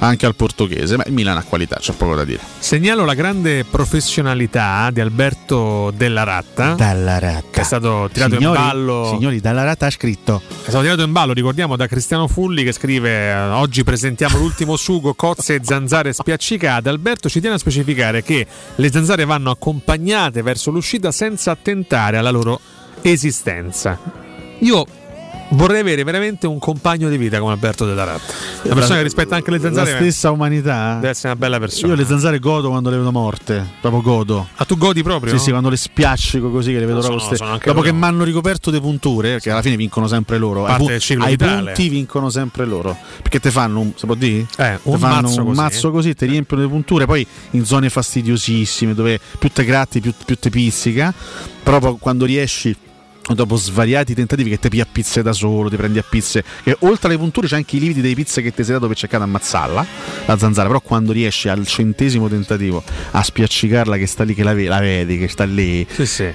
[0.00, 2.40] anche al portoghese, ma il Milan ha qualità, c'è poco da dire.
[2.58, 6.74] Segnalo la grande professionalità di Alberto Della Ratta.
[6.74, 7.46] Dalla Ratta.
[7.50, 9.08] Che è stato tirato Signori- in ballo.
[9.14, 10.42] Signori, Dalla Ratta ha scritto.
[10.46, 14.76] È stato tirato in ballo, ricordiamo, da Cristiano Fulli che scrive: eh, Oggi presentiamo l'ultimo
[14.76, 16.88] sugo, cozze e zanzare spiaccicate.
[16.88, 22.30] Alberto ci tiene a specificare che le zanzare vanno accompagnate verso l'uscita senza attentare alla
[22.30, 22.60] loro
[23.02, 23.98] esistenza.
[24.60, 24.86] Io
[25.50, 28.34] Vorrei avere veramente un compagno di vita come Alberto Della Ratta.
[28.64, 29.92] Una persona che rispetta anche le zanzare.
[29.92, 30.94] La stessa umanità.
[30.96, 31.88] Deve essere una bella persona.
[31.88, 33.66] Io le zanzare godo quando le vedo morte.
[33.80, 34.48] Proprio godo.
[34.56, 35.32] Ah, tu godi proprio?
[35.38, 37.80] Sì, sì, quando le spiaccico così che le vedo No, proprio sono- sono Dopo loro.
[37.80, 40.64] che mi hanno ricoperto le punture, perché alla fine vincono sempre loro.
[40.64, 42.94] Parte ai, pu- ai punti vincono sempre loro.
[43.22, 44.46] Perché te fanno un, può dire?
[44.58, 45.56] Eh, un Te fanno mazzo un così.
[45.60, 50.12] mazzo così, ti riempiono le punture, poi in zone fastidiosissime dove più te gratti, più,
[50.26, 51.12] più te pizzica.
[51.62, 52.76] Proprio quando riesci
[53.34, 56.76] dopo svariati tentativi che ti piglia a pizze da solo, ti prendi a pizze, che
[56.80, 59.24] oltre alle punture c'è anche i lividi delle pizze che ti sei dato per cercare
[59.24, 59.86] di ammazzarla,
[60.26, 62.82] la zanzara, però quando riesci al centesimo tentativo
[63.12, 65.86] a spiaccicarla che sta lì, che la, ve- la vedi, che sta lì,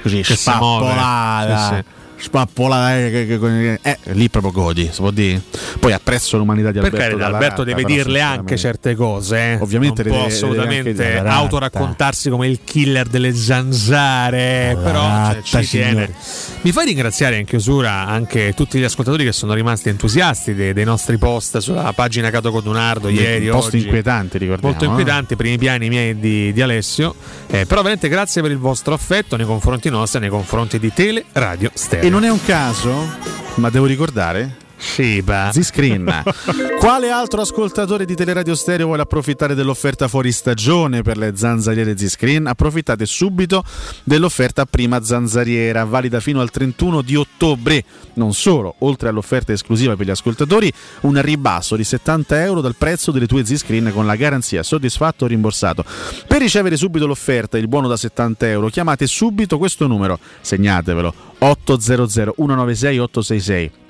[0.02, 0.86] così che si muove.
[0.86, 1.84] spappolata, Sì, sì.
[2.24, 5.42] Spappolata, eh, eh, lì proprio godi, si può dire.
[5.80, 7.18] Poi apprezzo l'umanità di Alberto.
[7.18, 9.54] Dalla Alberto deve dirle anche certe cose.
[9.54, 9.58] eh.
[9.60, 14.78] Ovviamente non può assolutamente autoraccontarsi come il killer delle zanzare.
[14.82, 16.14] però cioè, ci tiene.
[16.62, 20.86] Mi fai ringraziare in chiusura anche tutti gli ascoltatori che sono rimasti entusiasti dei, dei
[20.86, 23.50] nostri post sulla pagina Cato Codunardo ieri.
[23.50, 23.84] oggi.
[23.84, 24.70] inquietanti, ricordiamo.
[24.70, 24.88] Molto eh.
[24.88, 27.14] inquietanti, primi piani miei di, di Alessio.
[27.48, 31.26] Eh, però veramente grazie per il vostro affetto nei confronti nostri nei confronti di Tele
[31.34, 32.08] Radio Stereo.
[32.14, 33.10] Non è un caso,
[33.56, 34.63] ma devo ricordare.
[34.84, 35.50] Shiba.
[35.52, 36.24] Z-Screen.
[36.78, 42.46] Quale altro ascoltatore di Teleradio Stereo vuole approfittare dell'offerta fuori stagione per le zanzariere Z-Screen?
[42.48, 43.64] Approfittate subito
[44.04, 47.84] dell'offerta prima zanzariera, valida fino al 31 di ottobre.
[48.16, 50.72] Non solo, oltre all'offerta esclusiva per gli ascoltatori,
[51.02, 55.28] un ribasso di 70 euro dal prezzo delle tue Z-Screen con la garanzia soddisfatto o
[55.28, 55.86] rimborsato.
[56.28, 62.34] Per ricevere subito l'offerta, il buono da 70 euro, chiamate subito questo numero, segnatevelo 800
[62.36, 63.83] 196 866.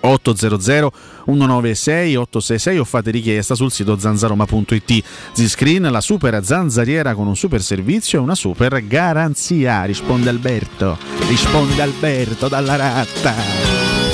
[0.00, 0.92] 800
[1.24, 7.62] 196 866 o fate richiesta sul sito zanzaroma.it Z-Screen, la super zanzariera con un super
[7.62, 14.09] servizio e una super garanzia risponde Alberto risponde Alberto dalla ratta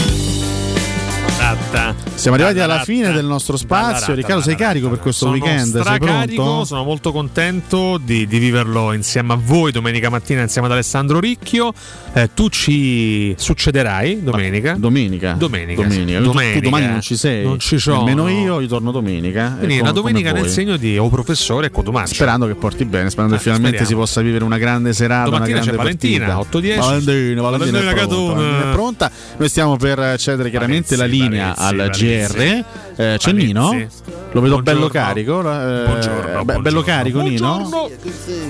[1.76, 1.94] Ratta.
[2.14, 5.98] siamo arrivati alla fine del nostro spazio Riccardo sei carico per questo Sono weekend sei
[5.98, 6.64] pronto?
[6.64, 11.72] sono molto contento di, di viverlo insieme a voi domenica mattina insieme ad Alessandro Ricchio.
[12.12, 14.74] Eh, tu ci succederai domenica.
[14.78, 15.32] Domenica.
[15.32, 15.82] Domenica.
[15.82, 16.18] Domenica.
[16.18, 16.22] sì.
[16.22, 16.58] Tu- Domenica.
[16.58, 17.44] Tu domani non ci sei.
[17.44, 18.05] Non ci sono.
[18.05, 19.55] Nemmeno io, io torno domenica.
[19.58, 20.50] Quindi Eh, una come- domenica nel voi.
[20.50, 22.14] segno di o professore e Cotumaccio.
[22.14, 24.05] Sperando che porti bene, sperando Eh, che finalmente speriamo.
[24.05, 26.58] si possa vivere una grande serata, Domattina una grande Valentina, partita.
[26.58, 26.76] 8-10.
[26.78, 28.34] Valentina, Valentina, Valentina è pronta.
[28.34, 29.10] Valentina è pronta.
[29.36, 32.64] Noi stiamo per cedere chiaramente la linea al GR.
[32.99, 33.86] Eh, c'è Nino?
[34.33, 35.41] Lo vedo bello carico.
[35.41, 37.68] eh, Buongiorno, be- bello carico Nino.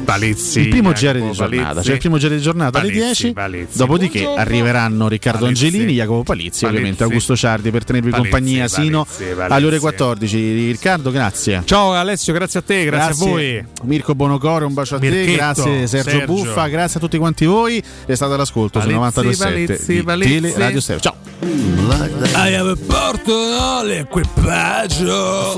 [0.05, 0.61] Palizzi.
[0.61, 1.85] Il primo GR Jacopo di giornata, Palizzi.
[1.85, 3.33] cioè il primo GR di giornata alle Palizzi, 10.
[3.33, 3.79] Palizzi.
[3.79, 4.41] Dopodiché Buongiorno.
[4.43, 5.65] arriveranno Riccardo Palizzi.
[5.67, 7.03] Angelini, Jacopo Palizzi, ovviamente Palizzi.
[7.13, 9.07] Augusto Ciardi per tenervi Palizzi, compagnia sino
[9.49, 10.71] alle ore 14.
[10.71, 11.63] Riccardo, grazie.
[11.65, 13.65] Ciao Alessio, grazie a te, grazie, a voi.
[13.83, 16.27] Mirko Bonocore, un bacio a te, Mirchetto, grazie Sergio, Sergio.
[16.27, 17.83] Buffa, grazie a tutti quanti voi.
[18.07, 20.41] È stato l'ascolto su Palizzi, 92.7 Palizzi, di.
[20.41, 21.01] Tele Radio Stereo.
[21.01, 21.15] Ciao.
[22.35, 23.33] I have a porto
[24.37, 25.55] l'equipaggio.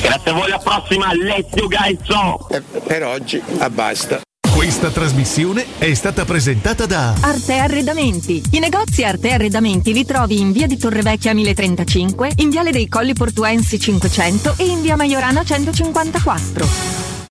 [0.00, 2.46] Grazie a voi, alla prossima, Alessio Gaizzo.
[2.86, 4.20] Per oggi, ah, basta.
[4.54, 8.42] Questa trasmissione è stata presentata da Arte Arredamenti.
[8.52, 13.14] I negozi Arte Arredamenti li trovi in via di Torrevecchia 1035, in viale dei Colli
[13.14, 17.11] Portuensi 500 e in via Maiorana 154.